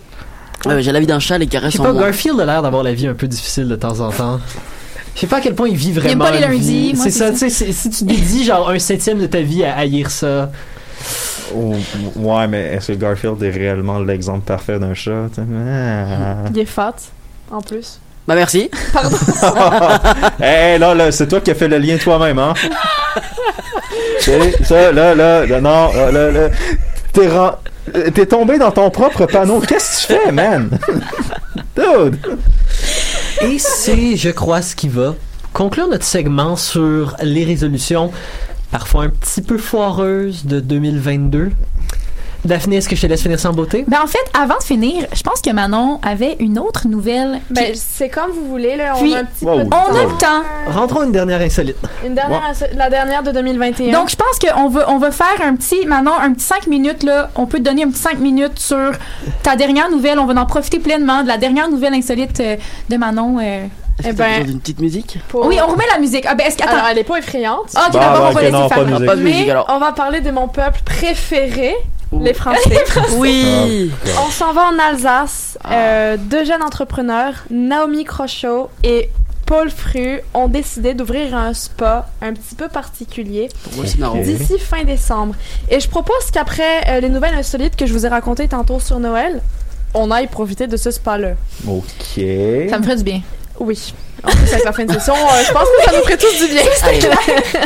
[0.65, 2.03] Ouais, j'ai la vie d'un chat, les caresses pas, moi.
[2.03, 4.41] Garfield a l'air d'avoir la vie un peu difficile de temps en temps.
[5.15, 6.25] Je sais pas à quel point il vit aime vraiment.
[6.27, 7.47] pas les lundis, C'est c'est ça, ça.
[7.47, 10.51] tu sais, si tu dédies genre un septième de ta vie à haïr ça.
[11.55, 11.75] Oh,
[12.17, 15.29] ouais, mais est-ce que Garfield est réellement l'exemple parfait d'un chat?
[15.39, 16.37] Ah.
[16.53, 16.95] Il est fat,
[17.51, 17.99] en plus.
[18.27, 18.71] Bah merci.
[18.93, 19.17] Pardon.
[20.41, 22.55] hey, là, là, c'est toi qui as fait le lien toi-même, hein?
[24.21, 26.49] C'est ça, là, là, là, non, là, là, là,
[27.13, 27.57] t'es ren-
[27.95, 29.61] euh, T'es tombé dans ton propre panneau.
[29.61, 30.71] Qu'est-ce que tu fais, man?
[31.77, 32.19] Dude!
[33.43, 35.15] Et c'est, je crois, ce qui va
[35.53, 38.11] conclure notre segment sur les résolutions,
[38.73, 41.51] parfois un petit peu foireuses de 2022.
[42.47, 43.85] Daphné, est-ce que je te laisse finir sans beauté?
[43.89, 47.41] Ben, en fait, avant de finir, je pense que Manon avait une autre nouvelle.
[47.49, 48.95] qui- Ben, c'est comme vous voulez, là.
[48.99, 49.57] Puis, on a un petit Wow.
[49.59, 50.09] peu de on a temps.
[50.09, 50.43] le temps.
[50.81, 51.77] Rentrons une dernière insolite.
[52.07, 53.93] Une dernière, la dernière de 2021.
[53.93, 57.03] Donc, je pense qu'on va, on va faire un petit, Manon, un petit 5 minutes,
[57.03, 57.31] là.
[57.37, 58.93] On peut te donner un petit 5 minutes sur
[59.43, 60.19] ta dernière nouvelle.
[60.19, 62.57] On va en profiter pleinement de la dernière nouvelle insolite euh,
[62.89, 63.39] de Manon.
[63.41, 63.67] euh.
[63.99, 65.19] Est-ce Eh ben- d'une petite musique?
[65.29, 66.27] Pour- Oui, on remet la musique.
[66.29, 66.65] Ah, ben, est-ce que.
[66.65, 66.75] Attends.
[66.75, 67.71] Alors, elle est pas effrayante.
[67.75, 68.77] Ah, ok, Bah, d'abord, bah, on va ok, laisser non, faire.
[68.79, 69.07] pas de musique.
[69.07, 69.67] Pas de Mais alors.
[69.71, 71.75] on va parler de mon peuple préféré,
[72.23, 72.85] les Français.
[73.17, 73.91] Oui.
[74.27, 75.59] On s'en va en Alsace.
[75.71, 79.11] Euh, deux jeunes entrepreneurs, Naomi Crochot et
[79.47, 83.49] Paul Fru, ont décidé d'ouvrir un spa un petit peu particulier
[84.23, 85.35] d'ici fin décembre.
[85.71, 88.99] Et je propose qu'après euh, les nouvelles insolites que je vous ai racontées tantôt sur
[88.99, 89.41] Noël,
[89.95, 91.35] on aille profiter de ce spa-là.
[91.67, 91.85] Ok.
[92.17, 93.21] Ça me ferait du bien.
[93.61, 93.95] Oui.
[94.25, 96.39] En plus, avec la fin de session, euh, je pense que ça nous ferait tous
[96.39, 96.63] du bien.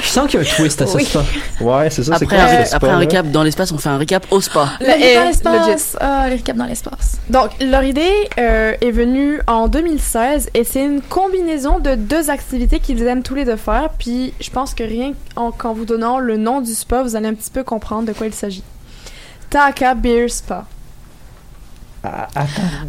[0.02, 1.04] Je sens qu'il y a un twist à ce Oui.
[1.04, 1.22] spa.
[1.60, 2.96] Ouais, c'est ça, c'est Après, quoi un, ce après un spa-là?
[2.98, 4.70] récap dans l'espace, on fait un récap au spa.
[4.80, 5.66] Le Le- eh, dans l'espace.
[5.68, 5.82] legit.
[6.00, 7.18] Ah, le récap dans l'espace.
[7.30, 12.80] Donc, leur idée euh, est venue en 2016 et c'est une combinaison de deux activités
[12.80, 13.90] qu'ils aiment tous les deux faire.
[13.98, 17.28] Puis, je pense que rien qu'en qu'en vous donnant le nom du spa, vous allez
[17.28, 18.64] un petit peu comprendre de quoi il s'agit.
[19.50, 20.64] Taka Beer Spa.
[22.02, 22.28] Ah.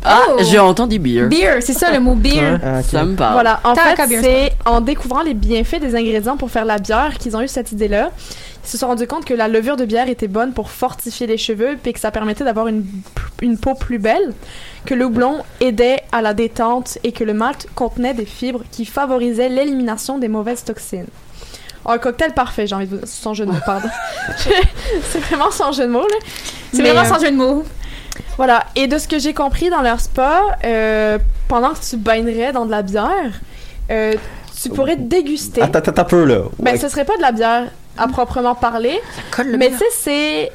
[0.06, 0.38] Ah, Oh.
[0.40, 1.28] j'ai entendu beer.
[1.28, 2.58] Beer, c'est ça le mot beer.
[2.64, 2.82] Ah.
[2.82, 3.34] Ça me parle.
[3.34, 6.78] Voilà, en Taka fait, Beer c'est en découvrant les bienfaits des ingrédients pour faire la
[6.78, 8.12] bière qu'ils ont eu cette idée-là.
[8.64, 11.38] Ils se sont rendus compte que la levure de bière était bonne pour fortifier les
[11.38, 12.86] cheveux, puis que ça permettait d'avoir une,
[13.42, 14.34] une peau plus belle,
[14.86, 18.86] que le houblon aidait à la détente et que le malt contenait des fibres qui
[18.86, 21.08] favorisaient l'élimination des mauvaises toxines.
[21.86, 23.90] Un cocktail parfait, j'ai envie de vous sans jeu de mots, pardon.
[24.38, 26.16] c'est vraiment sans jeu de mots, là.
[26.72, 27.66] C'est vraiment euh, sans jeu de mots.
[28.42, 32.52] Voilà, et de ce que j'ai compris dans leur spa, euh, pendant que tu baignerais
[32.52, 33.40] dans de la bière,
[33.92, 34.16] euh,
[34.60, 35.62] tu pourrais déguster.
[35.62, 36.46] Attends, attends un peu, là.
[36.58, 37.68] Ben, ce serait pas de la bière
[38.00, 39.00] à proprement parler,
[39.46, 40.52] mais tu sais, c'est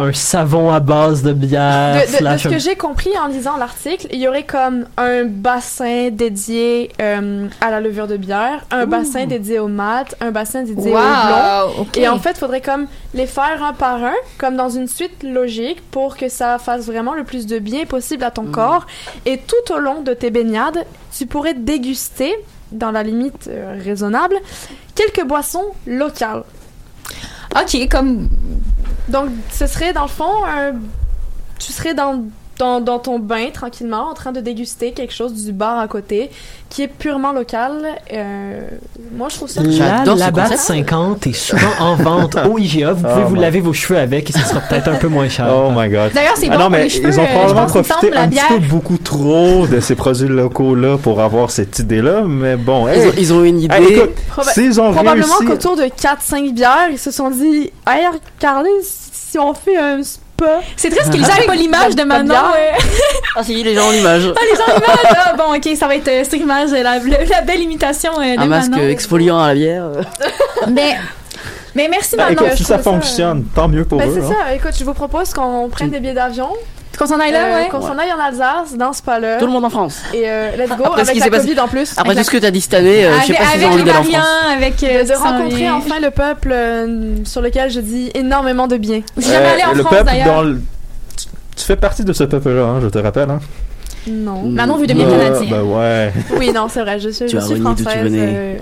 [0.00, 1.94] Un savon à base de bière.
[1.96, 4.44] de, de- de slash ce un- que j'ai compris en lisant l'article, il y aurait
[4.46, 10.14] comme un bassin dédié euh, à la levure de bière, un bassin dédié au malt,
[10.20, 11.86] un bassin dédié au blond.
[11.96, 15.22] Et en fait, il faudrait comme les faire un par un, comme dans une suite
[15.24, 18.86] logique, pour que ça fasse vraiment le plus de bien possible à ton corps.
[19.26, 20.84] Et tout au long de tes baignades,
[21.16, 22.32] tu pourrais déguster,
[22.70, 24.36] dans la limite euh, raisonnable,
[24.94, 26.44] quelques boissons locales.
[27.56, 28.28] Ok, comme.
[29.08, 30.72] Donc, ce serait dans le fond un...
[31.58, 32.24] Tu serais dans,
[32.58, 36.30] dans, dans ton bain tranquillement en train de déguster quelque chose du bar à côté
[36.68, 37.72] qui est purement local.
[38.12, 38.60] Euh,
[39.16, 39.62] moi, je trouve ça.
[39.62, 40.60] La, J'adore la concept.
[40.60, 42.92] 50 est souvent en vente au IGA.
[42.92, 45.08] Vous pouvez Oh vous my- laver vos cheveux avec et ce sera peut-être un peu
[45.08, 45.46] moins cher.
[45.50, 46.12] Oh my god.
[46.12, 48.20] D'ailleurs, c'est Ah bon non, pour mais les cheveux, ils ont euh, probablement profité la
[48.22, 52.86] un petit peu beaucoup trop de ces produits locaux-là pour avoir cette idée-là, mais bon.
[52.88, 53.74] Ils, ont, ils ont une idée.
[53.74, 55.46] hey, écoute, Proba- ont Probablement réussi...
[55.46, 58.04] qu'autour de 4-5 bières, ils se sont dit Hey,
[58.38, 60.00] regardez, si on fait un.
[60.76, 62.34] C'est triste qu'ils n'aient pas l'image de Manon.
[62.34, 62.78] euh.
[63.36, 64.22] Ah si, les gens ont l'image.
[64.36, 65.16] Ah, les gens l'image!
[65.24, 68.40] Ah, bon, ok, ça va être euh, euh, la, le- la belle imitation euh, de
[68.40, 68.82] Un masque Manon.
[68.84, 69.84] euh, exfoliant à la bière.
[69.84, 70.02] euh.
[70.70, 70.96] Mais,
[71.74, 72.46] mais merci Ben, Manon.
[72.46, 74.14] écoute, si ça ça, fonctionne, tant mieux pour Ben, eux.
[74.20, 74.36] c'est hein.
[74.48, 74.54] ça.
[74.54, 76.48] Écoute, je vous propose qu'on prenne des billets d'avion.
[76.96, 77.68] Qu'on s'en aille là, euh, ouais.
[77.68, 79.36] Qu'on s'en aille en Alsace, dans ce pas-là.
[79.38, 80.00] Tout le monde en France.
[80.14, 81.94] Et euh, let's go, Après ce avec qui la s'est passé- COVID en plus.
[81.96, 83.66] Après tout ce que t'as dit cette année, euh, je sais Avec, pas si j'ai
[83.66, 84.26] envie d'aller en France.
[84.56, 88.76] avec euh, de, s'en rencontrer enfin le peuple euh, sur lequel je dis énormément de
[88.78, 89.02] bien.
[89.18, 90.26] Suis jamais allée en le France peuple d'ailleurs.
[90.26, 90.60] dans le-
[91.56, 93.30] tu, fais partie de ce peuple-là, hein, je te rappelle.
[93.30, 93.40] Hein.
[94.08, 94.42] Non.
[94.42, 95.50] Manon veut devenir Euh, canadien.
[95.50, 96.12] ben ouais.
[96.36, 98.58] Oui, non, c'est vrai, je suis, je suis française.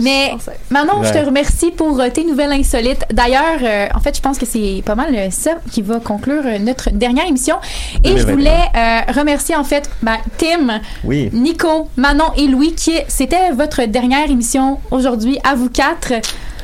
[0.00, 0.32] Mais
[0.70, 3.04] Manon, je te remercie pour euh, tes nouvelles insolites.
[3.12, 6.42] D'ailleurs, euh, en fait, je pense que c'est pas mal euh, ça qui va conclure
[6.44, 7.56] euh, notre dernière émission.
[8.04, 8.32] Et je 2021.
[8.34, 11.30] voulais euh, remercier en fait ben, Tim, Oui.
[11.32, 16.12] Nico, Manon et Louis, qui c'était votre dernière émission aujourd'hui à vous quatre.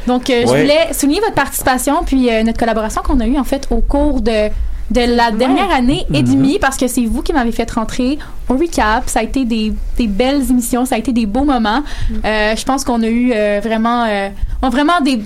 [0.07, 3.45] Donc, euh, je voulais souligner votre participation puis euh, notre collaboration qu'on a eue en
[3.45, 4.49] fait au cours de
[4.91, 8.55] de la dernière année et demie parce que c'est vous qui m'avez fait rentrer au
[8.55, 9.09] recap.
[9.09, 11.83] Ça a été des, des belles émissions, ça a été des beaux moments.
[12.25, 14.29] Euh, je pense qu'on a eu euh, vraiment, euh,
[14.63, 15.21] on vraiment des,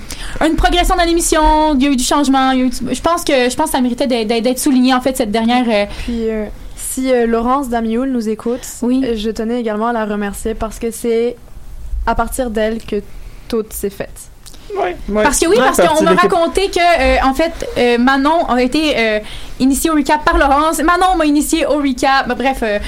[0.46, 1.74] une progression dans l'émission.
[1.74, 2.52] Il y a eu du changement.
[2.52, 4.44] il y a eu du- je pense que je pense que ça méritait d'être- d'être
[4.44, 5.64] d'être souligné en fait cette dernière.
[5.68, 9.04] euh, Puis euh, si euh, Laurence Damioul nous écoute, Oui.
[9.16, 11.36] je tenais également à la remercier parce que c'est
[12.06, 13.02] à partir d'elle que
[13.48, 14.08] tout s'est fait.
[15.22, 18.94] Parce que oui, parce qu'on m'a raconté que, euh, en fait, euh, Manon a été
[18.96, 19.18] euh,
[19.60, 20.78] initiée au recap par Laurence.
[20.82, 22.28] Manon m'a initiée au recap.
[22.36, 22.78] Bref, euh,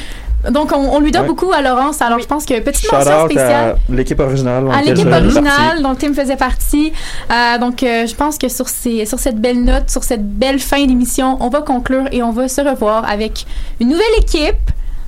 [0.50, 1.26] donc on, on lui doit Ouais.
[1.28, 2.00] beaucoup à Laurence.
[2.00, 3.76] Alors je pense que petite Shout mention spéciale.
[3.76, 4.64] à l'équipe originale.
[4.72, 6.92] à l'équipe originale dont Tim faisait partie.
[7.30, 10.58] Euh, donc, euh, je pense que sur, ces, sur cette belle note, sur cette belle
[10.58, 13.44] fin d'émission, on va conclure et on va se revoir avec
[13.80, 14.56] une nouvelle équipe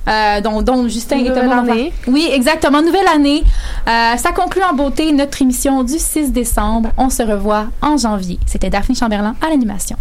[0.07, 1.93] euh, dont, Justin nouvelle année.
[2.07, 2.81] Oui, exactement.
[2.81, 3.43] Nouvelle année.
[3.87, 6.89] Euh, ça conclut en beauté notre émission du 6 décembre.
[6.97, 8.39] On se revoit en janvier.
[8.45, 9.97] C'était Daphne Chamberlain à l'animation.